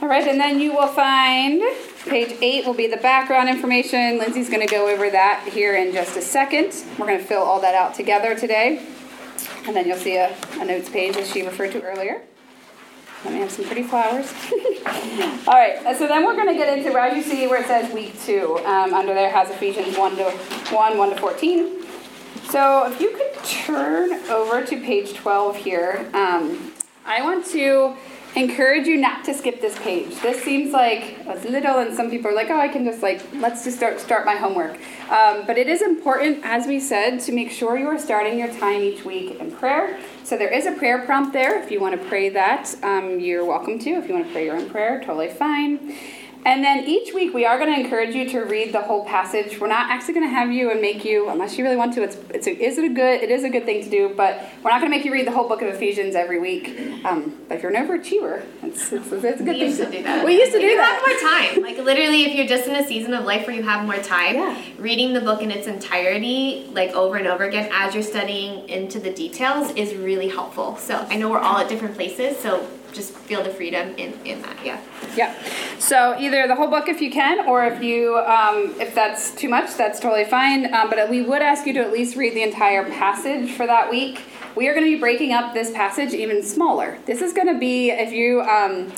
All 0.00 0.06
right, 0.06 0.28
and 0.28 0.40
then 0.40 0.60
you 0.60 0.72
will 0.74 0.86
find 0.86 1.60
page 2.08 2.36
eight 2.40 2.66
will 2.66 2.74
be 2.74 2.86
the 2.86 2.96
background 2.96 3.48
information. 3.48 4.18
Linsey's 4.18 4.48
going 4.48 4.66
to 4.66 4.72
go 4.72 4.88
over 4.88 5.10
that 5.10 5.48
here 5.52 5.76
in 5.76 5.92
just 5.92 6.16
a 6.16 6.22
second. 6.22 6.74
We're 6.98 7.06
going 7.06 7.18
to 7.18 7.24
fill 7.24 7.42
all 7.42 7.60
that 7.60 7.74
out 7.74 7.94
together 7.94 8.34
today. 8.34 8.86
And 9.66 9.76
then 9.76 9.86
you'll 9.86 9.98
see 9.98 10.16
a, 10.16 10.34
a 10.60 10.64
notes 10.64 10.88
page 10.88 11.16
as 11.16 11.30
she 11.30 11.42
referred 11.42 11.72
to 11.72 11.82
earlier. 11.82 12.22
Let 13.24 13.34
me 13.34 13.40
have 13.40 13.50
some 13.50 13.64
pretty 13.64 13.82
flowers. 13.82 14.32
All 15.48 15.54
right, 15.54 15.80
so 15.98 16.06
then 16.06 16.24
we're 16.24 16.36
going 16.36 16.48
to 16.48 16.54
get 16.54 16.78
into, 16.78 16.96
as 16.96 17.16
you 17.16 17.22
see 17.22 17.48
where 17.48 17.60
it 17.60 17.66
says 17.66 17.92
week 17.92 18.20
two, 18.22 18.58
um, 18.64 18.94
under 18.94 19.12
there 19.12 19.30
has 19.30 19.50
Ephesians 19.50 19.98
1 19.98 20.16
to 20.16 20.30
1, 20.30 20.98
1 20.98 21.10
to 21.10 21.16
14. 21.16 21.82
So 22.48 22.90
if 22.90 23.00
you 23.00 23.10
could 23.10 23.44
turn 23.44 24.12
over 24.30 24.64
to 24.64 24.80
page 24.80 25.14
12 25.14 25.56
here, 25.56 26.08
um, 26.14 26.72
I 27.04 27.22
want 27.22 27.44
to 27.46 27.96
encourage 28.38 28.86
you 28.86 28.96
not 28.96 29.24
to 29.24 29.34
skip 29.34 29.60
this 29.60 29.76
page. 29.80 30.20
This 30.20 30.42
seems 30.42 30.72
like 30.72 31.16
a 31.26 31.34
little, 31.48 31.78
and 31.78 31.94
some 31.94 32.08
people 32.08 32.30
are 32.30 32.34
like, 32.34 32.50
oh, 32.50 32.60
I 32.60 32.68
can 32.68 32.84
just 32.84 33.02
like, 33.02 33.20
let's 33.34 33.64
just 33.64 33.76
start, 33.76 34.00
start 34.00 34.24
my 34.24 34.36
homework. 34.36 34.78
Um, 35.10 35.44
but 35.46 35.58
it 35.58 35.68
is 35.68 35.82
important, 35.82 36.44
as 36.44 36.66
we 36.66 36.78
said, 36.78 37.20
to 37.20 37.32
make 37.32 37.50
sure 37.50 37.76
you 37.76 37.88
are 37.88 37.98
starting 37.98 38.38
your 38.38 38.52
time 38.54 38.82
each 38.82 39.04
week 39.04 39.40
in 39.40 39.50
prayer. 39.50 39.98
So 40.22 40.38
there 40.38 40.52
is 40.52 40.66
a 40.66 40.72
prayer 40.72 41.04
prompt 41.04 41.32
there. 41.32 41.60
If 41.60 41.70
you 41.70 41.80
want 41.80 42.00
to 42.00 42.08
pray 42.08 42.28
that, 42.28 42.74
um, 42.82 43.18
you're 43.18 43.44
welcome 43.44 43.78
to. 43.80 43.90
If 43.90 44.08
you 44.08 44.14
want 44.14 44.26
to 44.26 44.32
pray 44.32 44.44
your 44.44 44.56
own 44.56 44.70
prayer, 44.70 45.00
totally 45.00 45.28
fine. 45.28 45.96
And 46.46 46.64
then 46.64 46.84
each 46.86 47.12
week 47.12 47.34
we 47.34 47.44
are 47.44 47.58
going 47.58 47.74
to 47.74 47.78
encourage 47.78 48.14
you 48.14 48.26
to 48.30 48.40
read 48.40 48.72
the 48.72 48.80
whole 48.80 49.04
passage. 49.04 49.60
We're 49.60 49.66
not 49.68 49.90
actually 49.90 50.14
going 50.14 50.26
to 50.26 50.34
have 50.34 50.50
you 50.50 50.70
and 50.70 50.80
make 50.80 51.04
you, 51.04 51.28
unless 51.28 51.58
you 51.58 51.64
really 51.64 51.76
want 51.76 51.92
to. 51.94 52.02
It's 52.02 52.16
it's 52.30 52.46
a, 52.46 52.50
is 52.64 52.78
it 52.78 52.84
a 52.84 52.94
good 52.94 53.20
it 53.22 53.30
is 53.30 53.44
a 53.44 53.50
good 53.50 53.64
thing 53.64 53.82
to 53.84 53.90
do, 53.90 54.14
but 54.16 54.42
we're 54.62 54.70
not 54.70 54.80
going 54.80 54.90
to 54.90 54.96
make 54.96 55.04
you 55.04 55.12
read 55.12 55.26
the 55.26 55.30
whole 55.32 55.46
book 55.48 55.60
of 55.62 55.68
Ephesians 55.68 56.14
every 56.14 56.38
week. 56.38 57.04
Um, 57.04 57.36
but 57.48 57.56
if 57.56 57.62
you're 57.62 57.74
an 57.74 57.86
overachiever, 57.86 58.44
it's, 58.62 58.90
it's, 58.92 59.12
it's 59.12 59.12
a 59.12 59.18
good 59.20 59.38
thing. 59.38 59.46
We 59.46 59.52
thing 59.52 59.60
used 59.60 59.80
to 59.82 59.90
do 59.90 60.02
that. 60.04 60.24
We 60.24 60.38
used 60.38 60.52
to 60.52 60.58
If 60.58 60.62
do 60.62 60.66
you 60.68 60.76
that. 60.76 61.02
have 61.02 61.06
more 61.06 61.30
time. 61.30 61.62
Like 61.76 61.84
literally, 61.84 62.24
if 62.24 62.34
you're 62.34 62.46
just 62.46 62.66
in 62.68 62.76
a 62.76 62.86
season 62.86 63.12
of 63.14 63.24
life 63.24 63.46
where 63.46 63.54
you 63.54 63.62
have 63.64 63.84
more 63.84 63.96
time, 63.98 64.36
Yeah. 64.36 64.62
reading 64.78 65.12
the 65.12 65.20
book 65.20 65.42
in 65.42 65.50
its 65.50 65.66
entirety, 65.66 66.68
like 66.72 66.90
over 66.92 67.16
and 67.16 67.26
over 67.26 67.44
again, 67.44 67.68
as 67.72 67.92
you're 67.94 68.02
studying 68.02 68.66
into 68.68 68.98
the 69.00 69.10
details, 69.12 69.70
is 69.72 69.94
really 69.94 70.28
helpful. 70.28 70.76
So 70.76 71.04
I 71.10 71.16
know 71.16 71.28
we're 71.30 71.40
all 71.40 71.58
at 71.58 71.68
different 71.68 71.94
places, 71.94 72.38
so 72.38 72.66
just 72.92 73.14
feel 73.14 73.42
the 73.42 73.50
freedom 73.50 73.94
in 73.96 74.12
in 74.24 74.42
that. 74.42 74.56
Yeah. 74.64 74.80
Yeah. 75.16 75.34
So 75.78 76.16
either 76.18 76.46
the 76.46 76.54
whole 76.54 76.68
book 76.68 76.88
if 76.88 77.00
you 77.00 77.10
can, 77.10 77.46
or 77.46 77.64
if 77.64 77.82
you 77.82 78.18
um, 78.18 78.74
if 78.80 78.94
that's 78.94 79.30
too 79.34 79.48
much, 79.48 79.76
that's 79.76 80.00
totally 80.00 80.24
fine. 80.24 80.72
Um, 80.72 80.90
but 80.90 81.08
we 81.08 81.22
would 81.22 81.42
ask 81.42 81.66
you 81.66 81.72
to 81.74 81.80
at 81.80 81.92
least 81.92 82.16
read 82.16 82.34
the 82.34 82.42
entire 82.42 82.84
passage 82.84 83.52
for 83.52 83.66
that 83.66 83.90
week. 83.90 84.22
We 84.56 84.68
are 84.68 84.74
going 84.74 84.86
to 84.86 84.92
be 84.92 85.00
breaking 85.00 85.32
up 85.32 85.54
this 85.54 85.70
passage 85.70 86.12
even 86.12 86.42
smaller. 86.42 86.98
This 87.06 87.22
is 87.22 87.32
going 87.32 87.52
to 87.52 87.58
be 87.58 87.90
if 87.90 88.12
you. 88.12 88.42
Um, 88.42 88.92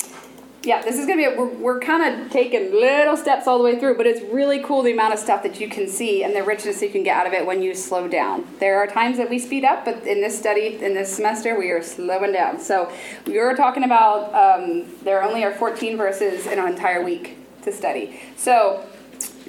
yeah, 0.62 0.82
this 0.82 0.98
is 0.98 1.06
gonna 1.06 1.16
be. 1.16 1.24
A, 1.24 1.34
we're 1.34 1.48
we're 1.48 1.80
kind 1.80 2.22
of 2.22 2.30
taking 2.30 2.70
little 2.72 3.16
steps 3.16 3.46
all 3.46 3.56
the 3.56 3.64
way 3.64 3.78
through, 3.78 3.96
but 3.96 4.06
it's 4.06 4.20
really 4.32 4.62
cool 4.62 4.82
the 4.82 4.92
amount 4.92 5.14
of 5.14 5.18
stuff 5.18 5.42
that 5.42 5.58
you 5.58 5.68
can 5.68 5.88
see 5.88 6.22
and 6.22 6.36
the 6.36 6.42
richness 6.42 6.82
you 6.82 6.90
can 6.90 7.02
get 7.02 7.16
out 7.16 7.26
of 7.26 7.32
it 7.32 7.46
when 7.46 7.62
you 7.62 7.74
slow 7.74 8.06
down. 8.08 8.46
There 8.58 8.78
are 8.78 8.86
times 8.86 9.16
that 9.16 9.30
we 9.30 9.38
speed 9.38 9.64
up, 9.64 9.86
but 9.86 10.06
in 10.06 10.20
this 10.20 10.38
study, 10.38 10.78
in 10.82 10.92
this 10.94 11.14
semester, 11.14 11.58
we 11.58 11.70
are 11.70 11.82
slowing 11.82 12.32
down. 12.32 12.60
So 12.60 12.92
we 13.26 13.38
were 13.38 13.54
talking 13.54 13.84
about 13.84 14.34
um, 14.34 14.84
there 15.02 15.22
only 15.22 15.44
are 15.44 15.52
14 15.52 15.96
verses 15.96 16.46
in 16.46 16.58
an 16.58 16.68
entire 16.68 17.02
week 17.02 17.38
to 17.62 17.72
study. 17.72 18.20
So 18.36 18.84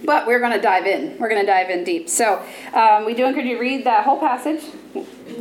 but 0.04 0.26
we're 0.26 0.40
going 0.40 0.54
to 0.54 0.62
dive 0.62 0.86
in. 0.88 1.18
We're 1.20 1.30
going 1.30 1.42
to 1.42 1.48
dive 1.48 1.70
in 1.70 1.84
deep. 1.84 2.10
So 2.10 2.44
um, 2.74 3.06
we 3.06 3.14
do 3.14 3.26
encourage 3.26 3.46
you 3.46 3.56
to 3.56 3.62
read 3.62 3.86
that 3.86 4.04
whole 4.04 4.20
passage 4.20 4.64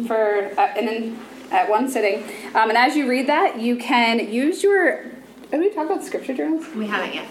for 0.06 0.52
uh, 0.58 1.12
at 1.50 1.68
one 1.68 1.88
sitting. 1.88 2.22
Um, 2.54 2.68
and 2.68 2.76
as 2.76 2.96
you 2.96 3.08
read 3.08 3.26
that, 3.28 3.60
you 3.60 3.76
can 3.76 4.30
use 4.32 4.62
your. 4.62 5.19
Have 5.50 5.60
we 5.60 5.70
talked 5.70 5.90
about 5.90 6.04
scripture 6.04 6.34
journals? 6.34 6.66
We 6.74 6.86
haven't 6.86 7.14
yet. 7.14 7.26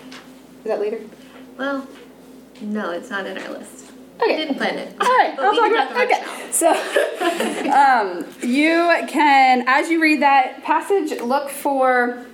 Is 0.60 0.66
that 0.66 0.80
later? 0.80 1.00
Well, 1.58 1.88
no, 2.62 2.92
it's 2.92 3.10
not 3.10 3.26
in 3.26 3.38
our 3.38 3.50
list. 3.50 3.92
Okay. 4.22 4.34
I 4.34 4.38
didn't 4.38 4.56
plan 4.56 4.78
it. 4.78 4.94
All 5.00 5.08
right, 5.08 5.40
I'll 5.40 5.56
talk 5.56 5.72
about, 5.72 5.92
okay. 5.92 6.22
it 6.50 6.54
So, 6.54 6.72
um, 7.72 8.26
you 8.42 9.08
can, 9.08 9.64
as 9.66 9.90
you 9.90 10.02
read 10.02 10.22
that 10.22 10.62
passage, 10.64 11.22
look 11.22 11.50
for 11.50 12.26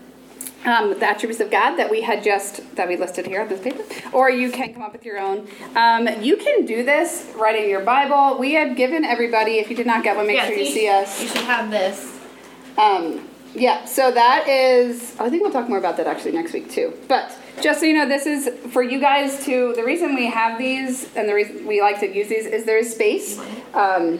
um, 0.65 0.97
the 0.99 1.07
attributes 1.07 1.39
of 1.41 1.51
God 1.51 1.75
that 1.75 1.91
we 1.91 2.01
had 2.01 2.23
just 2.23 2.75
that 2.75 2.87
we 2.87 2.97
listed 2.97 3.27
here 3.27 3.41
on 3.41 3.47
this 3.47 3.61
paper, 3.61 3.83
or 4.11 4.31
you 4.31 4.51
can 4.51 4.73
come 4.73 4.81
up 4.81 4.93
with 4.93 5.05
your 5.05 5.19
own. 5.19 5.47
Um, 5.75 6.07
you 6.23 6.37
can 6.37 6.65
do 6.65 6.83
this 6.83 7.31
right 7.35 7.55
in 7.63 7.69
your 7.69 7.81
Bible. 7.81 8.39
We 8.39 8.53
have 8.53 8.75
given 8.75 9.05
everybody. 9.05 9.59
If 9.59 9.69
you 9.69 9.75
did 9.75 9.85
not 9.85 10.03
get 10.03 10.15
one, 10.15 10.25
make 10.25 10.37
Yeah, 10.37 10.47
sure 10.47 10.55
so 10.55 10.61
you 10.61 10.67
you 10.67 10.73
see 10.73 10.87
us. 10.89 11.21
You 11.21 11.27
should 11.27 11.37
have 11.41 11.69
this. 11.69 12.19
Um, 12.79 13.27
yeah, 13.55 13.85
so 13.85 14.11
that 14.11 14.47
is, 14.47 15.15
I 15.19 15.29
think 15.29 15.43
we'll 15.43 15.51
talk 15.51 15.69
more 15.69 15.77
about 15.77 15.97
that 15.97 16.07
actually 16.07 16.33
next 16.33 16.53
week 16.53 16.69
too. 16.69 16.93
But 17.07 17.37
just 17.61 17.79
so 17.79 17.85
you 17.85 17.93
know, 17.93 18.07
this 18.07 18.25
is 18.25 18.49
for 18.71 18.83
you 18.83 18.99
guys 18.99 19.45
to, 19.45 19.73
the 19.75 19.83
reason 19.83 20.15
we 20.15 20.29
have 20.29 20.57
these 20.57 21.13
and 21.15 21.27
the 21.27 21.33
reason 21.33 21.65
we 21.65 21.81
like 21.81 21.99
to 22.01 22.13
use 22.13 22.27
these 22.27 22.45
is 22.45 22.65
there 22.65 22.77
is 22.77 22.91
space. 22.91 23.39
Um, 23.73 24.19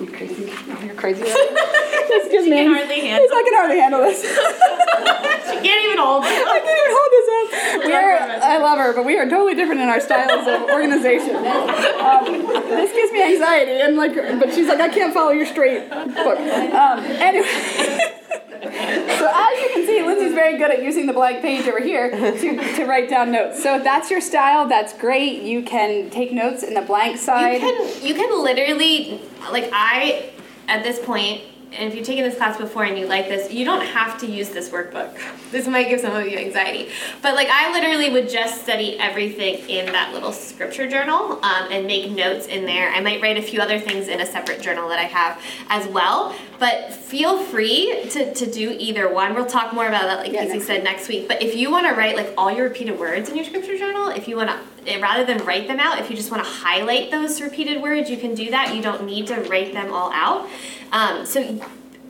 You 0.00 0.06
crazy? 0.06 0.52
You're 0.84 0.94
crazy. 0.94 1.24
gives 2.30 2.46
me. 2.46 2.56
can 2.56 2.72
hardly 2.72 3.00
handle 3.00 3.28
I 3.30 3.42
can 3.42 3.54
hardly 3.54 3.78
handle 3.78 4.00
this. 4.00 4.22
She 4.22 5.56
can't 5.66 5.84
even 5.84 5.98
hold 5.98 6.24
it. 6.24 6.30
I 6.30 6.58
can't 6.62 6.78
even 6.78 6.94
hold 6.94 7.10
this 7.10 7.26
up. 7.34 7.84
We 7.86 7.92
are, 7.92 8.18
I 8.42 8.58
love 8.58 8.78
her, 8.78 8.92
but 8.94 9.04
we 9.04 9.18
are 9.18 9.28
totally 9.28 9.54
different 9.54 9.80
in 9.80 9.88
our 9.88 10.00
styles 10.00 10.46
of 10.46 10.70
organization. 10.70 11.36
Um, 12.00 12.24
this 12.24 12.92
gives 12.92 13.12
me 13.12 13.22
anxiety, 13.22 13.72
and 13.72 13.96
like, 13.96 14.14
but 14.14 14.54
she's 14.54 14.66
like, 14.66 14.80
I 14.80 14.88
can't 14.88 15.12
follow 15.12 15.32
your 15.32 15.46
straight 15.46 15.88
book. 15.90 16.38
Um, 16.38 17.04
anyway. 17.04 18.16
So 18.62 18.68
as 18.68 19.60
you 19.60 19.70
can 19.72 19.86
see, 19.86 20.00
Linsey's 20.02 20.34
very 20.34 20.58
good 20.58 20.70
at 20.70 20.82
using 20.82 21.06
the 21.06 21.12
blank 21.12 21.42
page 21.42 21.66
over 21.66 21.80
here 21.80 22.10
to, 22.10 22.74
to 22.76 22.84
write 22.86 23.08
down 23.08 23.32
notes. 23.32 23.62
So 23.62 23.76
if 23.76 23.84
that's 23.84 24.10
your 24.10 24.20
style, 24.20 24.68
that's 24.68 24.92
great. 24.92 25.42
You 25.42 25.62
can 25.62 26.10
take 26.10 26.32
notes 26.32 26.62
in 26.62 26.74
the 26.74 26.82
blank 26.82 27.18
side. 27.18 27.54
You 27.54 27.60
can 27.60 28.06
you 28.06 28.14
can 28.14 28.42
literally 28.42 29.20
like 29.50 29.70
I 29.72 30.30
at 30.68 30.84
this 30.84 30.98
point, 30.98 31.42
and 31.72 31.88
if 31.88 31.94
you've 31.94 32.06
taken 32.06 32.24
this 32.24 32.36
class 32.36 32.58
before 32.58 32.84
and 32.84 32.98
you 32.98 33.06
like 33.06 33.28
this, 33.28 33.52
you 33.52 33.64
don't 33.64 33.84
have 33.84 34.18
to 34.20 34.26
use 34.26 34.50
this 34.50 34.70
workbook. 34.70 35.16
This 35.50 35.66
might 35.66 35.88
give 35.88 35.98
some 35.98 36.14
of 36.14 36.24
you 36.28 36.38
anxiety, 36.38 36.90
but 37.22 37.34
like 37.34 37.48
I 37.50 37.72
literally 37.72 38.08
would 38.10 38.28
just 38.28 38.62
study 38.62 38.96
everything 39.00 39.68
in 39.68 39.86
that 39.86 40.14
little 40.14 40.30
scripture 40.30 40.88
journal 40.88 41.44
um, 41.44 41.72
and 41.72 41.88
make 41.88 42.12
notes 42.12 42.46
in 42.46 42.66
there. 42.66 42.88
I 42.90 43.00
might 43.00 43.20
write 43.20 43.36
a 43.36 43.42
few 43.42 43.60
other 43.60 43.80
things 43.80 44.06
in 44.06 44.20
a 44.20 44.26
separate 44.26 44.62
journal 44.62 44.88
that 44.90 45.00
I 45.00 45.04
have 45.04 45.42
as 45.68 45.88
well. 45.88 46.36
But 46.60 46.92
feel 46.92 47.42
free 47.42 48.04
to, 48.10 48.32
to 48.32 48.50
do 48.50 48.76
either 48.78 49.12
one. 49.12 49.34
We'll 49.34 49.46
talk 49.46 49.72
more 49.72 49.88
about 49.88 50.02
that, 50.02 50.18
like 50.20 50.32
Yeah, 50.32 50.44
Casey 50.44 50.60
said 50.60 50.84
next 50.84 51.08
week. 51.08 51.26
But 51.26 51.42
if 51.42 51.56
you 51.56 51.70
want 51.70 51.88
to 51.88 51.94
write 51.94 52.14
like 52.14 52.32
all 52.38 52.52
your 52.52 52.68
repeated 52.68 52.98
words 52.98 53.28
in 53.28 53.34
your 53.34 53.44
scripture 53.44 53.76
journal, 53.76 54.08
if 54.08 54.28
you 54.28 54.36
want 54.36 54.50
to, 54.50 54.58
rather 54.86 55.24
than 55.24 55.44
write 55.44 55.68
them 55.68 55.80
out, 55.80 55.98
if 55.98 56.10
you 56.10 56.16
just 56.16 56.30
want 56.30 56.42
to 56.42 56.48
highlight 56.48 57.10
those 57.10 57.40
repeated 57.40 57.82
words, 57.82 58.10
you 58.10 58.16
can 58.16 58.34
do 58.34 58.50
that. 58.50 58.74
You 58.74 58.82
don't 58.82 59.04
need 59.04 59.26
to 59.28 59.40
write 59.42 59.72
them 59.72 59.92
all 59.92 60.12
out. 60.12 60.48
Um, 60.92 61.26
so 61.26 61.60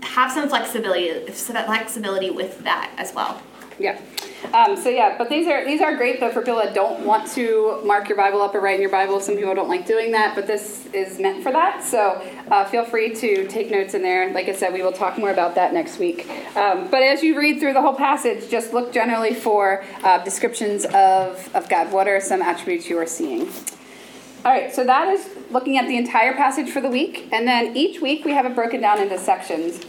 have 0.03 0.33
some 0.33 0.49
flexibility, 0.49 1.31
flexibility 1.31 2.31
with 2.31 2.65
that 2.65 2.93
as 2.97 3.15
well. 3.15 3.43
Yeah. 3.81 3.99
Um, 4.53 4.77
so 4.77 4.89
yeah, 4.89 5.17
but 5.17 5.29
these 5.29 5.47
are 5.47 5.65
these 5.65 5.81
are 5.81 5.97
great 5.97 6.21
though 6.21 6.31
for 6.31 6.41
people 6.41 6.57
that 6.57 6.75
don't 6.75 7.05
want 7.05 7.31
to 7.33 7.81
mark 7.85 8.09
your 8.09 8.17
Bible 8.17 8.43
up 8.43 8.55
or 8.55 8.61
write 8.61 8.75
in 8.75 8.81
your 8.81 8.91
Bible. 8.91 9.21
Some 9.21 9.37
people 9.37 9.55
don't 9.55 9.69
like 9.69 9.87
doing 9.87 10.13
that, 10.13 10.35
but 10.35 10.47
this 10.47 10.87
is 10.93 11.19
meant 11.19 11.43
for 11.43 11.51
that. 11.53 11.83
So 11.83 12.23
uh, 12.51 12.65
feel 12.67 12.85
free 12.85 13.15
to 13.15 13.47
take 13.49 13.71
notes 13.71 13.95
in 13.95 14.03
there. 14.03 14.33
Like 14.33 14.49
I 14.49 14.55
said, 14.55 14.73
we 14.73 14.83
will 14.83 14.93
talk 14.93 15.19
more 15.19 15.31
about 15.31 15.55
that 15.55 15.73
next 15.73 15.99
week. 15.99 16.29
Um, 16.57 16.89
but 16.91 17.03
as 17.03 17.23
you 17.23 17.39
read 17.39 17.61
through 17.61 17.73
the 17.73 17.81
whole 17.81 17.95
passage, 17.95 18.51
just 18.51 18.73
look 18.75 18.93
generally 18.93 19.35
for 19.35 19.83
uh, 20.03 20.23
descriptions 20.25 20.85
of 20.87 21.49
of 21.55 21.69
God. 21.69 21.91
What 21.91 22.07
are 22.07 22.21
some 22.21 22.43
attributes 22.43 22.89
you 22.89 22.99
are 22.99 23.07
seeing? 23.07 23.49
All 24.43 24.53
right, 24.53 24.75
so 24.75 24.85
that 24.85 25.09
is 25.09 25.29
looking 25.51 25.77
at 25.77 25.87
the 25.87 25.97
entire 25.99 26.35
passage 26.35 26.71
for 26.71 26.81
the 26.81 26.89
week, 26.89 27.29
and 27.31 27.47
then 27.47 27.77
each 27.77 28.01
week 28.01 28.25
we 28.25 28.33
have 28.33 28.47
it 28.47 28.55
broken 28.55 28.81
down 28.81 28.99
into 28.99 29.19
sections. 29.19 29.81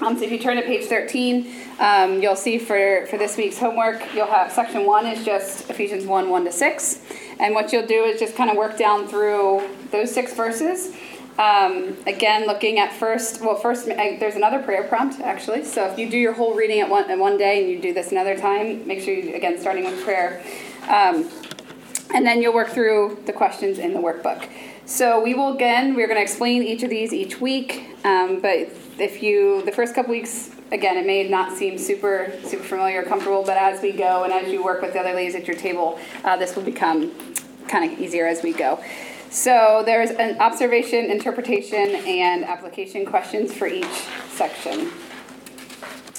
Um, 0.00 0.18
so 0.18 0.24
if 0.24 0.32
you 0.32 0.38
turn 0.38 0.56
to 0.56 0.62
page 0.62 0.86
13, 0.86 1.52
um, 1.78 2.20
you'll 2.20 2.34
see 2.34 2.58
for, 2.58 3.06
for 3.06 3.16
this 3.16 3.36
week's 3.36 3.58
homework, 3.58 4.02
you'll 4.14 4.26
have 4.26 4.50
section 4.50 4.84
one 4.86 5.06
is 5.06 5.24
just 5.24 5.70
Ephesians 5.70 6.04
1 6.04 6.28
1 6.28 6.44
to 6.44 6.52
6. 6.52 7.02
And 7.38 7.54
what 7.54 7.72
you'll 7.72 7.86
do 7.86 8.04
is 8.04 8.18
just 8.18 8.34
kind 8.34 8.50
of 8.50 8.56
work 8.56 8.76
down 8.76 9.06
through 9.06 9.62
those 9.92 10.12
six 10.12 10.34
verses. 10.34 10.94
Um, 11.38 11.96
again, 12.06 12.46
looking 12.46 12.78
at 12.78 12.92
first, 12.92 13.40
well, 13.40 13.56
first, 13.56 13.88
uh, 13.88 13.94
there's 13.94 14.36
another 14.36 14.62
prayer 14.62 14.84
prompt 14.84 15.20
actually. 15.20 15.64
So 15.64 15.84
if 15.86 15.98
you 15.98 16.08
do 16.08 16.18
your 16.18 16.32
whole 16.32 16.54
reading 16.54 16.80
at 16.80 16.88
one, 16.88 17.10
in 17.10 17.18
one 17.18 17.36
day 17.36 17.62
and 17.62 17.70
you 17.70 17.80
do 17.80 17.92
this 17.92 18.12
another 18.12 18.36
time, 18.36 18.86
make 18.86 19.00
sure 19.00 19.14
you, 19.14 19.34
again, 19.34 19.58
starting 19.60 19.84
with 19.84 20.02
prayer. 20.04 20.44
Um, 20.88 21.28
and 22.14 22.24
then 22.24 22.40
you'll 22.40 22.54
work 22.54 22.68
through 22.68 23.22
the 23.26 23.32
questions 23.32 23.78
in 23.78 23.94
the 23.94 24.00
workbook. 24.00 24.48
So 24.86 25.22
we 25.22 25.34
will 25.34 25.54
again, 25.54 25.94
we're 25.94 26.06
going 26.06 26.18
to 26.18 26.22
explain 26.22 26.62
each 26.62 26.82
of 26.82 26.90
these 26.90 27.12
each 27.12 27.40
week. 27.40 27.96
Um, 28.04 28.40
but 28.40 28.68
if 28.98 29.22
you, 29.22 29.62
the 29.62 29.72
first 29.72 29.94
couple 29.94 30.12
weeks, 30.12 30.50
again, 30.72 30.96
it 30.96 31.06
may 31.06 31.28
not 31.28 31.56
seem 31.56 31.78
super 31.78 32.32
super 32.44 32.64
familiar 32.64 33.02
or 33.02 33.04
comfortable, 33.04 33.42
but 33.42 33.56
as 33.56 33.82
we 33.82 33.92
go 33.92 34.24
and 34.24 34.32
as 34.32 34.50
you 34.50 34.62
work 34.62 34.82
with 34.82 34.92
the 34.92 35.00
other 35.00 35.14
ladies 35.14 35.34
at 35.34 35.46
your 35.46 35.56
table, 35.56 35.98
uh, 36.24 36.36
this 36.36 36.54
will 36.56 36.62
become 36.62 37.12
kind 37.68 37.90
of 37.90 37.98
easier 37.98 38.26
as 38.26 38.42
we 38.42 38.52
go. 38.52 38.82
So 39.30 39.82
there's 39.84 40.10
an 40.10 40.40
observation, 40.40 41.10
interpretation, 41.10 41.96
and 42.06 42.44
application 42.44 43.04
questions 43.04 43.52
for 43.52 43.66
each 43.66 43.84
section. 44.30 44.90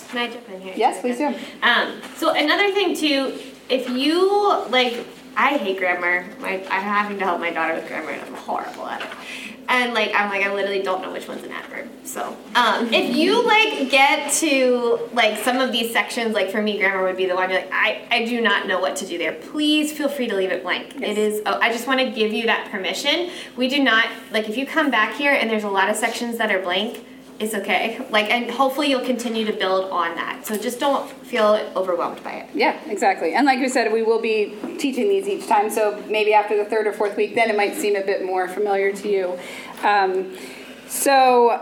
Can 0.09 0.17
I 0.19 0.28
jump 0.30 0.49
in 0.49 0.61
here? 0.61 0.73
Yes, 0.76 1.01
please 1.01 1.17
do. 1.17 1.34
Um, 1.61 2.01
so 2.17 2.34
another 2.34 2.71
thing 2.73 2.95
too, 2.95 3.39
if 3.69 3.89
you 3.89 4.67
like, 4.69 5.05
I 5.38 5.57
hate 5.57 5.78
grammar. 5.78 6.26
My 6.39 6.55
I'm 6.69 6.84
having 6.84 7.17
to 7.19 7.26
help 7.26 7.39
my 7.39 7.51
daughter 7.51 7.76
with 7.76 7.88
grammar, 7.88 8.11
and 8.11 8.21
I'm 8.21 8.34
horrible 8.34 8.88
at 8.88 9.01
it. 9.01 9.07
And 9.68 9.93
like, 9.93 10.11
I'm 10.13 10.30
like, 10.30 10.45
I 10.45 10.53
literally 10.53 10.82
don't 10.82 11.01
know 11.01 11.11
which 11.11 11.28
one's 11.28 11.43
an 11.43 11.51
adverb. 11.51 11.89
So, 12.03 12.38
um, 12.55 12.93
if 12.93 13.16
you 13.16 13.43
like 13.45 13.89
get 13.89 14.32
to 14.34 15.09
like 15.13 15.38
some 15.39 15.57
of 15.57 15.72
these 15.72 15.91
sections, 15.91 16.36
like 16.36 16.51
for 16.51 16.61
me, 16.61 16.78
grammar 16.78 17.03
would 17.03 17.18
be 17.18 17.26
the 17.26 17.36
one. 17.36 17.49
You're 17.49 17.61
like, 17.61 17.72
I 17.72 18.07
I 18.11 18.26
do 18.26 18.41
not 18.41 18.68
know 18.68 18.80
what 18.80 18.95
to 18.97 19.05
do 19.05 19.18
there. 19.18 19.34
Please 19.34 19.91
feel 19.91 20.07
free 20.07 20.28
to 20.28 20.36
leave 20.36 20.51
it 20.51 20.63
blank. 20.63 21.01
It 21.01 21.18
is. 21.18 21.41
Oh, 21.45 21.59
I 21.59 21.72
just 21.72 21.88
want 21.88 21.99
to 21.99 22.11
give 22.11 22.32
you 22.32 22.45
that 22.45 22.70
permission. 22.72 23.32
We 23.57 23.68
do 23.68 23.84
not 23.84 24.07
like 24.32 24.47
if 24.49 24.57
you 24.57 24.66
come 24.66 24.91
back 24.91 25.16
here 25.16 25.34
and 25.34 25.49
there's 25.49 25.63
a 25.63 25.70
lot 25.70 25.89
of 25.89 25.95
sections 25.95 26.38
that 26.38 26.51
are 26.51 26.61
blank 26.61 27.03
it's 27.38 27.53
okay. 27.53 27.99
Like, 28.11 28.29
and 28.31 28.49
hopefully 28.49 28.89
you'll 28.89 29.05
continue 29.05 29.45
to 29.45 29.51
build 29.51 29.91
on 29.91 30.15
that. 30.15 30.45
So 30.45 30.57
just 30.57 30.79
don't 30.79 31.09
feel 31.09 31.55
overwhelmed 31.75 32.23
by 32.23 32.33
it. 32.33 32.49
Yeah, 32.53 32.79
exactly. 32.86 33.33
And 33.33 33.45
like 33.45 33.59
we 33.59 33.67
said, 33.67 33.91
we 33.91 34.03
will 34.03 34.21
be 34.21 34.55
teaching 34.77 35.09
these 35.09 35.27
each 35.27 35.47
time. 35.47 35.69
So 35.69 36.01
maybe 36.09 36.33
after 36.33 36.55
the 36.55 36.63
third 36.65 36.88
or 36.88 36.93
fourth 36.93 37.17
week, 37.17 37.36
then 37.36 37.49
it 37.49 37.57
might 37.57 37.75
seem 37.75 37.95
a 37.95 38.05
bit 38.05 38.23
more 38.23 38.47
familiar 38.47 38.93
to 38.93 39.09
you. 39.09 39.38
Um, 39.83 40.38
so, 40.88 41.61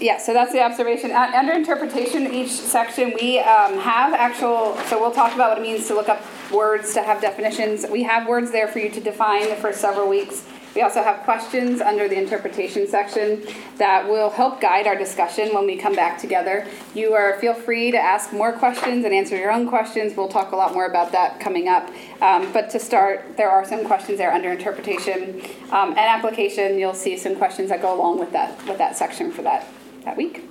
yeah, 0.00 0.18
so 0.18 0.32
that's 0.32 0.52
the 0.52 0.62
observation. 0.62 1.10
Uh, 1.10 1.32
under 1.34 1.54
interpretation, 1.54 2.32
each 2.32 2.50
section 2.50 3.14
we 3.20 3.40
um, 3.40 3.78
have 3.78 4.14
actual, 4.14 4.76
so 4.86 5.00
we'll 5.00 5.10
talk 5.10 5.34
about 5.34 5.50
what 5.50 5.58
it 5.58 5.62
means 5.62 5.88
to 5.88 5.94
look 5.94 6.08
up 6.08 6.22
words, 6.52 6.94
to 6.94 7.02
have 7.02 7.20
definitions. 7.20 7.84
We 7.90 8.04
have 8.04 8.28
words 8.28 8.52
there 8.52 8.68
for 8.68 8.78
you 8.78 8.90
to 8.90 9.00
define 9.00 9.48
the 9.48 9.56
first 9.56 9.80
several 9.80 10.08
weeks. 10.08 10.46
We 10.74 10.82
also 10.82 11.02
have 11.02 11.20
questions 11.20 11.80
under 11.80 12.08
the 12.08 12.16
interpretation 12.16 12.88
section 12.88 13.42
that 13.78 14.08
will 14.08 14.30
help 14.30 14.60
guide 14.60 14.88
our 14.88 14.96
discussion 14.96 15.54
when 15.54 15.66
we 15.66 15.76
come 15.76 15.94
back 15.94 16.18
together. 16.18 16.66
You 16.94 17.14
are 17.14 17.38
feel 17.38 17.54
free 17.54 17.92
to 17.92 17.98
ask 17.98 18.32
more 18.32 18.52
questions 18.52 19.04
and 19.04 19.14
answer 19.14 19.36
your 19.36 19.52
own 19.52 19.68
questions. 19.68 20.16
We'll 20.16 20.28
talk 20.28 20.50
a 20.52 20.56
lot 20.56 20.74
more 20.74 20.86
about 20.86 21.12
that 21.12 21.38
coming 21.38 21.68
up. 21.68 21.88
Um, 22.20 22.52
but 22.52 22.70
to 22.70 22.80
start, 22.80 23.36
there 23.36 23.50
are 23.50 23.64
some 23.64 23.84
questions 23.84 24.18
there 24.18 24.32
under 24.32 24.50
interpretation 24.50 25.42
um, 25.70 25.90
and 25.90 25.98
application. 25.98 26.78
You'll 26.78 26.94
see 26.94 27.16
some 27.16 27.36
questions 27.36 27.68
that 27.68 27.80
go 27.80 27.94
along 27.94 28.18
with 28.18 28.32
that 28.32 28.56
with 28.66 28.78
that 28.78 28.96
section 28.96 29.30
for 29.30 29.42
that 29.42 29.68
that 30.04 30.16
week. 30.16 30.42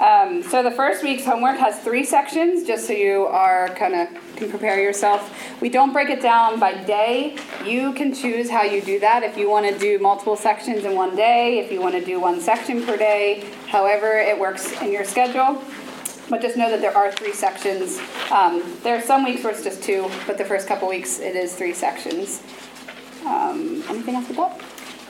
Um, 0.00 0.42
so 0.42 0.62
the 0.62 0.70
first 0.70 1.02
week's 1.02 1.26
homework 1.26 1.58
has 1.58 1.78
three 1.80 2.04
sections, 2.04 2.66
just 2.66 2.86
so 2.86 2.94
you 2.94 3.26
are 3.26 3.68
kind 3.74 3.94
of 3.94 4.08
can 4.36 4.48
prepare 4.48 4.80
yourself. 4.80 5.60
We 5.60 5.68
don't 5.68 5.92
break 5.92 6.08
it 6.08 6.22
down 6.22 6.58
by 6.58 6.72
day. 6.84 7.36
You 7.66 7.92
can 7.92 8.14
choose 8.14 8.48
how 8.48 8.62
you 8.62 8.80
do 8.80 8.98
that. 9.00 9.22
If 9.22 9.36
you 9.36 9.50
want 9.50 9.70
to 9.70 9.78
do 9.78 9.98
multiple 9.98 10.36
sections 10.36 10.86
in 10.86 10.94
one 10.94 11.14
day, 11.16 11.58
if 11.58 11.70
you 11.70 11.82
want 11.82 11.94
to 11.96 12.04
do 12.04 12.18
one 12.18 12.40
section 12.40 12.82
per 12.86 12.96
day, 12.96 13.44
however 13.68 14.18
it 14.18 14.38
works 14.38 14.72
in 14.80 14.90
your 14.90 15.04
schedule. 15.04 15.62
But 16.30 16.40
just 16.40 16.56
know 16.56 16.70
that 16.70 16.80
there 16.80 16.96
are 16.96 17.12
three 17.12 17.34
sections. 17.34 18.00
Um, 18.30 18.62
there 18.82 18.96
are 18.96 19.02
some 19.02 19.22
weeks 19.22 19.44
where 19.44 19.52
it's 19.52 19.62
just 19.62 19.82
two, 19.82 20.10
but 20.26 20.38
the 20.38 20.46
first 20.46 20.66
couple 20.66 20.88
weeks 20.88 21.18
it 21.18 21.36
is 21.36 21.54
three 21.54 21.74
sections. 21.74 22.42
Um, 23.26 23.84
anything 23.90 24.14
else 24.14 24.28
with 24.28 24.38
that? 24.38 24.62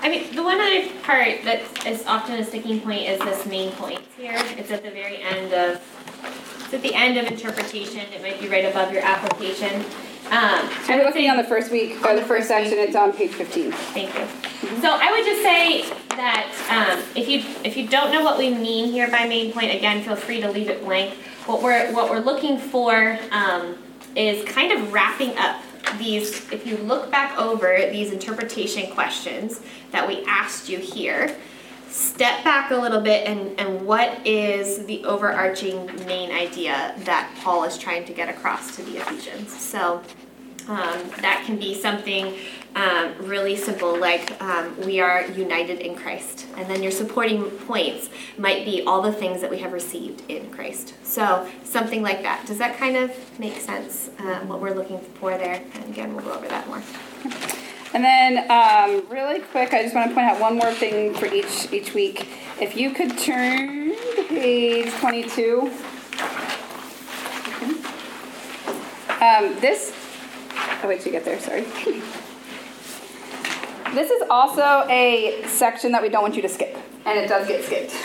I 0.03 0.09
mean, 0.09 0.35
the 0.35 0.43
one 0.43 0.61
other 0.61 0.89
part 1.03 1.45
that 1.45 1.61
is 1.87 2.05
often 2.07 2.37
a 2.37 2.45
sticking 2.45 2.81
point 2.81 3.03
is 3.03 3.19
this 3.21 3.45
main 3.47 3.71
point 3.73 4.01
here. 4.17 4.37
It's 4.57 4.71
at 4.71 4.83
the 4.83 4.91
very 4.91 5.19
end 5.19 5.53
of, 5.53 5.81
it's 6.65 6.75
at 6.75 6.83
the 6.83 6.95
end 6.95 7.19
of 7.19 7.27
interpretation. 7.27 8.01
It 8.13 8.23
might 8.23 8.41
be 8.41 8.49
right 8.49 8.65
above 8.65 8.93
your 8.93 9.03
application. 9.03 9.85
Um, 10.31 10.71
So 10.87 10.93
I 10.93 10.97
you're 10.97 10.97
would 10.99 11.07
looking 11.07 11.29
on 11.29 11.37
the 11.37 11.45
first 11.45 11.71
week, 11.71 12.05
or 12.07 12.15
the 12.15 12.23
first 12.23 12.49
section, 12.49 12.79
it's 12.79 12.97
on 12.97 13.13
page 13.13 13.33
15. 13.33 13.73
Thank 13.73 14.15
you. 14.15 14.27
So 14.81 14.89
I 14.91 15.11
would 15.11 15.25
just 15.27 15.43
say 15.43 15.83
that 16.11 16.47
um, 16.71 17.03
if 17.17 17.29
you 17.29 17.43
if 17.65 17.77
you 17.77 17.89
don't 17.89 18.13
know 18.13 18.23
what 18.23 18.39
we 18.39 18.51
mean 18.51 18.93
here 18.93 19.11
by 19.11 19.27
main 19.27 19.53
point, 19.53 19.75
again, 19.75 20.03
feel 20.03 20.17
free 20.17 20.41
to 20.41 20.51
leave 20.51 20.69
it 20.69 20.85
blank. 20.85 21.15
What 21.47 21.63
we're 21.63 21.93
what 21.93 22.11
we're 22.11 22.21
looking 22.21 22.59
for 22.59 23.19
um, 23.33 23.77
is 24.15 24.45
kind 24.45 24.71
of 24.73 24.93
wrapping 24.93 25.37
up 25.37 25.61
these. 25.99 26.51
If 26.53 26.67
you 26.67 26.77
look 26.79 27.11
back 27.11 27.39
over 27.39 27.89
these 27.91 28.13
interpretation 28.13 28.91
questions 28.93 29.61
that 29.91 30.07
we 30.07 30.25
asked 30.27 30.69
you 30.69 30.79
here, 30.79 31.37
step 31.89 32.45
back 32.45 32.71
a 32.71 32.77
little 32.77 33.01
bit 33.01 33.27
and 33.27 33.59
and 33.59 33.85
what 33.85 34.25
is 34.27 34.87
the 34.87 35.05
overarching 35.05 35.87
main 36.07 36.31
idea 36.31 36.95
that 37.05 37.35
Paul 37.43 37.65
is 37.65 37.77
trying 37.77 38.05
to 38.05 38.13
get 38.13 38.29
across 38.29 38.77
to 38.77 38.83
the 38.83 38.99
Ephesians? 38.99 39.53
So. 39.53 40.03
Um, 40.71 41.11
that 41.21 41.43
can 41.47 41.57
be 41.57 41.75
something 41.75 42.33
um, 42.77 43.13
really 43.19 43.57
simple, 43.57 43.99
like 43.99 44.41
um, 44.41 44.81
we 44.83 45.01
are 45.01 45.27
united 45.33 45.81
in 45.81 45.97
Christ. 45.97 46.47
And 46.57 46.71
then 46.71 46.81
your 46.81 46.93
supporting 46.93 47.51
points 47.51 48.09
might 48.39 48.65
be 48.65 48.85
all 48.87 49.03
the 49.03 49.13
things 49.13 49.41
that 49.41 49.51
we 49.51 49.59
have 49.59 49.73
received 49.73 50.23
in 50.31 50.49
Christ. 50.53 50.95
So, 51.05 51.51
something 51.65 52.03
like 52.03 52.23
that. 52.23 52.47
Does 52.47 52.59
that 52.59 52.77
kind 52.77 52.97
of 52.97 53.11
make 53.41 53.57
sense? 53.57 54.11
Um, 54.21 54.47
what 54.47 54.61
we're 54.61 54.75
looking 54.75 55.01
for 55.01 55.37
there? 55.37 55.61
And 55.75 55.85
again, 55.87 56.15
we'll 56.15 56.25
go 56.25 56.35
over 56.35 56.47
that 56.47 56.69
more. 56.69 56.83
And 57.93 58.05
then, 58.05 58.49
um, 58.49 59.05
really 59.11 59.41
quick, 59.41 59.75
I 59.75 59.83
just 59.83 59.97
want 59.97 60.09
to 60.11 60.15
point 60.15 60.29
out 60.29 60.41
one 60.41 60.55
more 60.57 60.73
thing 60.73 61.15
for 61.15 61.27
each 61.27 61.73
each 61.73 61.95
week. 61.95 62.29
If 62.61 62.77
you 62.77 62.93
could 62.93 63.19
turn 63.19 63.91
to 63.91 64.25
page 64.29 64.93
22. 65.01 65.73
Um, 69.21 69.55
this, 69.61 69.93
oh 70.83 70.89
wait, 70.89 71.01
till 71.01 71.13
you 71.13 71.19
get 71.19 71.25
there, 71.25 71.41
sorry. 71.41 71.65
This 73.95 74.11
is 74.11 74.23
also 74.31 74.85
a 74.89 75.43
section 75.47 75.93
that 75.93 76.03
we 76.03 76.09
don't 76.09 76.23
want 76.23 76.37
you 76.37 76.43
to 76.43 76.49
skip, 76.49 76.77
and 77.05 77.19
it 77.19 77.29
does 77.29 77.49
get 77.49 77.65
skipped. 77.65 77.93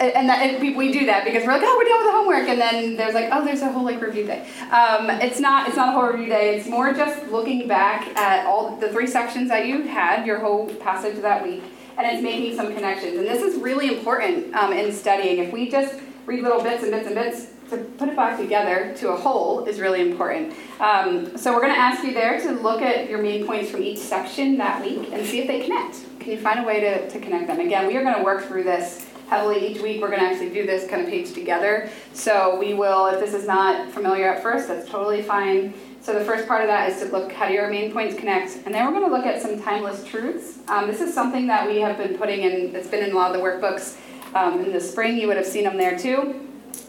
and 0.00 0.28
that, 0.28 0.38
and 0.40 0.62
we, 0.62 0.74
we 0.74 0.92
do 0.92 1.06
that 1.06 1.24
because 1.24 1.44
we're 1.44 1.52
like, 1.52 1.62
oh, 1.64 1.76
we're 1.76 1.88
done 1.88 1.98
with 1.98 2.06
the 2.06 2.12
homework, 2.12 2.48
and 2.48 2.60
then 2.60 2.96
there's 2.96 3.14
like, 3.14 3.28
oh, 3.32 3.44
there's 3.44 3.60
a 3.62 3.72
whole 3.72 3.84
like 3.84 4.00
review 4.00 4.24
day. 4.24 4.48
Um, 4.70 5.10
it's 5.10 5.40
not, 5.40 5.66
it's 5.66 5.76
not 5.76 5.88
a 5.88 5.92
whole 5.92 6.12
review 6.12 6.26
day. 6.26 6.56
It's 6.56 6.68
more 6.68 6.92
just 6.92 7.26
looking 7.28 7.66
back 7.66 8.06
at 8.16 8.46
all 8.46 8.76
the 8.76 8.88
three 8.90 9.08
sections 9.08 9.48
that 9.48 9.66
you 9.66 9.82
had, 9.82 10.26
your 10.26 10.38
whole 10.38 10.68
passage 10.76 11.20
that 11.22 11.42
week, 11.42 11.64
and 11.98 12.06
it's 12.06 12.22
making 12.22 12.54
some 12.54 12.72
connections. 12.72 13.18
And 13.18 13.26
this 13.26 13.42
is 13.42 13.60
really 13.60 13.88
important 13.88 14.54
um, 14.54 14.72
in 14.72 14.92
studying. 14.92 15.38
If 15.38 15.52
we 15.52 15.68
just 15.68 16.00
read 16.24 16.42
little 16.42 16.62
bits 16.62 16.84
and 16.84 16.92
bits 16.92 17.06
and 17.06 17.14
bits, 17.16 17.46
to 17.70 17.78
put 17.98 18.08
it 18.08 18.16
back 18.16 18.38
together 18.38 18.94
to 18.98 19.10
a 19.10 19.16
whole 19.16 19.64
is 19.64 19.80
really 19.80 20.00
important. 20.00 20.54
Um, 20.80 21.36
so 21.36 21.52
we're 21.52 21.60
going 21.60 21.74
to 21.74 21.78
ask 21.78 22.04
you 22.04 22.14
there 22.14 22.40
to 22.40 22.52
look 22.52 22.82
at 22.82 23.08
your 23.08 23.20
main 23.20 23.46
points 23.46 23.70
from 23.70 23.82
each 23.82 23.98
section 23.98 24.56
that 24.58 24.82
week 24.82 25.10
and 25.12 25.26
see 25.26 25.40
if 25.40 25.46
they 25.46 25.60
connect. 25.60 26.04
Can 26.20 26.32
you 26.32 26.38
find 26.38 26.60
a 26.60 26.64
way 26.64 26.80
to, 26.80 27.08
to 27.10 27.18
connect 27.18 27.48
them? 27.48 27.60
Again, 27.60 27.86
we 27.86 27.96
are 27.96 28.02
going 28.02 28.16
to 28.16 28.22
work 28.22 28.44
through 28.44 28.64
this 28.64 29.06
heavily 29.28 29.66
each 29.66 29.80
week. 29.82 30.00
We're 30.00 30.08
going 30.08 30.20
to 30.20 30.26
actually 30.26 30.50
do 30.50 30.66
this 30.66 30.88
kind 30.88 31.02
of 31.02 31.08
page 31.08 31.32
together. 31.32 31.90
So 32.12 32.58
we 32.58 32.74
will, 32.74 33.06
if 33.06 33.18
this 33.18 33.34
is 33.34 33.46
not 33.46 33.90
familiar 33.90 34.32
at 34.32 34.42
first, 34.42 34.68
that's 34.68 34.88
totally 34.88 35.22
fine. 35.22 35.74
So 36.00 36.16
the 36.16 36.24
first 36.24 36.46
part 36.46 36.62
of 36.62 36.68
that 36.68 36.90
is 36.90 37.00
to 37.00 37.06
look 37.06 37.32
how 37.32 37.48
do 37.48 37.54
your 37.54 37.68
main 37.68 37.92
points 37.92 38.16
connect, 38.16 38.64
and 38.64 38.72
then 38.72 38.86
we're 38.86 38.92
going 38.92 39.10
to 39.10 39.16
look 39.16 39.26
at 39.26 39.42
some 39.42 39.60
timeless 39.60 40.04
truths. 40.04 40.58
Um, 40.68 40.86
this 40.86 41.00
is 41.00 41.12
something 41.12 41.48
that 41.48 41.66
we 41.66 41.80
have 41.80 41.98
been 41.98 42.16
putting 42.16 42.42
in. 42.42 42.76
It's 42.76 42.86
been 42.86 43.02
in 43.02 43.10
a 43.10 43.16
lot 43.16 43.34
of 43.34 43.36
the 43.36 43.42
workbooks 43.42 43.98
um, 44.36 44.64
in 44.64 44.72
the 44.72 44.80
spring. 44.80 45.18
You 45.18 45.26
would 45.26 45.36
have 45.36 45.46
seen 45.46 45.64
them 45.64 45.76
there 45.76 45.98
too. 45.98 46.45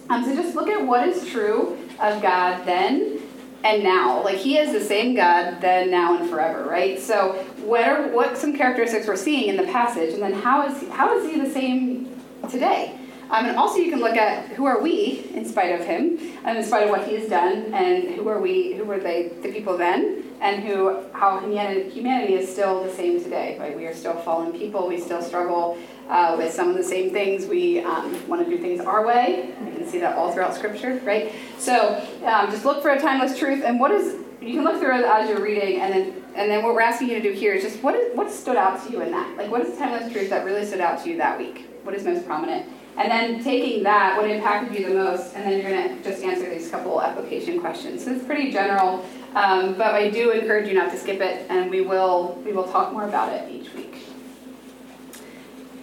Um, 0.09 0.23
so 0.23 0.35
just 0.35 0.55
look 0.55 0.69
at 0.69 0.85
what 0.85 1.07
is 1.07 1.27
true 1.29 1.77
of 1.99 2.21
God 2.21 2.65
then 2.65 3.19
and 3.63 3.83
now. 3.83 4.23
Like 4.23 4.37
He 4.37 4.57
is 4.57 4.71
the 4.71 4.83
same 4.83 5.15
God 5.15 5.59
then, 5.61 5.91
now, 5.91 6.17
and 6.17 6.29
forever, 6.29 6.63
right? 6.63 6.99
So 6.99 7.33
what 7.63 7.83
are 7.83 8.07
what 8.09 8.37
some 8.37 8.55
characteristics 8.55 9.07
we're 9.07 9.15
seeing 9.15 9.49
in 9.49 9.57
the 9.57 9.71
passage, 9.71 10.13
and 10.13 10.21
then 10.21 10.33
how 10.33 10.65
is 10.67 10.89
how 10.89 11.17
is 11.17 11.29
He 11.29 11.39
the 11.39 11.49
same 11.49 12.21
today? 12.49 12.97
Um, 13.29 13.45
and 13.45 13.57
also 13.57 13.77
you 13.77 13.91
can 13.91 13.99
look 13.99 14.15
at 14.15 14.47
who 14.49 14.65
are 14.65 14.81
we 14.81 15.29
in 15.33 15.45
spite 15.45 15.77
of 15.79 15.85
Him, 15.85 16.17
and 16.45 16.57
in 16.57 16.63
spite 16.63 16.83
of 16.83 16.89
what 16.89 17.05
He 17.05 17.15
has 17.15 17.29
done, 17.29 17.73
and 17.73 18.15
who 18.15 18.27
are 18.29 18.39
we? 18.39 18.73
Who 18.73 18.85
were 18.85 18.99
they? 18.99 19.29
The 19.41 19.51
people 19.51 19.77
then, 19.77 20.23
and 20.39 20.63
who 20.63 21.03
how 21.11 21.39
humanity, 21.39 21.89
humanity 21.89 22.35
is 22.35 22.49
still 22.49 22.83
the 22.83 22.93
same 22.93 23.21
today, 23.21 23.57
right? 23.59 23.75
We 23.75 23.85
are 23.85 23.93
still 23.93 24.15
fallen 24.15 24.53
people. 24.53 24.87
We 24.87 24.99
still 24.99 25.21
struggle 25.21 25.77
uh, 26.07 26.35
with 26.37 26.53
some 26.53 26.69
of 26.69 26.77
the 26.77 26.83
same 26.83 27.11
things. 27.11 27.47
We 27.47 27.81
um, 27.81 28.27
want 28.29 28.45
to 28.45 28.49
do 28.49 28.61
things 28.61 28.79
our 28.79 29.05
way. 29.05 29.53
You 29.65 29.73
can 29.73 29.87
see 29.87 29.99
that 29.99 30.15
all 30.17 30.31
throughout 30.31 30.55
Scripture, 30.55 31.01
right? 31.03 31.33
So 31.57 32.01
um, 32.25 32.49
just 32.49 32.63
look 32.63 32.81
for 32.81 32.91
a 32.91 32.99
timeless 32.99 33.37
truth, 33.37 33.63
and 33.63 33.77
what 33.77 33.91
is 33.91 34.15
you 34.41 34.53
can 34.53 34.63
look 34.63 34.79
through 34.79 34.99
it 34.99 35.05
as 35.05 35.27
you're 35.27 35.41
reading, 35.41 35.81
and 35.81 35.93
then 35.93 36.23
and 36.35 36.49
then 36.49 36.63
what 36.63 36.73
we're 36.73 36.81
asking 36.81 37.09
you 37.09 37.15
to 37.15 37.21
do 37.21 37.33
here 37.33 37.55
is 37.55 37.63
just 37.63 37.83
what 37.83 37.95
is 37.95 38.15
what 38.15 38.31
stood 38.31 38.55
out 38.55 38.85
to 38.85 38.91
you 38.91 39.01
in 39.01 39.11
that? 39.11 39.35
Like 39.35 39.51
what 39.51 39.61
is 39.61 39.71
the 39.71 39.77
timeless 39.77 40.13
truth 40.13 40.29
that 40.29 40.45
really 40.45 40.65
stood 40.65 40.79
out 40.79 41.03
to 41.03 41.09
you 41.09 41.17
that 41.17 41.37
week? 41.37 41.65
What 41.83 41.93
is 41.93 42.05
most 42.05 42.25
prominent? 42.25 42.69
And 42.97 43.11
then 43.11 43.43
taking 43.43 43.83
that, 43.83 44.17
what 44.17 44.27
impacted 44.27 44.77
you 44.77 44.87
the 44.87 44.95
most, 44.95 45.35
and 45.35 45.45
then 45.45 45.61
you're 45.61 45.69
going 45.69 45.97
to 45.97 46.03
just 46.03 46.23
answer 46.23 46.49
these 46.49 46.69
couple 46.71 46.99
application 46.99 47.61
questions. 47.61 48.03
So 48.03 48.11
it's 48.11 48.25
pretty 48.25 48.51
general, 48.51 49.05
um, 49.35 49.75
but 49.75 49.93
I 49.93 50.09
do 50.09 50.31
encourage 50.31 50.67
you 50.67 50.73
not 50.73 50.89
to 50.89 50.97
skip 50.97 51.21
it, 51.21 51.45
and 51.49 51.69
we 51.69 51.81
will 51.81 52.41
we 52.43 52.53
will 52.53 52.63
talk 52.63 52.91
more 52.91 53.07
about 53.07 53.31
it 53.31 53.51
each. 53.51 53.66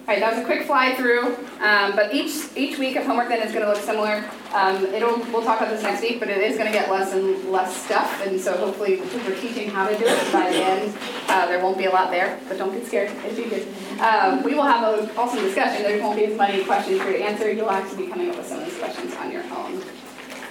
All 0.07 0.13
right, 0.13 0.19
that 0.19 0.35
was 0.35 0.43
a 0.43 0.45
quick 0.45 0.67
fly 0.67 0.93
through, 0.93 1.33
um, 1.65 1.95
but 1.95 2.13
each 2.13 2.55
each 2.55 2.77
week 2.77 2.95
of 2.95 3.07
homework 3.07 3.27
then 3.27 3.41
is 3.41 3.51
going 3.51 3.65
to 3.65 3.71
look 3.71 3.81
similar. 3.81 4.23
Um, 4.53 4.85
it'll 4.93 5.17
we'll 5.33 5.41
talk 5.41 5.59
about 5.59 5.71
this 5.71 5.81
next 5.81 6.03
week, 6.03 6.19
but 6.19 6.29
it 6.29 6.37
is 6.37 6.59
going 6.59 6.71
to 6.71 6.77
get 6.77 6.91
less 6.91 7.11
and 7.11 7.49
less 7.49 7.75
stuff, 7.75 8.23
and 8.23 8.39
so 8.39 8.55
hopefully 8.55 9.01
we're 9.01 9.41
teaching 9.41 9.67
how 9.67 9.89
to 9.89 9.97
do 9.97 10.05
it. 10.05 10.31
By 10.31 10.51
the 10.51 10.57
end, 10.57 10.95
uh, 11.27 11.47
there 11.47 11.59
won't 11.59 11.79
be 11.79 11.85
a 11.85 11.89
lot 11.89 12.11
there, 12.11 12.39
but 12.47 12.59
don't 12.59 12.71
get 12.71 12.85
scared 12.85 13.09
get. 13.35 13.67
Um, 13.99 14.43
we 14.43 14.53
will 14.53 14.61
have 14.61 14.83
an 14.93 15.09
awesome 15.17 15.39
discussion. 15.39 15.81
There 15.81 15.99
won't 15.99 16.17
be 16.17 16.25
as 16.25 16.37
many 16.37 16.63
questions 16.63 17.01
for 17.01 17.09
you 17.09 17.17
to 17.17 17.23
answer. 17.23 17.51
You'll 17.51 17.71
actually 17.71 18.05
be 18.05 18.11
coming 18.11 18.29
up 18.29 18.37
with 18.37 18.45
some 18.45 18.59
of 18.59 18.65
these 18.65 18.77
questions 18.77 19.11
on 19.15 19.31
your 19.31 19.41
own. 19.45 19.81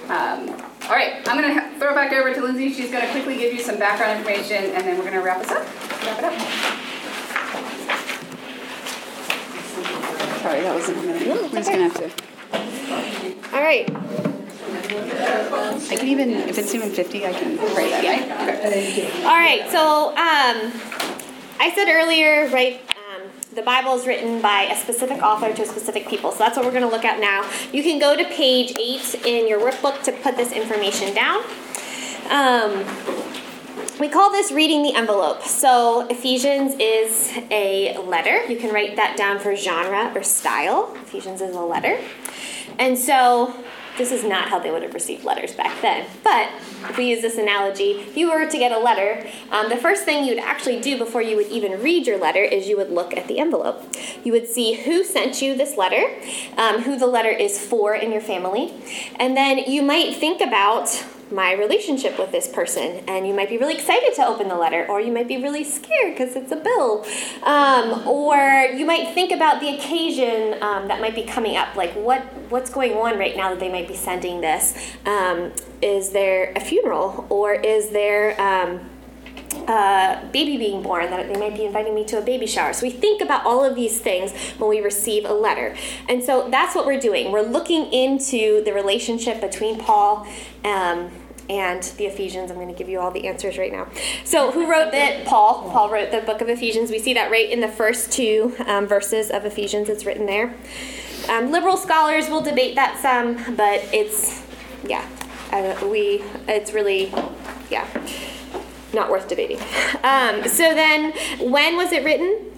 Um, 0.09 0.51
all 0.89 0.97
right, 0.97 1.23
I'm 1.29 1.41
going 1.41 1.55
to 1.55 1.79
throw 1.79 1.93
it 1.93 1.95
back 1.95 2.13
over 2.13 2.35
to 2.35 2.41
Linsey. 2.41 2.75
She's 2.75 2.91
going 2.91 3.07
to 3.07 3.11
quickly 3.13 3.39
give 3.39 3.55
you 3.55 3.63
some 3.63 3.79
background 3.79 4.19
information, 4.19 4.75
and 4.75 4.85
then 4.85 4.99
we're 4.99 5.05
going 5.05 5.15
to 5.15 5.23
wrap 5.23 5.39
us 5.39 5.51
up. 5.53 5.63
Wrap 6.03 6.19
it 6.19 6.25
up. 6.25 6.84
Sorry, 10.45 10.61
that 10.61 10.75
wasn't 10.75 10.99
a 10.99 11.03
minute. 11.05 11.27
We're 11.27 11.59
just 11.59 11.71
gonna 11.71 11.89
have 11.89 11.95
to. 11.95 13.57
All 13.57 13.63
right. 13.63 13.89
I 15.91 15.97
can 15.97 16.07
even, 16.07 16.33
if 16.33 16.59
it's 16.59 16.75
even 16.75 16.91
50, 16.91 17.25
I 17.25 17.33
can 17.33 17.57
write 17.57 17.91
that? 17.91 18.61
Okay. 18.61 19.11
All 19.23 19.39
right. 19.39 19.67
So 19.71 20.09
um, 20.11 20.71
I 21.59 21.73
said 21.75 21.91
earlier, 21.91 22.51
right? 22.51 22.79
Um, 22.91 23.23
the 23.55 23.63
Bible 23.63 23.95
is 23.95 24.07
written 24.07 24.43
by 24.43 24.65
a 24.65 24.77
specific 24.77 25.23
author 25.23 25.51
to 25.51 25.63
a 25.63 25.67
specific 25.67 26.09
people. 26.09 26.31
So 26.31 26.41
that's 26.41 26.59
what 26.59 26.67
we're 26.67 26.73
going 26.73 26.85
to 26.85 26.91
look 26.91 27.07
at 27.07 27.21
now. 27.21 27.51
You 27.73 27.83
can 27.83 27.99
go 27.99 28.15
to 28.15 28.25
page 28.27 28.75
eight 28.79 29.15
in 29.25 29.49
your 29.49 29.61
workbook 29.61 30.03
to 30.03 30.13
put 30.13 30.37
this 30.37 30.53
information 30.53 31.15
down. 31.15 31.43
Um, 32.29 32.85
we 34.05 34.11
call 34.11 34.31
this 34.31 34.53
reading 34.53 34.83
the 34.83 34.95
envelope. 34.95 35.43
So 35.45 36.07
Ephesians 36.09 36.75
is 36.79 37.33
a 37.51 37.97
letter. 37.97 38.45
You 38.53 38.59
can 38.59 38.71
write 38.71 38.97
that 38.97 39.17
down 39.17 39.39
for 39.39 39.57
genre 39.57 40.13
or 40.15 40.23
style. 40.23 40.95
Ephesians 41.05 41.41
is 41.41 41.57
a 41.57 41.61
letter. 41.61 41.99
And 42.79 42.99
so 42.99 43.65
this 43.97 44.13
is 44.13 44.23
not 44.23 44.51
how 44.51 44.59
they 44.59 44.71
would 44.71 44.83
have 44.83 44.93
received 44.93 45.25
letters 45.25 45.55
back 45.55 45.81
then. 45.81 46.07
But 46.23 46.51
if 46.91 46.99
we 46.99 47.09
use 47.09 47.23
this 47.23 47.39
analogy, 47.39 47.93
if 47.93 48.15
you 48.15 48.31
were 48.31 48.45
to 48.45 48.59
get 48.59 48.73
a 48.73 48.79
letter, 48.79 49.27
um, 49.51 49.71
the 49.71 49.77
first 49.79 50.05
thing 50.05 50.27
you'd 50.27 50.39
actually 50.39 50.83
do 50.83 50.99
before 50.99 51.23
you 51.23 51.37
would 51.37 51.49
even 51.49 51.81
read 51.81 52.07
your 52.07 52.19
letter 52.19 52.43
is 52.43 52.69
you 52.69 52.77
would 52.77 52.91
look 52.91 53.17
at 53.17 53.27
the 53.27 53.39
envelope. 53.39 53.83
You 54.23 54.33
would 54.33 54.47
see 54.47 54.75
who 54.75 55.03
sent 55.03 55.41
you 55.41 55.57
this 55.57 55.79
letter, 55.79 56.05
um, 56.59 56.83
who 56.83 56.99
the 56.99 57.07
letter 57.07 57.31
is 57.31 57.59
for 57.59 57.95
in 57.95 58.13
your 58.13 58.21
family, 58.21 58.75
and 59.17 59.35
then 59.35 59.57
you 59.57 59.81
might 59.81 60.15
think 60.15 60.43
about 60.43 61.03
my 61.31 61.53
relationship 61.53 62.19
with 62.19 62.33
this 62.33 62.49
person. 62.49 63.03
And 63.09 63.27
you 63.27 63.35
might 63.35 63.49
be 63.49 63.59
really 63.59 63.75
excited 63.75 64.15
to 64.17 64.27
open 64.27 64.49
the 64.49 64.57
letter, 64.57 64.87
or 64.89 65.01
you 65.01 65.13
might 65.13 65.29
be 65.29 65.43
really 65.43 65.65
scared 65.65 66.15
because 66.15 66.37
it's 66.37 66.53
a 66.53 66.57
bill. 66.57 67.05
Um, 67.43 68.07
or 68.07 68.37
you 68.75 68.87
might 68.87 69.15
think 69.15 69.33
about 69.33 69.61
the 69.61 69.77
occasion 69.77 70.63
um, 70.63 70.89
that 70.89 71.01
might 71.01 71.15
be 71.15 71.23
coming 71.25 71.57
up, 71.57 71.77
like 71.77 71.93
what, 71.93 72.23
what's 72.51 72.71
going 72.71 72.93
on 72.93 73.19
right 73.19 73.37
now 73.37 73.51
that 73.51 73.61
they 73.61 73.71
might 73.71 73.89
be 73.89 73.97
sending 73.97 74.41
this. 74.41 74.95
Um, 75.07 75.53
is 75.83 76.11
there 76.11 76.53
a 76.57 76.61
funeral, 76.61 77.27
or 77.29 77.53
is 77.55 77.91
there 77.91 78.41
um, 78.41 78.81
uh, 79.67 80.25
baby 80.31 80.57
being 80.57 80.83
born, 80.83 81.11
that 81.11 81.33
they 81.33 81.39
might 81.39 81.57
be 81.57 81.65
inviting 81.65 81.95
me 81.95 82.05
to 82.05 82.19
a 82.19 82.21
baby 82.21 82.47
shower. 82.47 82.73
So 82.73 82.87
we 82.87 82.91
think 82.91 83.21
about 83.23 83.45
all 83.45 83.65
of 83.65 83.75
these 83.75 84.01
things 84.01 84.33
when 84.59 84.69
we 84.69 84.81
receive 84.81 85.25
a 85.25 85.33
letter. 85.33 85.77
And 86.09 86.23
so 86.23 86.49
that's 86.51 86.75
what 86.75 86.87
we're 86.87 87.01
doing. 87.01 87.33
We're 87.33 87.43
looking 87.43 87.93
into 87.93 88.63
the 88.65 88.73
relationship 88.73 89.41
between 89.41 89.79
Paul 89.79 90.27
um, 90.65 91.11
and 91.49 91.83
the 91.83 92.07
Ephesians. 92.07 92.51
I'm 92.51 92.57
going 92.57 92.69
to 92.69 92.75
give 92.75 92.89
you 92.89 93.01
all 93.01 93.11
the 93.11 93.27
answers 93.27 93.59
right 93.59 93.73
now. 93.73 93.89
So, 94.25 94.51
who 94.51 94.71
wrote 94.71 94.95
it? 94.95 95.27
Paul. 95.27 95.71
Paul 95.71 95.91
wrote 95.91 96.11
the 96.11 96.21
book 96.21 96.41
of 96.41 96.49
Ephesians. 96.49 96.91
We 96.91 96.99
see 96.99 97.15
that 97.15 97.31
right 97.31 97.51
in 97.51 97.61
the 97.61 97.69
first 97.69 98.13
two 98.13 98.55
um, 98.67 98.87
verses 98.87 99.31
of 99.31 99.45
Ephesians. 99.45 99.89
It's 99.89 100.07
written 100.07 100.27
there. 100.27 100.55
Um, 101.29 101.51
liberal 101.51 101.77
scholars 101.77 102.29
will 102.29 102.43
debate 102.43 102.75
that 102.75 102.99
some, 103.01 103.57
but 103.57 103.83
it's, 103.93 104.43
yeah, 104.87 105.07
uh, 105.53 105.87
we, 105.87 106.23
it's 106.47 106.73
really, 106.73 107.13
yeah 107.71 107.87
not 108.95 109.11
worth 109.11 109.29
debating. 109.29 109.59
Um, 110.03 110.47
so 110.49 110.75
then, 110.75 111.13
when 111.41 111.77
was 111.77 111.93
it 111.93 112.05
written? 112.05 112.53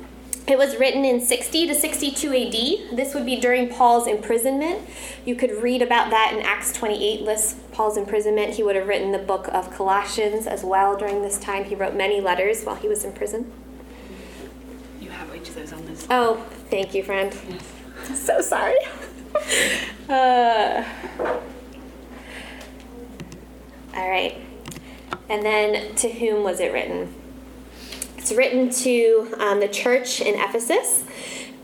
It 0.49 0.59
was 0.59 0.76
written 0.76 1.05
in 1.05 1.20
60 1.20 1.66
to 1.66 1.74
62 1.74 2.28
AD. 2.28 2.97
This 2.97 3.14
would 3.14 3.26
be 3.26 3.41
during 3.41 3.68
Paul's 3.68 4.07
imprisonment. 4.07 4.89
You 5.24 5.34
could 5.34 5.51
read 5.61 5.82
about 5.82 6.11
that 6.11 6.32
in 6.32 6.41
Acts 6.43 6.72
28 6.72 7.22
lists 7.22 7.61
Paul's 7.72 7.97
imprisonment. 7.97 8.55
He 8.55 8.62
would 8.62 8.76
have 8.76 8.87
written 8.87 9.11
the 9.11 9.18
book 9.18 9.49
of 9.49 9.72
Colossians 9.72 10.47
as 10.47 10.62
well 10.62 10.97
during 10.97 11.22
this 11.22 11.41
time. 11.41 11.64
He 11.64 11.74
wrote 11.74 11.97
many 11.97 12.20
letters 12.20 12.62
while 12.62 12.76
he 12.76 12.87
was 12.87 13.05
in 13.05 13.12
prison. 13.12 13.51
You 15.01 15.11
have 15.11 15.34
each 15.34 15.49
of 15.49 15.57
those 15.57 15.72
on 15.72 15.84
this. 15.87 16.07
Oh, 16.11 16.37
thank 16.70 16.95
you, 16.95 17.03
friend. 17.03 17.37
Yes. 17.49 18.20
So 18.20 18.41
sorry. 18.41 18.78
uh, 20.09 20.84
all 23.97 24.11
right. 24.11 24.45
And 25.29 25.45
then 25.45 25.95
to 25.97 26.09
whom 26.09 26.45
was 26.45 26.61
it 26.61 26.72
written? 26.72 27.14
It's 28.16 28.33
written 28.33 28.70
to 28.70 29.35
um, 29.39 29.61
the 29.61 29.68
church 29.68 30.20
in 30.20 30.35
Ephesus. 30.35 31.05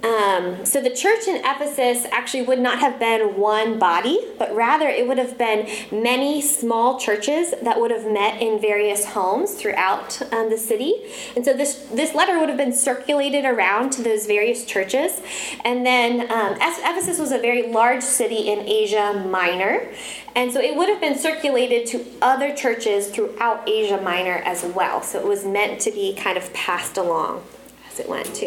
Um, 0.03 0.67
so 0.67 0.81
the 0.81 0.91
church 0.91 1.29
in 1.29 1.37
Ephesus 1.37 2.07
actually 2.11 2.43
would 2.43 2.59
not 2.59 2.81
have 2.81 2.99
been 2.99 3.37
one 3.37 3.79
body, 3.79 4.19
but 4.37 4.53
rather 4.55 4.89
it 4.89 5.07
would 5.07 5.19
have 5.19 5.39
been 5.39 5.69
many 5.93 6.43
small 6.43 6.99
churches 6.99 7.55
that 7.63 7.81
would 7.81 7.93
have 7.93 8.11
met 8.11 8.43
in 8.43 8.61
various 8.61 9.07
homes 9.07 9.55
throughout 9.55 10.21
um, 10.33 10.51
the 10.51 10.59
city. 10.59 10.95
And 11.37 11.45
so 11.45 11.53
this 11.53 11.87
this 11.93 12.15
letter 12.15 12.41
would 12.41 12.49
have 12.49 12.59
been 12.59 12.73
circulated 12.73 13.45
around 13.45 13.91
to 13.93 14.03
those 14.03 14.27
various 14.27 14.65
churches. 14.65 15.21
And 15.65 15.87
then 15.87 16.23
um, 16.33 16.57
Ephesus 16.61 17.21
was 17.21 17.31
a 17.31 17.39
very 17.39 17.71
large 17.71 18.03
city 18.03 18.49
in 18.51 18.61
Asia 18.61 19.25
Minor, 19.31 19.89
and 20.35 20.53
so 20.53 20.61
it 20.61 20.77
would 20.77 20.89
have 20.89 21.01
been 21.01 21.19
circulated 21.19 21.87
to 21.89 22.05
other 22.21 22.55
churches 22.55 23.09
throughout 23.09 23.69
Asia 23.69 24.01
Minor 24.01 24.43
as 24.45 24.65
well. 24.65 25.01
So 25.03 25.21
it 25.21 25.27
was 25.27 25.45
meant 25.45 25.81
to 25.83 25.93
be 25.93 26.15
kind 26.15 26.37
of 26.37 26.53
passed 26.53 26.97
along 26.97 27.45
as 27.89 28.01
it 28.01 28.09
went 28.09 28.35
too. 28.35 28.47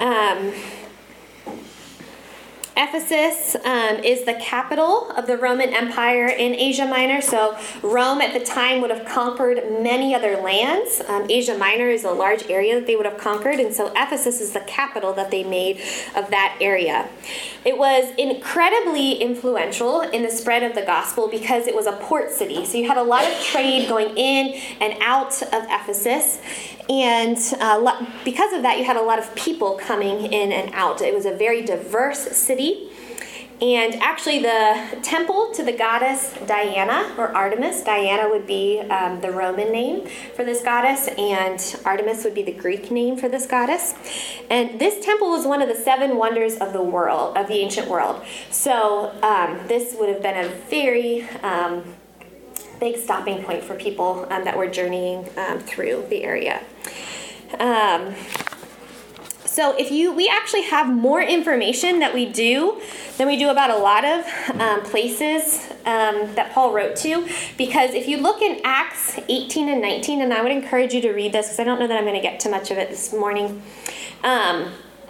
Um, 0.00 0.52
Ephesus 2.76 3.54
um, 3.64 3.98
is 4.02 4.24
the 4.24 4.34
capital 4.34 5.10
of 5.12 5.28
the 5.28 5.36
Roman 5.36 5.72
Empire 5.72 6.26
in 6.26 6.54
Asia 6.54 6.84
Minor. 6.84 7.20
So, 7.20 7.56
Rome 7.82 8.20
at 8.20 8.34
the 8.34 8.44
time 8.44 8.80
would 8.80 8.90
have 8.90 9.06
conquered 9.06 9.58
many 9.80 10.12
other 10.12 10.36
lands. 10.38 11.00
Um, 11.06 11.30
Asia 11.30 11.56
Minor 11.56 11.88
is 11.88 12.02
a 12.02 12.10
large 12.10 12.50
area 12.50 12.74
that 12.74 12.88
they 12.88 12.96
would 12.96 13.06
have 13.06 13.18
conquered, 13.18 13.60
and 13.60 13.72
so 13.72 13.92
Ephesus 13.94 14.40
is 14.40 14.52
the 14.52 14.60
capital 14.60 15.12
that 15.12 15.30
they 15.30 15.44
made 15.44 15.76
of 16.16 16.30
that 16.30 16.58
area. 16.60 17.08
It 17.64 17.78
was 17.78 18.12
incredibly 18.18 19.12
influential 19.12 20.00
in 20.00 20.22
the 20.22 20.30
spread 20.30 20.64
of 20.64 20.74
the 20.74 20.82
gospel 20.82 21.28
because 21.28 21.68
it 21.68 21.76
was 21.76 21.86
a 21.86 21.92
port 21.92 22.32
city. 22.32 22.64
So, 22.64 22.78
you 22.78 22.88
had 22.88 22.98
a 22.98 23.04
lot 23.04 23.24
of 23.24 23.40
trade 23.40 23.88
going 23.88 24.16
in 24.16 24.60
and 24.80 24.94
out 25.00 25.40
of 25.42 25.64
Ephesus. 25.70 26.40
And 26.88 27.38
uh, 27.60 28.06
because 28.24 28.52
of 28.52 28.62
that, 28.62 28.78
you 28.78 28.84
had 28.84 28.96
a 28.96 29.02
lot 29.02 29.18
of 29.18 29.34
people 29.34 29.78
coming 29.78 30.32
in 30.32 30.52
and 30.52 30.72
out. 30.74 31.00
It 31.00 31.14
was 31.14 31.24
a 31.24 31.34
very 31.34 31.62
diverse 31.62 32.18
city. 32.36 32.90
And 33.62 33.94
actually, 34.02 34.40
the 34.40 34.98
temple 35.02 35.52
to 35.54 35.62
the 35.62 35.72
goddess 35.72 36.34
Diana, 36.46 37.14
or 37.16 37.28
Artemis, 37.28 37.82
Diana 37.82 38.28
would 38.28 38.46
be 38.46 38.80
um, 38.80 39.20
the 39.20 39.30
Roman 39.30 39.70
name 39.70 40.06
for 40.34 40.44
this 40.44 40.62
goddess, 40.62 41.08
and 41.16 41.80
Artemis 41.84 42.24
would 42.24 42.34
be 42.34 42.42
the 42.42 42.52
Greek 42.52 42.90
name 42.90 43.16
for 43.16 43.28
this 43.28 43.46
goddess. 43.46 43.94
And 44.50 44.80
this 44.80 45.04
temple 45.04 45.30
was 45.30 45.46
one 45.46 45.62
of 45.62 45.68
the 45.68 45.76
seven 45.76 46.16
wonders 46.16 46.56
of 46.56 46.72
the 46.72 46.82
world, 46.82 47.38
of 47.38 47.46
the 47.46 47.54
ancient 47.54 47.88
world. 47.88 48.22
So, 48.50 49.16
um, 49.22 49.60
this 49.68 49.94
would 49.98 50.08
have 50.08 50.20
been 50.20 50.44
a 50.44 50.48
very 50.68 51.22
um, 51.42 51.84
big 52.84 52.98
stopping 52.98 53.42
point 53.42 53.64
for 53.64 53.74
people 53.74 54.26
um, 54.30 54.44
that 54.44 54.58
were 54.58 54.66
journeying 54.66 55.26
um, 55.38 55.58
through 55.58 56.04
the 56.10 56.22
area. 56.22 56.62
Um, 57.58 58.14
so 59.46 59.74
if 59.78 59.90
you, 59.90 60.12
we 60.12 60.28
actually 60.28 60.64
have 60.64 60.92
more 60.92 61.22
information 61.22 62.00
that 62.00 62.12
we 62.12 62.26
do 62.26 62.82
than 63.16 63.26
we 63.26 63.38
do 63.38 63.48
about 63.48 63.70
a 63.70 63.76
lot 63.78 64.04
of 64.04 64.26
um, 64.60 64.82
places 64.82 65.70
um, 65.86 66.34
that 66.34 66.52
Paul 66.52 66.74
wrote 66.74 66.94
to, 66.96 67.26
because 67.56 67.94
if 67.94 68.06
you 68.06 68.18
look 68.18 68.42
in 68.42 68.60
Acts 68.64 69.18
18 69.30 69.70
and 69.70 69.80
19, 69.80 70.20
and 70.20 70.34
I 70.34 70.42
would 70.42 70.52
encourage 70.52 70.92
you 70.92 71.00
to 71.02 71.12
read 71.12 71.32
this 71.32 71.46
because 71.46 71.60
I 71.60 71.64
don't 71.64 71.80
know 71.80 71.86
that 71.86 71.96
I'm 71.96 72.04
going 72.04 72.16
to 72.16 72.20
get 72.20 72.38
to 72.40 72.50
much 72.50 72.70
of 72.70 72.76
it 72.76 72.90
this 72.90 73.14
morning. 73.14 73.62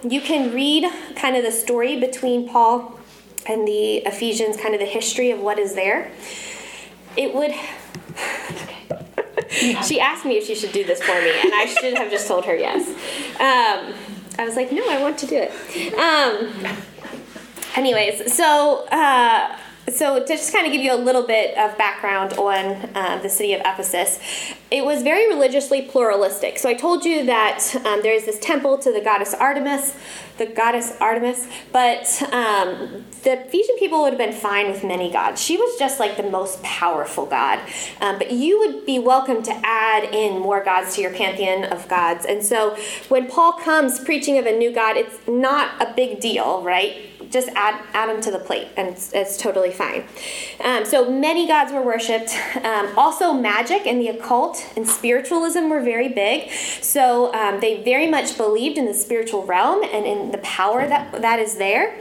You 0.07 0.21
can 0.21 0.53
read 0.53 0.85
kind 1.15 1.35
of 1.35 1.43
the 1.43 1.51
story 1.51 1.99
between 1.99 2.47
Paul 2.47 2.99
and 3.47 3.67
the 3.67 3.97
Ephesians, 4.05 4.55
kind 4.55 4.75
of 4.75 4.79
the 4.79 4.85
history 4.85 5.31
of 5.31 5.39
what 5.39 5.57
is 5.57 5.73
there 5.73 6.11
it 7.17 7.33
would. 7.33 7.51
she 9.85 9.99
asked 9.99 10.25
me 10.25 10.37
if 10.37 10.45
she 10.45 10.55
should 10.55 10.71
do 10.71 10.83
this 10.83 11.01
for 11.01 11.13
me, 11.13 11.31
and 11.31 11.53
I 11.53 11.65
should 11.65 11.97
have 11.97 12.11
just 12.11 12.27
told 12.27 12.45
her 12.45 12.55
yes. 12.55 12.87
Um, 13.39 13.93
I 14.37 14.45
was 14.45 14.55
like, 14.55 14.71
no, 14.71 14.87
I 14.89 15.01
want 15.01 15.17
to 15.19 15.27
do 15.27 15.35
it. 15.35 15.51
Um, 15.93 16.53
anyways, 17.75 18.33
so. 18.33 18.85
Uh, 18.91 19.57
so 19.93 20.19
to 20.19 20.27
just 20.27 20.51
kind 20.51 20.65
of 20.65 20.71
give 20.71 20.81
you 20.81 20.93
a 20.93 20.97
little 20.97 21.25
bit 21.25 21.57
of 21.57 21.77
background 21.77 22.33
on 22.33 22.55
uh, 22.95 23.19
the 23.21 23.29
city 23.29 23.53
of 23.53 23.61
ephesus 23.61 24.19
it 24.71 24.83
was 24.83 25.03
very 25.03 25.29
religiously 25.29 25.83
pluralistic. 25.83 26.57
So 26.57 26.69
i 26.69 26.73
told 26.73 27.05
you 27.05 27.25
that 27.25 27.63
um, 27.85 28.01
there 28.01 28.13
is 28.13 28.25
this 28.25 28.39
temple 28.39 28.77
to 28.79 28.91
the 28.91 29.01
goddess 29.01 29.33
artemis 29.33 29.95
the 30.37 30.45
goddess 30.45 30.93
artemis 30.99 31.47
but 31.71 32.21
um, 32.33 33.05
the 33.23 33.45
ephesian 33.45 33.77
people 33.77 34.01
would 34.01 34.13
have 34.13 34.17
been 34.17 34.33
fine 34.33 34.71
with 34.71 34.83
many 34.83 35.11
gods. 35.11 35.41
She 35.41 35.57
was 35.57 35.77
just 35.77 35.99
like 35.99 36.17
the 36.17 36.23
most 36.23 36.61
powerful 36.63 37.25
god. 37.25 37.59
Um, 38.01 38.17
but 38.17 38.31
you 38.31 38.59
would 38.59 38.85
be 38.85 38.99
welcome 38.99 39.43
to 39.43 39.53
add 39.63 40.03
in 40.13 40.39
more 40.39 40.63
gods 40.63 40.95
to 40.95 41.01
your 41.01 41.13
pantheon 41.13 41.65
of 41.65 41.87
gods. 41.87 42.25
And 42.25 42.43
so 42.43 42.75
when 43.09 43.27
paul 43.29 43.53
comes 43.53 43.99
preaching 43.99 44.37
of 44.37 44.45
a 44.45 44.57
new 44.57 44.73
god 44.73 44.97
it's 44.97 45.15
not 45.27 45.81
a 45.81 45.93
big 45.93 46.19
deal 46.19 46.61
right 46.63 47.11
just 47.35 47.49
add, 47.49 47.83
add 47.93 48.09
them 48.09 48.21
to 48.21 48.31
the 48.31 48.39
plate 48.39 48.69
and 48.77 48.87
it's, 48.87 49.13
it's 49.13 49.37
totally 49.37 49.71
fine. 49.71 50.05
Um, 50.63 50.85
so 50.85 51.11
many 51.11 51.47
gods 51.47 51.73
were 51.73 51.81
worshipped. 51.81 52.33
Um, 52.63 52.97
also, 52.97 53.33
magic 53.33 53.85
and 53.85 53.99
the 53.99 54.07
occult 54.07 54.65
and 54.77 54.87
spiritualism 54.87 55.69
were 55.69 55.81
very 55.81 56.07
big. 56.07 56.49
So 56.81 57.33
um, 57.33 57.59
they 57.59 57.83
very 57.83 58.07
much 58.07 58.37
believed 58.37 58.77
in 58.77 58.85
the 58.85 58.93
spiritual 58.93 59.45
realm 59.45 59.83
and 59.83 60.05
in 60.05 60.31
the 60.31 60.37
power 60.39 60.87
that, 60.87 61.21
that 61.21 61.39
is 61.39 61.57
there. 61.57 61.99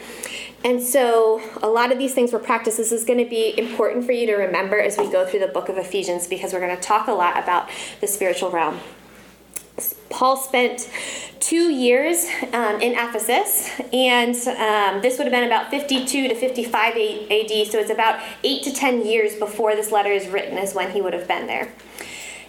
And 0.62 0.82
so, 0.82 1.42
a 1.62 1.68
lot 1.68 1.92
of 1.92 1.98
these 1.98 2.14
things 2.14 2.32
were 2.32 2.38
practiced. 2.38 2.78
This 2.78 2.90
is 2.90 3.04
going 3.04 3.18
to 3.18 3.28
be 3.28 3.52
important 3.58 4.06
for 4.06 4.12
you 4.12 4.24
to 4.28 4.34
remember 4.34 4.80
as 4.80 4.96
we 4.96 5.12
go 5.12 5.26
through 5.26 5.40
the 5.40 5.48
book 5.48 5.68
of 5.68 5.76
Ephesians 5.76 6.26
because 6.26 6.54
we're 6.54 6.60
going 6.60 6.74
to 6.74 6.80
talk 6.80 7.06
a 7.06 7.12
lot 7.12 7.36
about 7.36 7.68
the 8.00 8.06
spiritual 8.06 8.50
realm. 8.50 8.80
Paul 10.08 10.36
spent 10.36 10.88
two 11.40 11.72
years 11.72 12.26
um, 12.52 12.80
in 12.80 12.92
Ephesus, 12.92 13.70
and 13.92 14.34
um, 14.36 15.02
this 15.02 15.18
would 15.18 15.26
have 15.26 15.32
been 15.32 15.44
about 15.44 15.70
52 15.70 16.28
to 16.28 16.34
55 16.34 16.94
AD, 16.94 17.66
so 17.66 17.78
it's 17.78 17.90
about 17.90 18.20
eight 18.44 18.62
to 18.62 18.72
10 18.72 19.04
years 19.04 19.34
before 19.34 19.74
this 19.74 19.90
letter 19.90 20.10
is 20.10 20.28
written, 20.28 20.56
is 20.58 20.74
when 20.74 20.92
he 20.92 21.00
would 21.00 21.12
have 21.12 21.26
been 21.26 21.46
there. 21.46 21.72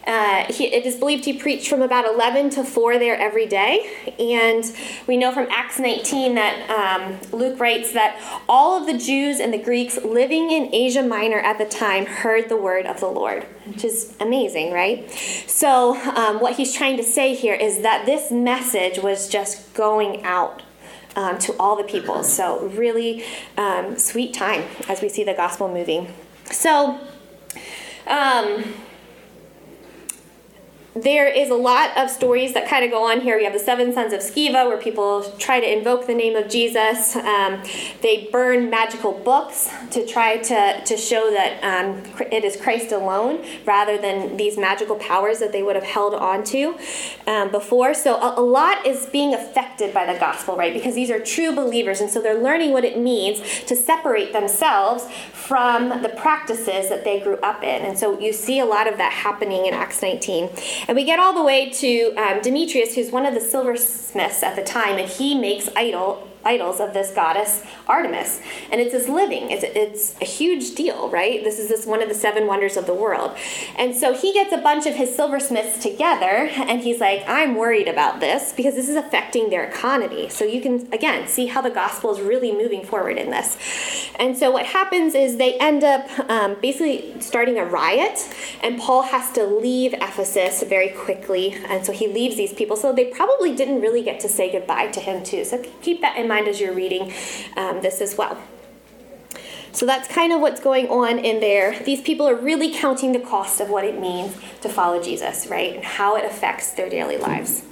Uh, 0.05 0.51
he, 0.51 0.65
it 0.65 0.85
is 0.85 0.95
believed 0.95 1.25
he 1.25 1.33
preached 1.33 1.67
from 1.67 1.81
about 1.81 2.05
11 2.05 2.51
to 2.51 2.63
4 2.63 2.99
there 2.99 3.17
every 3.17 3.47
day. 3.47 4.13
And 4.19 4.63
we 5.07 5.17
know 5.17 5.31
from 5.31 5.47
Acts 5.49 5.79
19 5.79 6.35
that 6.35 6.69
um, 6.69 7.19
Luke 7.37 7.59
writes 7.59 7.93
that 7.93 8.21
all 8.47 8.79
of 8.79 8.85
the 8.85 8.97
Jews 8.97 9.39
and 9.39 9.51
the 9.51 9.57
Greeks 9.57 9.97
living 10.03 10.51
in 10.51 10.73
Asia 10.73 11.01
Minor 11.01 11.39
at 11.39 11.57
the 11.57 11.65
time 11.65 12.05
heard 12.05 12.49
the 12.49 12.57
word 12.57 12.85
of 12.85 12.99
the 12.99 13.07
Lord, 13.07 13.43
which 13.65 13.83
is 13.83 14.15
amazing, 14.19 14.71
right? 14.71 15.09
So, 15.47 15.95
um, 16.15 16.39
what 16.39 16.55
he's 16.55 16.73
trying 16.73 16.97
to 16.97 17.03
say 17.03 17.33
here 17.33 17.55
is 17.55 17.81
that 17.81 18.05
this 18.05 18.31
message 18.31 18.99
was 18.99 19.27
just 19.27 19.73
going 19.73 20.23
out 20.23 20.61
um, 21.15 21.39
to 21.39 21.55
all 21.57 21.75
the 21.75 21.83
people. 21.83 22.23
So, 22.23 22.67
really 22.67 23.23
um, 23.57 23.97
sweet 23.97 24.33
time 24.33 24.63
as 24.87 25.01
we 25.01 25.09
see 25.09 25.23
the 25.23 25.33
gospel 25.33 25.67
moving. 25.67 26.13
So, 26.51 26.99
um, 28.07 28.63
there 30.95 31.27
is 31.27 31.49
a 31.49 31.55
lot 31.55 31.95
of 31.97 32.09
stories 32.09 32.53
that 32.53 32.69
kind 32.69 32.85
of 32.85 32.89
go 32.89 33.11
on 33.11 33.19
here. 33.19 33.37
We 33.37 33.43
have 33.43 33.51
the 33.51 33.59
seven 33.59 33.93
sons 33.93 34.13
of 34.13 34.21
Sceva, 34.21 34.65
where 34.65 34.77
people 34.77 35.23
try 35.37 35.59
to 35.59 35.77
invoke 35.77 36.07
the 36.07 36.15
name 36.15 36.37
of 36.37 36.49
Jesus. 36.49 37.17
Um, 37.17 37.61
they 38.01 38.29
burn 38.31 38.69
magical 38.69 39.11
books 39.11 39.69
to 39.91 40.05
try 40.07 40.37
to, 40.37 40.81
to 40.85 40.95
show 40.95 41.31
that 41.31 41.61
um, 41.65 42.01
it 42.31 42.45
is 42.45 42.55
Christ 42.55 42.93
alone 42.93 43.45
rather 43.65 43.97
than 43.97 44.37
these 44.37 44.57
magical 44.57 44.95
powers 44.95 45.39
that 45.39 45.51
they 45.51 45.61
would 45.61 45.75
have 45.75 45.83
held 45.83 46.13
onto 46.13 46.75
um, 47.27 47.51
before. 47.51 47.93
So 47.93 48.15
a, 48.15 48.39
a 48.39 48.41
lot 48.41 48.85
is 48.85 49.05
being 49.07 49.33
affected 49.33 49.93
by 49.93 50.11
the 50.11 50.17
gospel, 50.17 50.55
right? 50.55 50.73
Because 50.73 50.95
these 50.95 51.11
are 51.11 51.19
true 51.19 51.53
believers, 51.53 51.99
and 51.99 52.09
so 52.09 52.21
they're 52.21 52.41
learning 52.41 52.71
what 52.71 52.85
it 52.85 52.97
means 52.97 53.41
to 53.65 53.75
separate 53.75 54.31
themselves 54.31 55.05
from 55.33 55.89
the 56.01 56.09
practices 56.09 56.87
that 56.87 57.03
they 57.03 57.19
grew 57.19 57.35
up 57.37 57.63
in. 57.63 57.81
And 57.81 57.97
so 57.97 58.17
you 58.17 58.31
see 58.31 58.59
a 58.59 58.65
lot 58.65 58.87
of 58.87 58.97
that 58.97 59.11
happening 59.11 59.65
in 59.65 59.73
Acts 59.73 60.01
19. 60.01 60.49
And 60.87 60.95
we 60.95 61.03
get 61.03 61.19
all 61.19 61.33
the 61.33 61.43
way 61.43 61.69
to 61.69 62.13
um, 62.15 62.41
Demetrius, 62.41 62.95
who's 62.95 63.11
one 63.11 63.25
of 63.25 63.33
the 63.33 63.41
silversmiths 63.41 64.43
at 64.43 64.55
the 64.55 64.63
time, 64.63 64.97
and 64.97 65.09
he 65.09 65.33
makes 65.33 65.69
idol 65.75 66.27
idols 66.45 66.79
of 66.79 66.93
this 66.93 67.11
goddess 67.11 67.63
Artemis. 67.87 68.41
And 68.71 68.79
it's 68.79 68.93
his 68.93 69.09
living. 69.09 69.51
It's, 69.51 69.63
it's 69.63 70.21
a 70.21 70.25
huge 70.25 70.75
deal, 70.75 71.09
right? 71.09 71.43
This 71.43 71.59
is 71.59 71.69
this 71.69 71.85
one 71.85 72.01
of 72.01 72.09
the 72.09 72.15
seven 72.15 72.47
wonders 72.47 72.77
of 72.77 72.85
the 72.85 72.93
world. 72.93 73.35
And 73.77 73.95
so 73.95 74.13
he 74.13 74.33
gets 74.33 74.53
a 74.53 74.57
bunch 74.57 74.85
of 74.85 74.95
his 74.95 75.15
silversmiths 75.15 75.81
together 75.81 76.49
and 76.55 76.81
he's 76.81 76.99
like, 76.99 77.23
I'm 77.27 77.55
worried 77.55 77.87
about 77.87 78.19
this 78.19 78.53
because 78.53 78.75
this 78.75 78.89
is 78.89 78.95
affecting 78.95 79.49
their 79.49 79.63
economy. 79.63 80.29
So 80.29 80.45
you 80.45 80.61
can, 80.61 80.91
again, 80.93 81.27
see 81.27 81.47
how 81.47 81.61
the 81.61 81.69
gospel 81.69 82.13
is 82.13 82.21
really 82.21 82.51
moving 82.51 82.85
forward 82.85 83.17
in 83.17 83.31
this. 83.31 83.57
And 84.19 84.37
so 84.37 84.51
what 84.51 84.65
happens 84.65 85.15
is 85.15 85.37
they 85.37 85.57
end 85.59 85.83
up 85.83 86.07
um, 86.29 86.57
basically 86.61 87.19
starting 87.21 87.57
a 87.57 87.65
riot, 87.65 88.27
and 88.61 88.79
Paul 88.79 89.03
has 89.03 89.31
to 89.33 89.45
leave 89.45 89.93
Ephesus 89.93 90.63
very 90.63 90.89
quickly. 90.89 91.53
And 91.67 91.85
so 91.85 91.91
he 91.91 92.07
leaves 92.07 92.35
these 92.35 92.53
people. 92.53 92.75
So 92.75 92.93
they 92.93 93.05
probably 93.05 93.55
didn't 93.55 93.81
really 93.81 94.03
get 94.03 94.19
to 94.21 94.29
say 94.29 94.51
goodbye 94.51 94.87
to 94.87 94.99
him, 94.99 95.23
too. 95.23 95.43
So 95.43 95.63
keep 95.81 96.01
that 96.01 96.17
in 96.17 96.27
mind 96.27 96.34
mind 96.35 96.47
as 96.47 96.59
you're 96.59 96.73
reading 96.73 97.13
um, 97.55 97.81
this 97.81 98.01
as 98.01 98.17
well. 98.17 98.37
So 99.71 99.85
that's 99.85 100.07
kind 100.07 100.31
of 100.31 100.39
what's 100.39 100.61
going 100.61 100.87
on 100.87 101.19
in 101.19 101.39
there. 101.39 101.77
These 101.79 102.01
people 102.01 102.27
are 102.27 102.35
really 102.35 102.73
counting 102.73 103.11
the 103.11 103.19
cost 103.19 103.59
of 103.59 103.69
what 103.69 103.83
it 103.83 103.99
means 103.99 104.35
to 104.61 104.69
follow 104.69 105.01
Jesus, 105.01 105.47
right? 105.47 105.75
And 105.75 105.83
how 105.83 106.15
it 106.15 106.25
affects 106.25 106.71
their 106.71 106.89
daily 106.89 107.17
lives. 107.17 107.63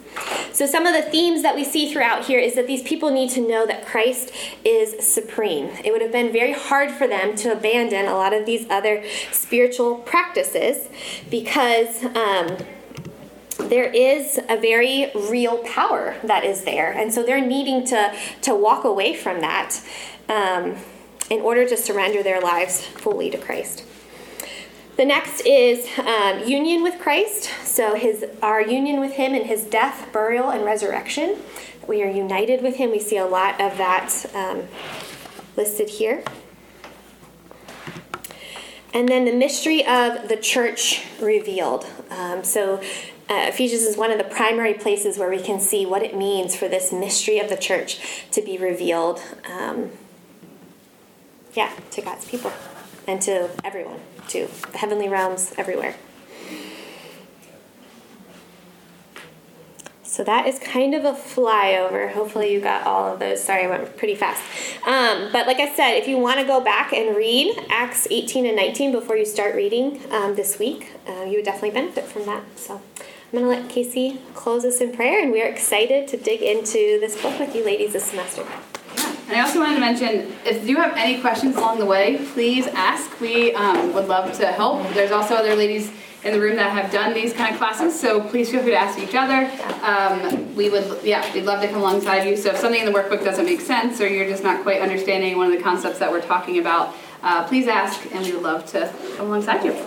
So, 0.52 0.68
some 0.68 0.86
of 0.86 0.94
the 0.94 1.02
themes 1.02 1.42
that 1.42 1.56
we 1.56 1.64
see 1.64 1.92
throughout 1.92 2.26
here 2.26 2.40
is 2.40 2.54
that 2.54 2.68
these 2.68 2.84
people 2.84 3.10
need 3.10 3.32
to 3.32 3.42
know 3.42 3.66
that 3.66 3.84
Christ 3.84 4.32
is 4.64 5.04
supreme. 5.04 5.72
It 5.84 5.92
would 5.92 6.04
have 6.04 6.12
been 6.12 6.32
very 6.32 6.54
hard 6.54 6.92
for 6.92 7.08
them 7.08 7.36
to 7.38 7.52
abandon 7.52 8.06
a 8.06 8.14
lot 8.14 8.32
of 8.32 8.46
these 8.46 8.70
other 8.70 9.04
spiritual 9.32 9.96
practices 9.96 10.88
because. 11.30 12.04
Um, 12.04 12.58
there 13.58 13.90
is 13.90 14.40
a 14.50 14.58
very 14.58 15.12
real 15.30 15.60
power 15.60 16.16
that 16.24 16.44
is 16.44 16.64
there, 16.64 16.92
and 16.92 17.14
so 17.14 17.24
they're 17.24 17.46
needing 17.46 17.86
to 17.88 18.16
to 18.42 18.56
walk 18.56 18.84
away 18.84 19.14
from 19.14 19.42
that 19.42 19.80
um, 20.30 20.76
in 21.30 21.42
order 21.42 21.68
to 21.68 21.78
surrender 21.78 22.24
their 22.24 22.42
lives 22.42 22.82
fully 22.82 23.30
to 23.30 23.38
Christ. 23.38 23.84
The 24.96 25.06
next 25.06 25.42
is 25.42 25.88
um, 25.98 26.48
union 26.48 26.84
with 26.84 27.00
Christ. 27.00 27.50
So 27.64 27.96
his 27.96 28.26
our 28.42 28.62
union 28.62 29.00
with 29.00 29.14
Him 29.14 29.34
in 29.34 29.46
His 29.46 29.64
death, 29.64 30.10
burial, 30.14 30.50
and 30.50 30.64
resurrection. 30.64 31.38
We 31.88 32.04
are 32.04 32.10
united 32.10 32.62
with 32.62 32.76
Him. 32.76 32.92
We 32.92 33.00
see 33.00 33.18
a 33.18 33.26
lot 33.26 33.60
of 33.60 33.78
that 33.78 34.26
um, 34.36 34.68
listed 35.58 35.90
here. 35.90 36.24
And 38.94 39.10
then 39.10 39.26
the 39.26 39.34
mystery 39.34 39.80
of 39.86 40.30
the 40.30 40.38
church 40.38 41.04
revealed. 41.20 41.88
Um, 42.12 42.44
so 42.44 42.80
uh, 43.34 43.48
Ephesians 43.48 43.82
is 43.82 43.98
one 43.98 44.12
of 44.12 44.20
the 44.20 44.24
primary 44.24 44.76
places 44.76 45.18
where 45.18 45.30
we 45.30 45.42
can 45.42 45.60
see 45.60 45.86
what 45.86 46.04
it 46.04 46.16
means 46.16 46.56
for 46.56 46.68
this 46.68 46.94
mystery 46.94 47.40
of 47.40 47.50
the 47.50 47.58
church 47.58 48.00
to 48.32 48.42
be 48.42 48.58
revealed. 48.58 49.22
Um, 49.50 49.90
yeah, 51.56 51.72
to 51.92 52.02
God's 52.02 52.26
people 52.26 52.52
and 53.08 53.22
to 53.24 53.50
everyone, 53.64 54.00
to 54.30 54.48
the 54.72 54.78
heavenly 54.78 55.10
realms 55.10 55.54
everywhere. 55.58 55.96
So 60.04 60.24
that 60.26 60.48
is 60.48 60.60
kind 60.60 60.94
of 60.94 61.06
a 61.06 61.14
flyover. 61.14 62.12
Hopefully, 62.12 62.54
you 62.54 62.62
got 62.62 62.86
all 62.86 63.14
of 63.14 63.20
those. 63.20 63.44
Sorry, 63.44 63.66
I 63.66 63.68
went 63.68 63.98
pretty 63.98 64.14
fast. 64.14 64.44
Um, 64.86 65.32
but 65.32 65.48
like 65.48 65.60
I 65.60 65.74
said, 65.76 65.94
if 65.94 66.08
you 66.08 66.20
want 66.20 66.40
to 66.40 66.46
go 66.46 66.62
back 66.62 66.94
and 66.94 67.18
read 67.18 67.58
Acts 67.68 68.08
18 68.12 68.46
and 68.46 68.56
19 68.56 68.92
before 68.92 69.18
you 69.18 69.26
start 69.26 69.56
reading 69.56 70.00
um, 70.12 70.36
this 70.36 70.60
week, 70.60 70.92
uh, 71.08 71.24
you 71.24 71.38
would 71.38 71.46
definitely 71.46 71.72
benefit 71.72 72.04
from 72.04 72.28
that. 72.28 72.44
So 72.56 72.80
I'm 73.34 73.40
going 73.40 73.56
to 73.56 73.62
let 73.64 73.72
Casey 73.72 74.20
close 74.36 74.64
us 74.64 74.80
in 74.80 74.96
prayer, 74.96 75.20
and 75.20 75.32
we 75.32 75.42
are 75.42 75.48
excited 75.48 76.08
to 76.10 76.18
dig 76.18 76.44
into 76.44 77.00
this 77.00 77.20
book 77.20 77.40
with 77.40 77.56
you 77.56 77.66
ladies 77.66 77.94
this 77.94 78.06
semester. 78.06 78.44
Yeah. 78.44 79.16
And 79.28 79.38
I 79.38 79.42
also 79.42 79.60
wanted 79.60 79.74
to 79.74 79.80
mention, 79.80 80.36
if 80.46 80.70
you 80.70 80.78
have 80.78 80.96
any 80.96 81.20
questions 81.20 81.56
along 81.56 81.80
the 81.80 81.86
way, 81.88 82.24
please 82.34 82.68
ask. 82.68 83.20
We 83.20 83.52
um, 83.56 83.92
would 83.96 84.08
love 84.08 84.32
to 84.38 84.52
help. 84.52 84.88
There's 84.94 85.10
also 85.10 85.34
other 85.34 85.56
ladies 85.56 85.92
in 86.24 86.34
the 86.34 86.40
room 86.40 86.58
that 86.58 86.74
have 86.74 86.92
done 86.92 87.16
these 87.16 87.34
kind 87.34 87.52
of 87.54 87.58
classes, 87.58 88.00
so 88.00 88.22
please 88.22 88.52
feel 88.52 88.62
free 88.62 88.70
to 88.70 88.78
ask 88.78 89.00
each 89.00 89.16
other. 89.16 89.50
Um, 89.82 90.54
we 90.56 90.70
would, 90.70 91.04
yeah, 91.04 91.34
we'd 91.34 91.46
love 91.46 91.60
to 91.64 91.68
come 91.68 91.78
alongside 91.78 92.28
you. 92.28 92.38
So 92.38 92.52
if 92.52 92.58
something 92.58 92.82
in 92.82 92.86
the 92.86 92.96
workbook 92.96 93.24
doesn't 93.24 93.46
make 93.46 93.62
sense, 93.62 94.00
or 94.00 94.08
you're 94.08 94.30
just 94.30 94.44
not 94.44 94.62
quite 94.62 94.80
understanding 94.80 95.38
one 95.38 95.52
of 95.52 95.58
the 95.58 95.64
concepts 95.64 95.98
that 95.98 96.12
we're 96.12 96.22
talking 96.22 96.60
about, 96.60 96.94
uh, 97.24 97.48
please 97.48 97.68
ask, 97.68 98.00
and 98.14 98.24
we 98.24 98.34
would 98.34 98.44
love 98.44 98.68
to 98.68 98.94
come 99.18 99.26
alongside 99.26 99.66
you. 99.66 99.74
All 99.74 99.80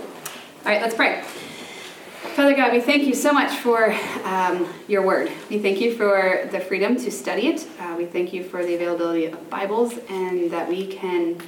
right, 0.64 0.82
let's 0.82 0.96
pray. 0.96 1.22
Father 2.36 2.54
God, 2.54 2.72
we 2.74 2.82
thank 2.82 3.04
you 3.04 3.14
so 3.14 3.32
much 3.32 3.50
for 3.60 3.94
um, 4.24 4.68
your 4.88 5.00
word. 5.00 5.32
We 5.48 5.58
thank 5.58 5.80
you 5.80 5.96
for 5.96 6.46
the 6.52 6.60
freedom 6.60 6.94
to 6.96 7.10
study 7.10 7.46
it. 7.46 7.66
Uh, 7.80 7.94
we 7.96 8.04
thank 8.04 8.34
you 8.34 8.44
for 8.44 8.62
the 8.62 8.74
availability 8.74 9.24
of 9.24 9.48
Bibles 9.48 9.94
and 10.10 10.50
that 10.50 10.68
we 10.68 10.86
can 10.86 11.40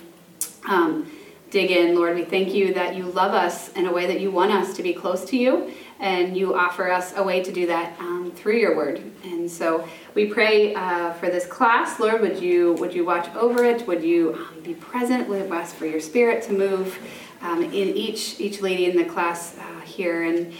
um, 0.67 1.13
dig 1.51 1.71
in, 1.71 1.95
Lord. 1.95 2.17
We 2.17 2.25
thank 2.25 2.55
you 2.55 2.73
that 2.73 2.97
you 2.97 3.05
love 3.05 3.35
us 3.35 3.71
in 3.75 3.85
a 3.85 3.93
way 3.93 4.07
that 4.07 4.21
you 4.21 4.31
want 4.31 4.51
us 4.51 4.75
to 4.79 4.83
be 4.83 4.95
close 4.95 5.27
to 5.27 5.37
you, 5.37 5.71
and 6.01 6.35
you 6.35 6.55
offer 6.55 6.91
us 6.91 7.13
a 7.19 7.23
way 7.23 7.45
to 7.45 7.53
do 7.53 7.67
that 7.67 8.01
um, 8.01 8.33
through 8.35 8.57
your 8.57 8.75
word. 8.75 9.03
And 9.25 9.51
so 9.51 9.87
we 10.15 10.25
pray 10.25 10.75
uh, 10.75 11.13
for 11.13 11.27
this 11.27 11.45
class, 11.45 12.01
Lord. 12.01 12.23
Would 12.23 12.41
you 12.41 12.73
would 12.75 12.95
you 12.95 13.05
watch 13.05 13.29
over 13.35 13.63
it? 13.63 13.87
Would 13.87 14.03
you 14.03 14.33
um, 14.37 14.63
be 14.63 14.73
present? 14.73 15.29
We 15.29 15.37
ask 15.37 15.77
for 15.77 15.85
your 15.85 16.01
Spirit 16.01 16.45
to 16.45 16.55
move 16.55 16.99
um, 17.43 17.63
in 17.63 17.73
each 17.73 18.41
each 18.41 18.63
lady 18.63 18.87
in 18.87 18.97
the 18.97 19.05
class 19.05 19.55
uh, 19.59 19.78
here. 19.89 20.25
And 20.25 20.53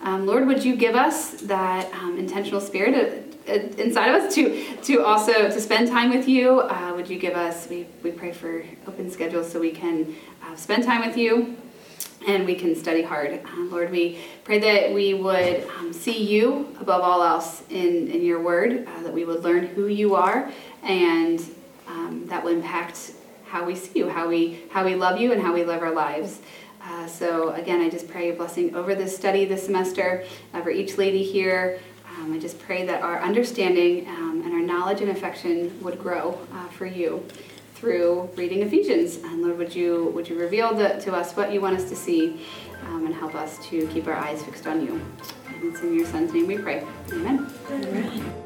um, 0.00 0.26
Lord, 0.26 0.46
would 0.46 0.64
you 0.64 0.76
give 0.76 0.94
us 0.94 1.40
that 1.42 1.92
um, 1.92 2.18
intentional 2.18 2.60
spirit 2.60 3.22
inside 3.78 4.08
of 4.08 4.22
us 4.22 4.34
to 4.34 4.76
to 4.82 5.04
also 5.04 5.32
to 5.32 5.60
spend 5.60 5.88
time 5.88 6.10
with 6.10 6.26
you? 6.28 6.60
Uh, 6.60 6.92
would 6.96 7.08
you 7.08 7.18
give 7.18 7.34
us? 7.34 7.68
We 7.68 7.86
we 8.02 8.10
pray 8.10 8.32
for 8.32 8.64
open 8.86 9.10
schedules 9.10 9.50
so 9.50 9.60
we 9.60 9.70
can 9.70 10.14
uh, 10.42 10.56
spend 10.56 10.84
time 10.84 11.06
with 11.06 11.16
you. 11.16 11.56
And 12.26 12.44
we 12.44 12.56
can 12.56 12.74
study 12.74 13.02
hard. 13.02 13.30
Uh, 13.44 13.60
Lord, 13.70 13.90
we 13.92 14.18
pray 14.42 14.58
that 14.58 14.92
we 14.92 15.14
would 15.14 15.64
um, 15.78 15.92
see 15.92 16.24
you 16.24 16.74
above 16.80 17.02
all 17.02 17.22
else 17.22 17.62
in, 17.70 18.08
in 18.08 18.24
your 18.24 18.42
word, 18.42 18.84
uh, 18.88 19.02
that 19.04 19.12
we 19.12 19.24
would 19.24 19.44
learn 19.44 19.68
who 19.68 19.86
you 19.86 20.16
are, 20.16 20.50
and 20.82 21.40
um, 21.86 22.26
that 22.26 22.42
will 22.42 22.52
impact 22.52 23.12
how 23.46 23.64
we 23.64 23.76
see 23.76 24.00
you, 24.00 24.08
how 24.08 24.26
we 24.28 24.58
how 24.70 24.84
we 24.84 24.96
love 24.96 25.20
you, 25.20 25.30
and 25.32 25.40
how 25.40 25.52
we 25.52 25.62
live 25.62 25.82
our 25.82 25.92
lives. 25.92 26.40
Uh, 26.86 27.06
so 27.06 27.50
again, 27.54 27.80
I 27.80 27.90
just 27.90 28.08
pray 28.08 28.30
a 28.30 28.34
blessing 28.34 28.74
over 28.76 28.94
this 28.94 29.16
study 29.16 29.44
this 29.44 29.64
semester, 29.64 30.24
over 30.54 30.70
each 30.70 30.96
lady 30.98 31.22
here. 31.22 31.80
Um, 32.16 32.32
I 32.32 32.38
just 32.38 32.58
pray 32.60 32.86
that 32.86 33.02
our 33.02 33.20
understanding 33.20 34.08
um, 34.08 34.42
and 34.44 34.52
our 34.52 34.60
knowledge 34.60 35.00
and 35.00 35.10
affection 35.10 35.82
would 35.82 35.98
grow 35.98 36.38
uh, 36.52 36.68
for 36.68 36.86
you 36.86 37.26
through 37.74 38.30
reading 38.36 38.62
Ephesians. 38.62 39.16
And 39.16 39.42
Lord, 39.42 39.58
would 39.58 39.74
you 39.74 40.12
would 40.14 40.28
you 40.28 40.38
reveal 40.38 40.74
the, 40.74 41.00
to 41.00 41.14
us 41.14 41.36
what 41.36 41.52
you 41.52 41.60
want 41.60 41.76
us 41.76 41.88
to 41.90 41.96
see, 41.96 42.46
um, 42.86 43.04
and 43.04 43.14
help 43.14 43.34
us 43.34 43.58
to 43.68 43.86
keep 43.88 44.06
our 44.06 44.14
eyes 44.14 44.42
fixed 44.42 44.66
on 44.66 44.80
you. 44.80 45.00
And 45.48 45.64
it's 45.64 45.82
in 45.82 45.94
your 45.94 46.06
Son's 46.06 46.32
name 46.32 46.46
we 46.46 46.58
pray. 46.58 46.86
Amen. 47.12 47.52
Amen. 47.70 48.45